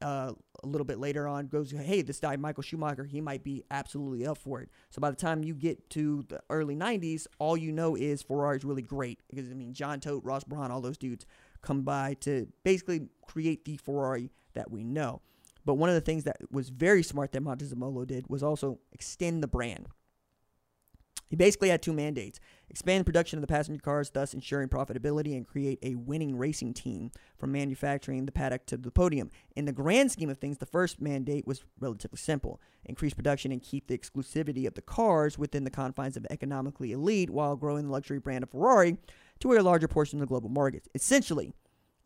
uh, 0.02 0.32
a 0.62 0.66
little 0.66 0.84
bit 0.84 0.98
later 0.98 1.26
on 1.26 1.46
goes, 1.46 1.70
hey, 1.70 2.02
this 2.02 2.20
guy, 2.20 2.36
Michael 2.36 2.62
Schumacher, 2.62 3.04
he 3.04 3.20
might 3.20 3.42
be 3.42 3.64
absolutely 3.70 4.26
up 4.26 4.36
for 4.36 4.60
it. 4.60 4.68
So 4.90 5.00
by 5.00 5.10
the 5.10 5.16
time 5.16 5.42
you 5.42 5.54
get 5.54 5.88
to 5.90 6.24
the 6.28 6.40
early 6.50 6.76
90s, 6.76 7.26
all 7.38 7.56
you 7.56 7.72
know 7.72 7.96
is 7.96 8.22
Ferrari's 8.22 8.64
really 8.64 8.82
great. 8.82 9.20
Because, 9.28 9.50
I 9.50 9.54
mean, 9.54 9.72
John 9.72 10.00
Todt, 10.00 10.24
Ross 10.24 10.44
Brawn, 10.44 10.70
all 10.70 10.80
those 10.80 10.98
dudes 10.98 11.24
come 11.62 11.82
by 11.82 12.14
to 12.20 12.48
basically 12.64 13.08
create 13.26 13.64
the 13.64 13.76
Ferrari 13.76 14.30
that 14.54 14.70
we 14.70 14.84
know. 14.84 15.20
But 15.64 15.74
one 15.74 15.88
of 15.88 15.94
the 15.94 16.00
things 16.00 16.24
that 16.24 16.38
was 16.50 16.70
very 16.70 17.02
smart 17.02 17.32
that 17.32 17.42
Montezemolo 17.42 18.06
did 18.06 18.26
was 18.28 18.42
also 18.42 18.80
extend 18.92 19.42
the 19.42 19.48
brand. 19.48 19.88
He 21.32 21.36
basically 21.36 21.70
had 21.70 21.80
two 21.80 21.94
mandates 21.94 22.40
expand 22.68 23.06
production 23.06 23.38
of 23.38 23.40
the 23.40 23.46
passenger 23.46 23.80
cars, 23.80 24.10
thus 24.10 24.34
ensuring 24.34 24.68
profitability, 24.68 25.34
and 25.34 25.46
create 25.46 25.78
a 25.82 25.94
winning 25.94 26.36
racing 26.36 26.74
team 26.74 27.10
from 27.38 27.52
manufacturing 27.52 28.26
the 28.26 28.32
paddock 28.32 28.66
to 28.66 28.76
the 28.76 28.90
podium. 28.90 29.30
In 29.56 29.64
the 29.64 29.72
grand 29.72 30.12
scheme 30.12 30.28
of 30.28 30.36
things, 30.36 30.58
the 30.58 30.66
first 30.66 31.00
mandate 31.00 31.46
was 31.46 31.64
relatively 31.80 32.18
simple 32.18 32.60
increase 32.84 33.14
production 33.14 33.50
and 33.50 33.62
keep 33.62 33.86
the 33.86 33.96
exclusivity 33.96 34.66
of 34.66 34.74
the 34.74 34.82
cars 34.82 35.38
within 35.38 35.64
the 35.64 35.70
confines 35.70 36.18
of 36.18 36.26
economically 36.28 36.92
elite 36.92 37.30
while 37.30 37.56
growing 37.56 37.86
the 37.86 37.92
luxury 37.92 38.18
brand 38.18 38.42
of 38.42 38.50
Ferrari 38.50 38.98
to 39.40 39.54
a 39.54 39.60
larger 39.60 39.88
portion 39.88 40.18
of 40.18 40.20
the 40.20 40.26
global 40.26 40.50
market. 40.50 40.86
Essentially, 40.94 41.54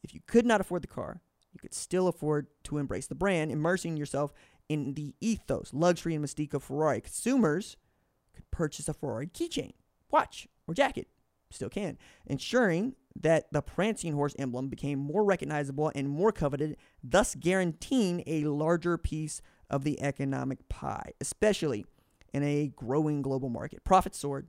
if 0.05 0.15
you 0.15 0.21
could 0.29 0.47
not 0.47 0.61
afford 0.61 0.85
the 0.85 0.87
car, 0.87 1.21
you 1.57 1.61
could 1.61 1.75
still 1.75 2.07
afford 2.07 2.49
to 2.65 2.77
embrace 2.77 3.07
the 3.07 3.15
brand, 3.15 3.51
immersing 3.51 3.97
yourself 3.97 4.35
in 4.69 4.93
the 4.93 5.15
ethos, 5.23 5.71
luxury, 5.73 6.15
and 6.15 6.23
mystique 6.23 6.53
of 6.53 6.63
Ferrari. 6.63 7.01
Consumers 7.01 7.79
could 8.35 8.51
purchase 8.51 8.91
a 8.91 8.93
Ferrari 8.93 9.27
keychain, 9.27 9.73
watch, 10.11 10.47
or 10.69 10.75
jacket. 10.75 11.09
Still 11.51 11.71
can. 11.71 11.97
Ensuring 12.27 12.95
that 13.19 13.51
the 13.53 13.63
prancing 13.63 14.13
horse 14.13 14.37
emblem 14.39 14.69
became 14.69 14.99
more 14.99 15.25
recognizable 15.25 15.91
and 15.95 16.11
more 16.11 16.31
coveted, 16.31 16.77
thus 17.03 17.35
guaranteeing 17.35 18.23
a 18.27 18.45
larger 18.45 18.99
piece 18.99 19.41
of 19.71 19.83
the 19.83 19.99
economic 20.03 20.69
pie, 20.69 21.13
especially 21.23 21.87
in 22.35 22.43
a 22.43 22.71
growing 22.77 23.23
global 23.23 23.49
market. 23.49 23.83
Profit 23.83 24.15
soared. 24.15 24.49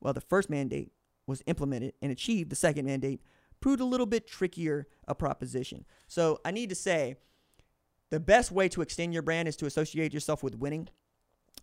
While 0.00 0.12
the 0.12 0.20
first 0.20 0.50
mandate 0.50 0.92
was 1.26 1.42
implemented 1.46 1.94
and 2.02 2.12
achieved, 2.12 2.50
the 2.50 2.56
second 2.56 2.84
mandate 2.84 3.22
proved 3.60 3.80
a 3.80 3.84
little 3.84 4.06
bit 4.06 4.26
trickier 4.26 4.86
a 5.08 5.14
proposition. 5.14 5.84
So 6.08 6.40
I 6.44 6.50
need 6.50 6.68
to 6.68 6.74
say 6.74 7.16
the 8.10 8.20
best 8.20 8.52
way 8.52 8.68
to 8.68 8.82
extend 8.82 9.12
your 9.12 9.22
brand 9.22 9.48
is 9.48 9.56
to 9.56 9.66
associate 9.66 10.12
yourself 10.12 10.42
with 10.42 10.56
winning 10.56 10.88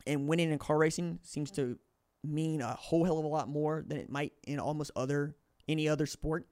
and 0.06 0.28
winning 0.28 0.52
in 0.52 0.60
car 0.60 0.78
racing 0.78 1.20
seems 1.24 1.52
to 1.52 1.78
mean 2.24 2.62
a 2.62 2.74
whole 2.74 3.04
hell 3.04 3.20
of 3.20 3.26
a 3.26 3.28
lot 3.28 3.50
more 3.50 3.84
than 3.86 3.98
it 3.98 4.10
might 4.10 4.34
in 4.46 4.60
almost 4.60 4.92
other 4.96 5.36
any 5.68 5.88
other 5.88 6.06
sport. 6.06 6.48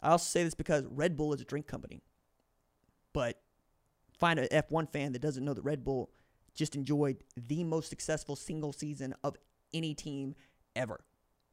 I 0.00 0.10
also 0.10 0.24
say 0.24 0.44
this 0.44 0.54
because 0.54 0.84
Red 0.86 1.16
Bull 1.16 1.32
is 1.32 1.40
a 1.40 1.44
drink 1.44 1.66
company. 1.66 2.02
But 3.12 3.40
find 4.18 4.38
an 4.38 4.48
F1 4.50 4.92
fan 4.92 5.12
that 5.12 5.22
doesn't 5.22 5.44
know 5.44 5.54
that 5.54 5.62
Red 5.62 5.84
Bull 5.84 6.10
just 6.54 6.76
enjoyed 6.76 7.22
the 7.36 7.64
most 7.64 7.88
successful 7.88 8.36
single 8.36 8.72
season 8.72 9.14
of 9.24 9.36
any 9.72 9.94
team 9.94 10.34
ever. 10.76 11.04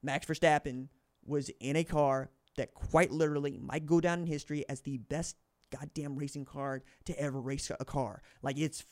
Max 0.04 0.26
Verstappen 0.26 0.88
was 1.26 1.50
in 1.60 1.76
a 1.76 1.84
car 1.84 2.30
that 2.58 2.74
quite 2.74 3.12
literally 3.12 3.58
might 3.58 3.86
go 3.86 4.00
down 4.00 4.20
in 4.20 4.26
history 4.26 4.66
as 4.70 4.82
the 4.82 4.98
best 4.98 5.36
goddamn 5.72 6.18
racing 6.18 6.46
car 6.46 6.84
to 7.06 7.20
ever 7.20 7.40
race 7.40 7.72
a 7.80 7.86
car. 7.86 8.22
Like 8.42 8.58
it's 8.58 8.86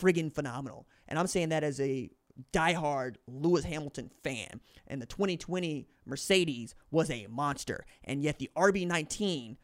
friggin' 0.00 0.32
phenomenal. 0.34 0.86
And 1.08 1.18
I'm 1.18 1.26
saying 1.26 1.50
that 1.50 1.64
as 1.64 1.80
a 1.80 2.10
diehard 2.52 3.16
Lewis 3.26 3.64
Hamilton 3.64 4.10
fan. 4.22 4.60
And 4.86 5.00
the 5.00 5.06
2020 5.06 5.86
Mercedes 6.06 6.74
was 6.90 7.10
a 7.10 7.26
monster. 7.28 7.84
And 8.04 8.22
yet 8.22 8.38
the 8.38 8.50
RB19 8.56 9.56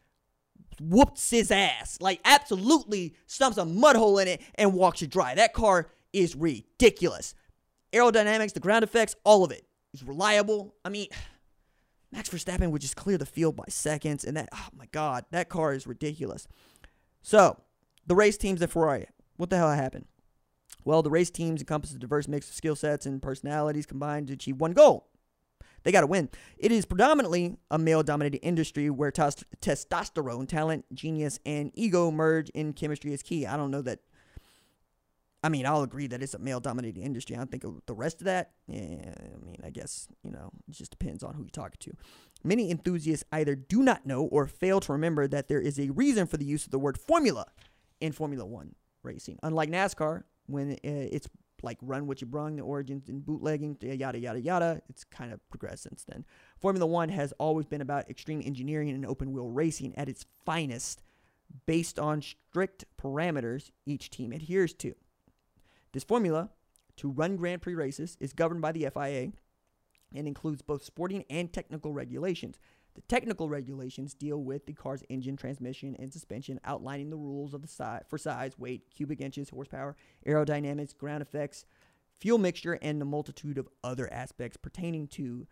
whoops 0.79 1.29
his 1.29 1.51
ass. 1.51 1.97
Like, 2.01 2.21
absolutely 2.25 3.15
stumps 3.27 3.57
a 3.57 3.65
mud 3.65 3.95
hole 3.95 4.19
in 4.19 4.27
it 4.27 4.41
and 4.55 4.73
walks 4.73 5.01
you 5.01 5.07
dry. 5.07 5.35
That 5.35 5.53
car 5.53 5.89
is 6.13 6.35
ridiculous. 6.35 7.35
Aerodynamics, 7.93 8.53
the 8.53 8.59
ground 8.59 8.83
effects, 8.83 9.15
all 9.23 9.43
of 9.43 9.51
it 9.51 9.65
is 9.93 10.03
reliable. 10.03 10.75
I 10.85 10.89
mean, 10.89 11.07
Max 12.11 12.29
Verstappen 12.29 12.71
would 12.71 12.81
just 12.81 12.95
clear 12.95 13.17
the 13.17 13.25
field 13.25 13.55
by 13.55 13.65
seconds. 13.69 14.23
And 14.23 14.35
that, 14.37 14.49
oh 14.53 14.67
my 14.77 14.87
God, 14.91 15.25
that 15.31 15.49
car 15.49 15.73
is 15.73 15.87
ridiculous. 15.87 16.47
So, 17.21 17.57
the 18.05 18.15
race 18.15 18.37
teams 18.37 18.61
at 18.61 18.71
Ferrari, 18.71 19.07
what 19.37 19.49
the 19.49 19.57
hell 19.57 19.71
happened? 19.71 20.05
Well, 20.83 21.03
the 21.03 21.11
race 21.11 21.29
teams 21.29 21.61
encompass 21.61 21.93
a 21.93 21.99
diverse 21.99 22.27
mix 22.27 22.49
of 22.49 22.55
skill 22.55 22.75
sets 22.75 23.05
and 23.05 23.21
personalities 23.21 23.85
combined 23.85 24.27
to 24.27 24.33
achieve 24.33 24.59
one 24.59 24.73
goal. 24.73 25.07
They 25.83 25.91
got 25.91 26.01
to 26.01 26.07
win. 26.07 26.29
It 26.57 26.71
is 26.71 26.85
predominantly 26.85 27.57
a 27.69 27.77
male 27.77 28.03
dominated 28.03 28.39
industry 28.39 28.89
where 28.89 29.11
tos- 29.11 29.43
testosterone, 29.61 30.47
talent, 30.47 30.85
genius, 30.93 31.39
and 31.45 31.71
ego 31.73 32.11
merge 32.11 32.49
in 32.49 32.73
chemistry 32.73 33.13
is 33.13 33.23
key. 33.23 33.45
I 33.45 33.57
don't 33.57 33.71
know 33.71 33.81
that. 33.83 33.99
I 35.43 35.49
mean, 35.49 35.65
I'll 35.65 35.81
agree 35.81 36.07
that 36.07 36.21
it's 36.21 36.35
a 36.35 36.39
male 36.39 36.59
dominated 36.59 37.01
industry. 37.01 37.35
I 37.35 37.39
don't 37.39 37.49
think 37.49 37.65
the 37.87 37.93
rest 37.93 38.21
of 38.21 38.25
that, 38.25 38.51
yeah, 38.67 39.13
I 39.17 39.43
mean, 39.43 39.57
I 39.63 39.71
guess, 39.71 40.07
you 40.23 40.31
know, 40.31 40.51
it 40.67 40.73
just 40.73 40.91
depends 40.91 41.23
on 41.23 41.33
who 41.33 41.41
you're 41.41 41.49
talking 41.49 41.77
to. 41.79 41.93
Many 42.43 42.69
enthusiasts 42.69 43.25
either 43.31 43.55
do 43.55 43.81
not 43.81 44.05
know 44.05 44.23
or 44.23 44.45
fail 44.45 44.79
to 44.81 44.91
remember 44.91 45.27
that 45.27 45.47
there 45.47 45.59
is 45.59 45.79
a 45.79 45.89
reason 45.89 46.27
for 46.27 46.37
the 46.37 46.45
use 46.45 46.65
of 46.65 46.71
the 46.71 46.79
word 46.79 46.97
formula 46.97 47.45
in 47.99 48.11
Formula 48.11 48.45
One 48.45 48.75
racing. 49.01 49.39
Unlike 49.41 49.69
NASCAR, 49.71 50.23
when 50.45 50.73
uh, 50.73 50.77
it's 50.83 51.27
like 51.63 51.77
run 51.81 52.07
what 52.07 52.21
you 52.21 52.27
brung, 52.27 52.55
the 52.55 52.63
origins 52.63 53.09
and 53.09 53.25
bootlegging, 53.25 53.77
yada 53.81 54.19
yada 54.19 54.39
yada. 54.39 54.81
It's 54.89 55.03
kind 55.03 55.31
of 55.31 55.39
progressed 55.49 55.83
since 55.83 56.03
then. 56.03 56.25
Formula 56.59 56.85
One 56.85 57.09
has 57.09 57.33
always 57.39 57.65
been 57.65 57.81
about 57.81 58.09
extreme 58.09 58.41
engineering 58.43 58.89
and 58.89 59.05
open 59.05 59.31
wheel 59.31 59.49
racing 59.49 59.95
at 59.97 60.09
its 60.09 60.25
finest, 60.45 61.01
based 61.65 61.99
on 61.99 62.21
strict 62.21 62.85
parameters 63.01 63.71
each 63.85 64.09
team 64.09 64.31
adheres 64.31 64.73
to. 64.75 64.93
This 65.93 66.03
formula 66.03 66.49
to 66.97 67.09
run 67.09 67.35
Grand 67.35 67.61
Prix 67.61 67.75
races 67.75 68.17
is 68.19 68.33
governed 68.33 68.61
by 68.61 68.71
the 68.71 68.87
FIA 68.93 69.31
and 70.15 70.27
includes 70.27 70.61
both 70.61 70.83
sporting 70.83 71.25
and 71.29 71.51
technical 71.51 71.93
regulations. 71.93 72.59
The 72.95 73.01
technical 73.01 73.49
regulations 73.49 74.13
deal 74.13 74.43
with 74.43 74.65
the 74.65 74.73
car's 74.73 75.03
engine, 75.09 75.37
transmission, 75.37 75.95
and 75.97 76.11
suspension, 76.11 76.59
outlining 76.65 77.09
the 77.09 77.17
rules 77.17 77.53
of 77.53 77.61
the 77.61 77.67
size 77.67 78.03
for 78.07 78.17
size, 78.17 78.57
weight, 78.59 78.83
cubic 78.93 79.21
inches, 79.21 79.49
horsepower, 79.49 79.95
aerodynamics, 80.27 80.97
ground 80.97 81.21
effects, 81.21 81.65
fuel 82.19 82.37
mixture, 82.37 82.77
and 82.81 82.99
the 82.99 83.05
multitude 83.05 83.57
of 83.57 83.69
other 83.83 84.11
aspects 84.11 84.57
pertaining 84.57 85.07
to 85.07 85.47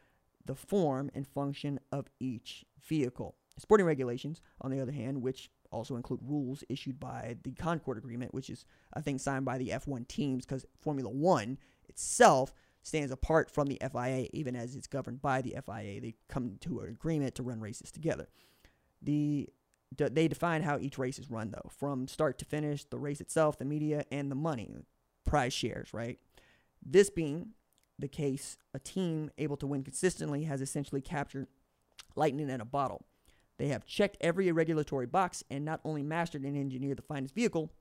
the 0.46 0.56
form 0.56 1.10
and 1.14 1.28
function 1.28 1.80
of 1.92 2.08
each 2.20 2.66
vehicle. 2.82 3.36
Sporting 3.58 3.86
regulations, 3.86 4.42
on 4.62 4.72
the 4.72 4.80
other 4.80 4.92
hand, 4.92 5.22
which 5.22 5.50
also 5.72 5.96
include 5.96 6.20
rules 6.24 6.64
issued 6.70 7.00
by 7.00 7.38
the 7.44 7.52
Concorde 7.52 7.98
Agreement, 7.98 8.34
which 8.34 8.50
is, 8.50 8.66
I 8.94 9.02
think, 9.02 9.20
signed 9.20 9.46
by 9.46 9.58
the 9.58 9.70
F1 9.70 10.08
teams 10.08 10.46
because 10.46 10.66
Formula 10.80 11.10
One 11.10 11.58
itself 11.88 12.54
stands 12.82 13.12
apart 13.12 13.52
from 13.52 13.68
the 13.68 13.80
FIA, 13.92 14.28
even 14.34 14.56
as 14.56 14.76
it's 14.76 14.88
governed 14.88 15.22
by 15.22 15.42
the 15.42 15.56
FIA. 15.66 16.02
They 16.02 16.16
come 16.28 16.58
to 16.62 16.80
an 16.80 16.90
agreement 16.90 17.36
to 17.36 17.44
run 17.44 17.60
races 17.60 17.92
together. 17.92 18.28
The 19.02 19.50
they 19.98 20.28
define 20.28 20.62
how 20.62 20.78
each 20.78 21.00
race 21.00 21.18
is 21.18 21.32
run, 21.32 21.50
though, 21.50 21.70
from 21.76 22.08
start 22.08 22.38
to 22.40 22.46
finish, 22.46 22.84
the 22.84 23.00
race 23.00 23.22
itself, 23.22 23.58
the 23.58 23.66
media, 23.66 24.06
and 24.12 24.30
the 24.30 24.36
money, 24.36 24.70
prize 25.26 25.52
shares, 25.52 25.94
right? 25.94 26.20
This 26.86 27.10
being 27.10 27.54
the 27.98 28.08
case, 28.08 28.58
a 28.74 28.80
team 28.80 29.32
able 29.38 29.58
to 29.58 29.68
win 29.68 29.84
consistently 29.84 30.44
has 30.44 30.62
essentially 30.62 31.02
captured 31.02 31.48
lightning 32.16 32.50
in 32.50 32.62
a 32.62 32.66
bottle. 32.66 33.06
They 33.60 33.68
have 33.68 33.86
checked 33.86 34.18
every 34.22 34.52
regulatory 34.52 35.06
box 35.06 35.44
and 35.52 35.66
not 35.66 35.82
only 35.84 36.02
mastered 36.02 36.44
and 36.44 36.58
engineered 36.58 36.98
the 36.98 37.04
finest 37.04 37.36
vehicle, 37.36 37.72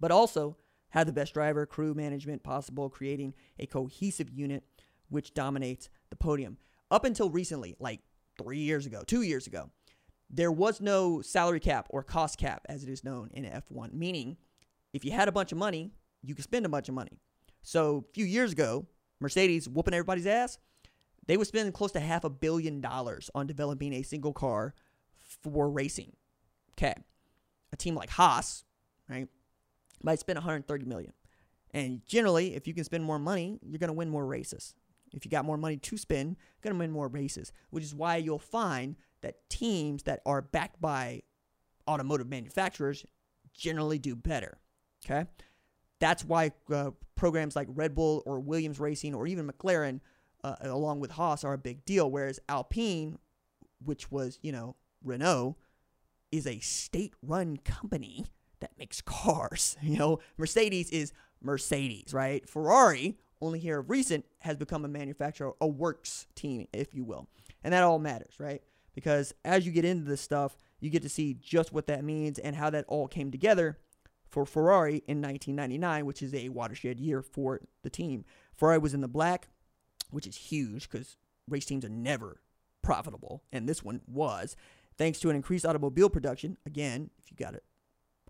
but 0.00 0.10
also 0.10 0.56
had 0.90 1.06
the 1.06 1.12
best 1.12 1.32
driver, 1.32 1.64
crew 1.64 1.94
management 1.94 2.42
possible, 2.42 2.90
creating 2.90 3.34
a 3.60 3.66
cohesive 3.66 4.28
unit 4.28 4.64
which 5.08 5.32
dominates 5.32 5.88
the 6.10 6.16
podium. 6.16 6.58
Up 6.90 7.04
until 7.04 7.30
recently, 7.30 7.76
like 7.78 8.00
three 8.36 8.58
years 8.58 8.84
ago, 8.84 9.02
two 9.06 9.22
years 9.22 9.46
ago, 9.46 9.70
there 10.28 10.50
was 10.50 10.80
no 10.80 11.22
salary 11.22 11.60
cap 11.60 11.86
or 11.90 12.02
cost 12.02 12.36
cap, 12.36 12.66
as 12.68 12.82
it 12.82 12.88
is 12.88 13.04
known 13.04 13.30
in 13.32 13.44
F1, 13.44 13.92
meaning 13.92 14.36
if 14.92 15.04
you 15.04 15.12
had 15.12 15.28
a 15.28 15.32
bunch 15.32 15.52
of 15.52 15.58
money, 15.58 15.92
you 16.22 16.34
could 16.34 16.44
spend 16.44 16.66
a 16.66 16.68
bunch 16.68 16.88
of 16.88 16.96
money. 16.96 17.20
So 17.62 18.04
a 18.08 18.12
few 18.12 18.24
years 18.24 18.50
ago, 18.50 18.86
Mercedes 19.20 19.68
whooping 19.68 19.94
everybody's 19.94 20.26
ass, 20.26 20.58
they 21.26 21.36
would 21.36 21.46
spend 21.46 21.72
close 21.74 21.92
to 21.92 22.00
half 22.00 22.24
a 22.24 22.30
billion 22.30 22.80
dollars 22.80 23.30
on 23.34 23.46
developing 23.46 23.92
a 23.92 24.02
single 24.02 24.32
car 24.32 24.74
for 25.42 25.70
racing. 25.70 26.12
Okay. 26.72 26.94
A 27.72 27.76
team 27.76 27.94
like 27.94 28.10
Haas, 28.10 28.64
right, 29.08 29.28
might 30.02 30.18
spend 30.18 30.36
130 30.36 30.84
million. 30.86 31.12
And 31.72 32.04
generally, 32.06 32.54
if 32.56 32.66
you 32.66 32.74
can 32.74 32.84
spend 32.84 33.04
more 33.04 33.18
money, 33.18 33.60
you're 33.62 33.78
going 33.78 33.88
to 33.88 33.94
win 33.94 34.10
more 34.10 34.26
races. 34.26 34.74
If 35.12 35.24
you 35.24 35.30
got 35.30 35.44
more 35.44 35.56
money 35.56 35.76
to 35.76 35.96
spend, 35.96 36.36
you're 36.36 36.70
going 36.70 36.74
to 36.74 36.78
win 36.78 36.90
more 36.90 37.08
races, 37.08 37.52
which 37.70 37.84
is 37.84 37.94
why 37.94 38.16
you'll 38.16 38.38
find 38.38 38.96
that 39.22 39.48
teams 39.48 40.04
that 40.04 40.20
are 40.26 40.42
backed 40.42 40.80
by 40.80 41.22
automotive 41.88 42.28
manufacturers 42.28 43.04
generally 43.52 43.98
do 43.98 44.16
better. 44.16 44.58
Okay? 45.04 45.28
That's 45.98 46.24
why 46.24 46.52
uh, 46.72 46.90
programs 47.14 47.56
like 47.56 47.68
Red 47.70 47.94
Bull 47.94 48.22
or 48.24 48.40
Williams 48.40 48.80
Racing 48.80 49.14
or 49.14 49.26
even 49.26 49.48
McLaren, 49.48 50.00
uh, 50.44 50.56
along 50.62 51.00
with 51.00 51.12
Haas, 51.12 51.44
are 51.44 51.52
a 51.52 51.58
big 51.58 51.84
deal. 51.84 52.10
Whereas 52.10 52.40
Alpine, 52.48 53.18
which 53.84 54.10
was, 54.10 54.38
you 54.42 54.52
know, 54.52 54.76
Renault, 55.02 55.56
is 56.32 56.46
a 56.46 56.60
state 56.60 57.14
run 57.22 57.56
company 57.58 58.26
that 58.60 58.78
makes 58.78 59.00
cars. 59.00 59.76
You 59.82 59.98
know, 59.98 60.18
Mercedes 60.36 60.90
is 60.90 61.12
Mercedes, 61.42 62.12
right? 62.12 62.48
Ferrari, 62.48 63.16
only 63.40 63.58
here 63.58 63.80
of 63.80 63.90
recent, 63.90 64.24
has 64.40 64.56
become 64.56 64.84
a 64.84 64.88
manufacturer, 64.88 65.52
a 65.60 65.66
works 65.66 66.26
team, 66.34 66.68
if 66.72 66.94
you 66.94 67.04
will. 67.04 67.28
And 67.64 67.72
that 67.72 67.82
all 67.82 67.98
matters, 67.98 68.34
right? 68.38 68.62
Because 68.94 69.34
as 69.44 69.66
you 69.66 69.72
get 69.72 69.84
into 69.84 70.04
this 70.04 70.20
stuff, 70.20 70.56
you 70.80 70.90
get 70.90 71.02
to 71.02 71.08
see 71.08 71.34
just 71.34 71.72
what 71.72 71.86
that 71.86 72.04
means 72.04 72.38
and 72.38 72.56
how 72.56 72.70
that 72.70 72.84
all 72.88 73.08
came 73.08 73.30
together 73.30 73.78
for 74.28 74.46
Ferrari 74.46 75.02
in 75.06 75.20
1999, 75.20 76.06
which 76.06 76.22
is 76.22 76.34
a 76.34 76.48
watershed 76.50 77.00
year 77.00 77.22
for 77.22 77.60
the 77.82 77.90
team. 77.90 78.24
Ferrari 78.56 78.78
was 78.78 78.94
in 78.94 79.00
the 79.00 79.08
black, 79.08 79.48
which 80.10 80.26
is 80.26 80.36
huge 80.36 80.88
because 80.88 81.16
race 81.48 81.64
teams 81.64 81.84
are 81.84 81.90
never 81.90 82.40
profitable, 82.82 83.42
and 83.52 83.68
this 83.68 83.82
one 83.82 84.00
was. 84.06 84.56
Thanks 84.96 85.18
to 85.20 85.30
an 85.30 85.36
increased 85.36 85.64
automobile 85.64 86.10
production, 86.10 86.58
again, 86.66 87.10
if 87.18 87.30
you 87.30 87.36
got 87.36 87.54
it 87.54 87.64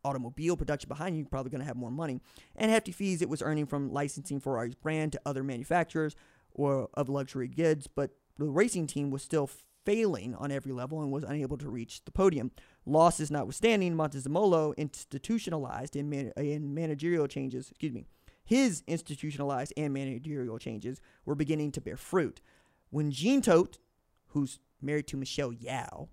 automobile 0.05 0.57
production 0.57 0.89
behind 0.89 1.15
you, 1.15 1.23
you're 1.23 1.29
probably 1.29 1.51
going 1.51 1.61
to 1.61 1.67
have 1.67 1.77
more 1.77 1.91
money. 1.91 2.21
And 2.57 2.71
hefty 2.71 2.93
fees 2.93 3.23
it 3.23 3.29
was 3.29 3.43
earning 3.43 3.67
from 3.67 3.93
licensing 3.93 4.41
Ferrari's 4.41 4.75
brand 4.75 5.13
to 5.13 5.21
other 5.27 5.43
manufacturers 5.43 6.17
or 6.53 6.89
of 6.95 7.09
luxury 7.09 7.49
goods, 7.49 7.87
but 7.87 8.11
the 8.39 8.47
racing 8.47 8.87
team 8.87 9.11
was 9.11 9.23
still 9.23 9.49
failing 9.85 10.35
on 10.35 10.51
every 10.51 10.73
level 10.73 11.03
and 11.03 11.11
was 11.11 11.25
unable 11.25 11.57
to 11.59 11.69
reach 11.69 12.05
the 12.05 12.11
podium. 12.11 12.51
Losses 12.85 13.31
notwithstanding, 13.31 13.95
Montezemolo 13.95 14.77
institutionalized 14.77 15.97
in, 15.97 16.11
man- 16.11 16.33
in 16.37 16.75
managerial 16.75 17.27
changes, 17.27 17.71
excuse 17.71 17.93
me, 17.93 18.07
his 18.51 18.83
institutionalized 18.89 19.73
and 19.77 19.95
managerial 19.95 20.59
changes 20.59 21.01
were 21.25 21.37
beginning 21.37 21.71
to 21.71 21.81
bear 21.81 21.97
fruit. 21.97 22.41
When 22.91 23.13
Jean 23.13 23.43
Todt, 23.43 23.79
who's 24.31 24.59
married 24.83 25.07
to 25.07 25.17
Michelle 25.17 25.53
Yeoh, 25.53 26.09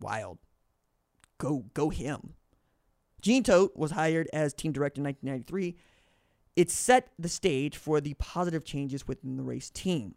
wild, 0.00 0.38
go 1.38 1.64
go 1.74 1.90
him. 1.90 2.34
Jean 3.20 3.42
Todt 3.42 3.76
was 3.76 3.90
hired 3.90 4.28
as 4.32 4.54
team 4.54 4.70
director 4.70 5.00
in 5.00 5.06
1993. 5.06 5.76
It 6.54 6.70
set 6.70 7.08
the 7.18 7.28
stage 7.28 7.76
for 7.76 8.00
the 8.00 8.14
positive 8.14 8.64
changes 8.64 9.08
within 9.08 9.36
the 9.36 9.42
race 9.42 9.68
team. 9.68 10.14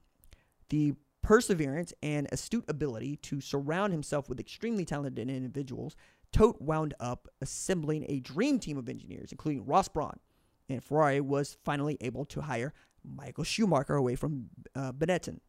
The 0.70 0.94
perseverance, 1.24 1.92
and 2.04 2.28
astute 2.32 2.66
ability 2.68 3.16
to 3.18 3.42
surround 3.42 3.94
himself 3.94 4.30
with 4.30 4.40
extremely 4.40 4.86
talented 4.86 5.28
individuals, 5.28 5.96
Todt 6.32 6.62
wound 6.62 6.94
up 7.00 7.28
assembling 7.42 8.06
a 8.08 8.20
dream 8.20 8.60
team 8.60 8.78
of 8.78 8.90
engineers, 8.90 9.32
including 9.32 9.66
Ross 9.66 9.88
Brawn. 9.88 10.20
And 10.68 10.84
Ferrari 10.84 11.22
was 11.22 11.58
finally 11.64 11.98
able 12.02 12.26
to 12.26 12.42
hire 12.42 12.74
Michael 13.04 13.44
Schumacher 13.44 13.96
away 13.96 14.16
from 14.16 14.50
uh, 14.76 14.92
Benetton. 14.92 15.40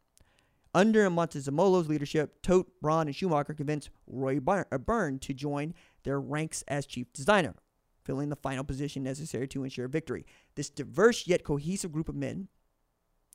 Under 0.73 1.09
Montezemolo's 1.09 1.89
leadership, 1.89 2.41
Todt, 2.41 2.67
Brawn, 2.81 3.07
and 3.07 3.15
Schumacher 3.15 3.53
convinced 3.53 3.89
Roy 4.07 4.39
uh, 4.47 4.77
Byrne 4.77 5.19
to 5.19 5.33
join 5.33 5.73
their 6.03 6.19
ranks 6.19 6.63
as 6.67 6.85
chief 6.85 7.11
designer, 7.13 7.55
filling 8.03 8.29
the 8.29 8.37
final 8.37 8.63
position 8.63 9.03
necessary 9.03 9.47
to 9.49 9.63
ensure 9.63 9.89
victory. 9.89 10.25
This 10.55 10.69
diverse 10.69 11.27
yet 11.27 11.43
cohesive 11.43 11.91
group 11.91 12.07
of 12.07 12.15
men 12.15 12.47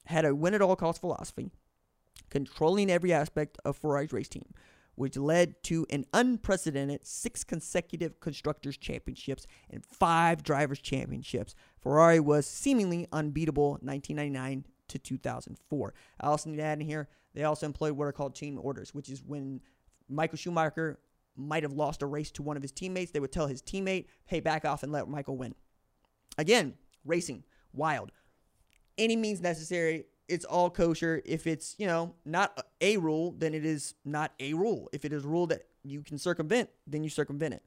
had 0.07 0.25
a 0.25 0.35
win 0.35 0.55
at 0.55 0.63
all 0.63 0.77
costs 0.77 1.01
philosophy 1.01 1.51
controlling 2.31 2.91
every 2.91 3.13
aspect 3.13 3.59
of 3.65 3.77
Ferrari's 3.77 4.13
race 4.13 4.29
team, 4.29 4.53
which 4.97 5.17
led 5.17 5.63
to 5.63 5.87
an 5.91 6.05
unprecedented 6.13 7.07
six 7.07 7.45
consecutive 7.45 8.19
Constructors' 8.19 8.77
Championships 8.77 9.47
and 9.71 9.85
five 9.85 10.43
Drivers' 10.43 10.81
Championships. 10.81 11.55
Ferrari 11.81 12.19
was 12.19 12.47
seemingly 12.47 13.07
unbeatable 13.13 13.79
1999 13.83 14.67
to 14.89 14.99
2004. 14.99 15.95
I 16.21 16.27
also 16.27 16.51
need 16.51 16.57
to 16.57 16.63
add 16.63 16.81
in 16.81 16.87
here, 16.87 17.09
they 17.35 17.45
also 17.45 17.67
employed 17.67 17.93
what 17.93 18.07
are 18.07 18.13
called 18.13 18.35
team 18.35 18.59
orders, 18.61 18.95
which 18.95 19.11
is 19.11 19.23
when 19.23 19.61
Michael 20.09 20.39
Schumacher 20.39 20.99
might 21.37 21.63
have 21.63 21.73
lost 21.73 22.03
a 22.03 22.07
race 22.07 22.31
to 22.33 22.43
one 22.43 22.57
of 22.57 22.63
his 22.63 22.73
teammates, 22.73 23.13
they 23.13 23.21
would 23.21 23.33
tell 23.33 23.47
his 23.47 23.61
teammate, 23.61 24.07
hey, 24.25 24.41
back 24.41 24.65
off 24.65 24.83
and 24.83 24.91
let 24.91 25.07
Michael 25.09 25.37
win. 25.37 25.55
Again, 26.39 26.75
racing, 27.05 27.45
wild. 27.73 28.11
Any 28.97 29.17
means 29.17 29.43
necessary 29.43 30.07
it's 30.29 30.45
all 30.45 30.71
kosher. 30.71 31.23
If 31.25 31.47
it's, 31.47 31.75
you 31.79 31.87
know, 31.87 32.15
not 32.25 32.67
a 32.81 32.97
rule, 32.97 33.35
then 33.37 33.55
it 33.55 33.65
is 33.65 33.95
not 34.05 34.33
a 34.41 34.55
rule. 34.55 34.89
If 34.93 35.05
it 35.05 35.13
is 35.13 35.25
a 35.25 35.29
rule 35.29 35.47
that 35.49 35.63
you 35.83 36.03
can 36.03 36.19
circumvent, 36.19 36.71
then 36.87 37.05
you 37.05 37.11
circumvent 37.11 37.55
it. 37.55 37.63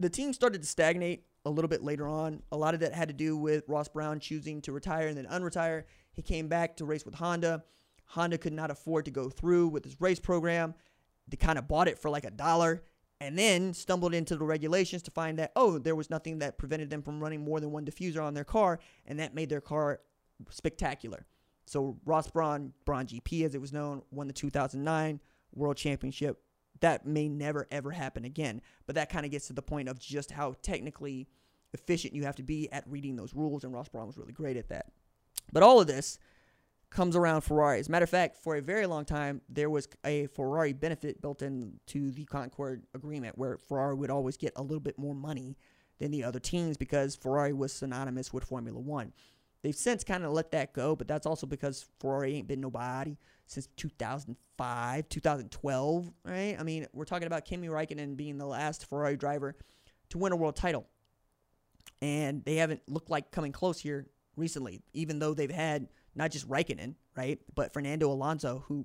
The 0.00 0.10
team 0.10 0.32
started 0.32 0.62
to 0.62 0.68
stagnate 0.68 1.24
a 1.44 1.50
little 1.50 1.68
bit 1.68 1.82
later 1.82 2.08
on. 2.08 2.42
A 2.50 2.56
lot 2.56 2.74
of 2.74 2.80
that 2.80 2.94
had 2.94 3.08
to 3.08 3.14
do 3.14 3.36
with 3.36 3.64
Ross 3.68 3.88
Brawn 3.88 4.18
choosing 4.18 4.62
to 4.62 4.72
retire 4.72 5.08
and 5.08 5.16
then 5.16 5.26
unretire. 5.26 5.84
He 6.12 6.22
came 6.22 6.48
back 6.48 6.76
to 6.76 6.84
race 6.84 7.04
with 7.04 7.14
Honda. 7.14 7.64
Honda 8.06 8.38
could 8.38 8.52
not 8.52 8.70
afford 8.70 9.04
to 9.04 9.10
go 9.10 9.28
through 9.28 9.68
with 9.68 9.84
his 9.84 10.00
race 10.00 10.20
program. 10.20 10.74
They 11.28 11.36
kind 11.36 11.58
of 11.58 11.68
bought 11.68 11.88
it 11.88 11.98
for 11.98 12.10
like 12.10 12.24
a 12.24 12.30
dollar 12.30 12.82
and 13.20 13.38
then 13.38 13.72
stumbled 13.72 14.12
into 14.12 14.36
the 14.36 14.44
regulations 14.44 15.02
to 15.02 15.10
find 15.10 15.38
that, 15.38 15.52
oh, 15.56 15.78
there 15.78 15.94
was 15.94 16.10
nothing 16.10 16.40
that 16.40 16.58
prevented 16.58 16.90
them 16.90 17.02
from 17.02 17.22
running 17.22 17.42
more 17.42 17.60
than 17.60 17.70
one 17.70 17.84
diffuser 17.84 18.22
on 18.22 18.34
their 18.34 18.44
car, 18.44 18.80
and 19.06 19.18
that 19.20 19.34
made 19.34 19.48
their 19.48 19.60
car 19.60 20.00
spectacular. 20.50 21.26
So 21.66 21.96
Ross 22.04 22.28
Brawn, 22.28 22.72
Brawn 22.84 23.06
GP 23.06 23.44
as 23.44 23.54
it 23.54 23.60
was 23.60 23.72
known, 23.72 24.02
won 24.10 24.26
the 24.26 24.32
2009 24.32 25.20
World 25.54 25.76
Championship. 25.76 26.40
That 26.80 27.06
may 27.06 27.28
never 27.28 27.66
ever 27.70 27.90
happen 27.92 28.24
again. 28.24 28.60
But 28.86 28.96
that 28.96 29.10
kind 29.10 29.24
of 29.24 29.32
gets 29.32 29.46
to 29.46 29.52
the 29.52 29.62
point 29.62 29.88
of 29.88 29.98
just 29.98 30.32
how 30.32 30.54
technically 30.62 31.28
efficient 31.72 32.14
you 32.14 32.24
have 32.24 32.36
to 32.36 32.42
be 32.42 32.70
at 32.72 32.84
reading 32.86 33.16
those 33.16 33.34
rules, 33.34 33.64
and 33.64 33.72
Ross 33.72 33.88
Brawn 33.88 34.06
was 34.06 34.18
really 34.18 34.32
great 34.32 34.56
at 34.56 34.68
that. 34.68 34.86
But 35.52 35.62
all 35.62 35.80
of 35.80 35.86
this 35.86 36.18
comes 36.90 37.16
around 37.16 37.40
Ferrari. 37.40 37.80
As 37.80 37.88
a 37.88 37.90
matter 37.90 38.04
of 38.04 38.10
fact, 38.10 38.36
for 38.36 38.56
a 38.56 38.62
very 38.62 38.86
long 38.86 39.04
time, 39.04 39.40
there 39.48 39.68
was 39.68 39.88
a 40.04 40.26
Ferrari 40.28 40.72
benefit 40.72 41.20
built 41.20 41.42
into 41.42 42.12
the 42.12 42.24
Concorde 42.24 42.84
agreement 42.94 43.36
where 43.36 43.58
Ferrari 43.58 43.96
would 43.96 44.10
always 44.10 44.36
get 44.36 44.52
a 44.56 44.62
little 44.62 44.80
bit 44.80 44.98
more 44.98 45.14
money 45.14 45.56
than 45.98 46.10
the 46.10 46.24
other 46.24 46.38
teams 46.38 46.76
because 46.76 47.16
Ferrari 47.16 47.52
was 47.52 47.72
synonymous 47.72 48.32
with 48.32 48.44
Formula 48.44 48.78
One. 48.78 49.12
They've 49.64 49.74
since 49.74 50.04
kind 50.04 50.24
of 50.24 50.32
let 50.32 50.50
that 50.50 50.74
go, 50.74 50.94
but 50.94 51.08
that's 51.08 51.24
also 51.24 51.46
because 51.46 51.86
Ferrari 51.98 52.34
ain't 52.34 52.46
been 52.46 52.60
nobody 52.60 53.16
since 53.46 53.66
2005, 53.78 55.08
2012, 55.08 56.12
right? 56.22 56.56
I 56.60 56.62
mean, 56.62 56.86
we're 56.92 57.06
talking 57.06 57.26
about 57.26 57.46
Kimi 57.46 57.68
Raikkonen 57.68 58.14
being 58.14 58.36
the 58.36 58.44
last 58.44 58.86
Ferrari 58.90 59.16
driver 59.16 59.56
to 60.10 60.18
win 60.18 60.32
a 60.32 60.36
world 60.36 60.54
title. 60.54 60.86
And 62.02 62.44
they 62.44 62.56
haven't 62.56 62.82
looked 62.86 63.08
like 63.08 63.30
coming 63.30 63.52
close 63.52 63.80
here 63.80 64.06
recently, 64.36 64.82
even 64.92 65.18
though 65.18 65.32
they've 65.32 65.50
had 65.50 65.88
not 66.14 66.30
just 66.30 66.46
Raikkonen, 66.46 66.94
right, 67.16 67.38
but 67.54 67.72
Fernando 67.72 68.10
Alonso, 68.10 68.64
who 68.68 68.84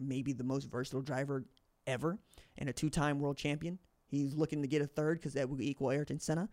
may 0.00 0.22
be 0.22 0.32
the 0.32 0.42
most 0.42 0.64
versatile 0.64 1.02
driver 1.02 1.44
ever 1.86 2.18
and 2.58 2.68
a 2.68 2.72
two 2.72 2.90
time 2.90 3.20
world 3.20 3.36
champion. 3.36 3.78
He's 4.08 4.34
looking 4.34 4.60
to 4.62 4.66
get 4.66 4.82
a 4.82 4.88
third 4.88 5.20
because 5.20 5.34
that 5.34 5.48
would 5.48 5.60
equal 5.60 5.92
Ayrton 5.92 6.18
Senna. 6.18 6.48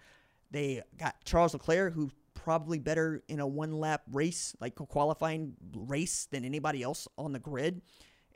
They 0.52 0.84
got 0.96 1.16
Charles 1.26 1.54
Leclerc, 1.54 1.94
who's 1.96 2.12
probably 2.44 2.80
better 2.80 3.24
in 3.28 3.40
a 3.40 3.48
one 3.48 3.80
lap 3.80 4.04
race, 4.12 4.56
like 4.60 4.80
a 4.80 4.86
qualifying 4.86 5.54
race, 5.74 6.28
than 6.32 6.46
anybody 6.46 6.84
else 6.84 7.08
on 7.18 7.34
the 7.34 7.40
grid. 7.40 7.82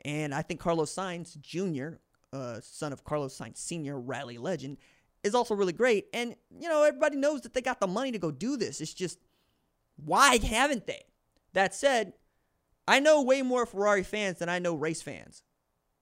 And 0.04 0.34
I 0.34 0.42
think 0.42 0.60
Carlos 0.60 0.94
Sainz 0.94 1.40
Jr., 1.40 1.98
uh, 2.32 2.60
son 2.62 2.92
of 2.92 3.04
Carlos 3.04 3.36
Sainz 3.38 3.58
Sr., 3.58 3.98
rally 3.98 4.38
legend, 4.38 4.78
is 5.22 5.34
also 5.34 5.54
really 5.54 5.72
great. 5.72 6.06
And, 6.12 6.34
you 6.58 6.68
know, 6.68 6.82
everybody 6.82 7.16
knows 7.16 7.42
that 7.42 7.54
they 7.54 7.60
got 7.60 7.80
the 7.80 7.86
money 7.86 8.12
to 8.12 8.18
go 8.18 8.30
do 8.30 8.56
this. 8.56 8.80
It's 8.80 8.92
just, 8.92 9.18
why 9.96 10.38
haven't 10.38 10.86
they? 10.86 11.04
That 11.52 11.74
said, 11.74 12.14
I 12.88 12.98
know 12.98 13.22
way 13.22 13.42
more 13.42 13.66
Ferrari 13.66 14.02
fans 14.02 14.38
than 14.38 14.48
I 14.48 14.58
know 14.58 14.74
race 14.74 15.02
fans. 15.02 15.42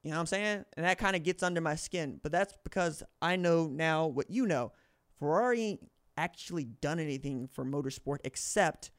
You 0.03 0.11
know 0.11 0.17
what 0.17 0.21
I'm 0.21 0.27
saying? 0.27 0.65
And 0.77 0.87
that 0.87 0.99
kind 0.99 1.15
of 1.15 1.23
gets 1.23 1.43
under 1.43 1.61
my 1.61 1.77
skin. 1.77 2.21
But 2.23 2.33
that's 2.33 2.55
because 2.65 3.03
I 3.21 3.37
know 3.37 3.67
now 3.67 4.07
what 4.07 4.31
you 4.31 4.47
know. 4.47 4.73
Ferrari 5.19 5.79
actually 6.21 6.65
done 6.65 6.99
anything 6.99 7.49
for 7.49 7.65
motorsport 7.65 8.19
except 8.25 8.91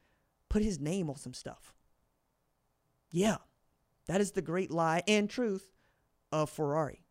put 0.48 0.62
his 0.62 0.80
name 0.80 1.08
on 1.08 1.16
some 1.16 1.32
stuff. 1.32 1.74
Yeah, 3.12 3.36
that 4.06 4.20
is 4.20 4.32
the 4.32 4.42
great 4.42 4.70
lie 4.70 5.02
and 5.06 5.30
truth 5.30 5.70
of 6.32 6.50
Ferrari. 6.50 7.04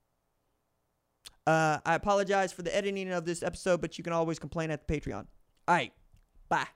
Uh, 1.47 1.79
I 1.85 1.95
apologize 1.95 2.51
for 2.51 2.61
the 2.61 2.75
editing 2.75 3.11
of 3.11 3.25
this 3.25 3.41
episode, 3.41 3.81
but 3.81 3.97
you 3.97 4.03
can 4.03 4.13
always 4.13 4.37
complain 4.37 4.69
at 4.69 4.85
the 4.85 4.99
Patreon. 4.99 5.25
All 5.67 5.75
right, 5.75 5.93
bye. 6.49 6.67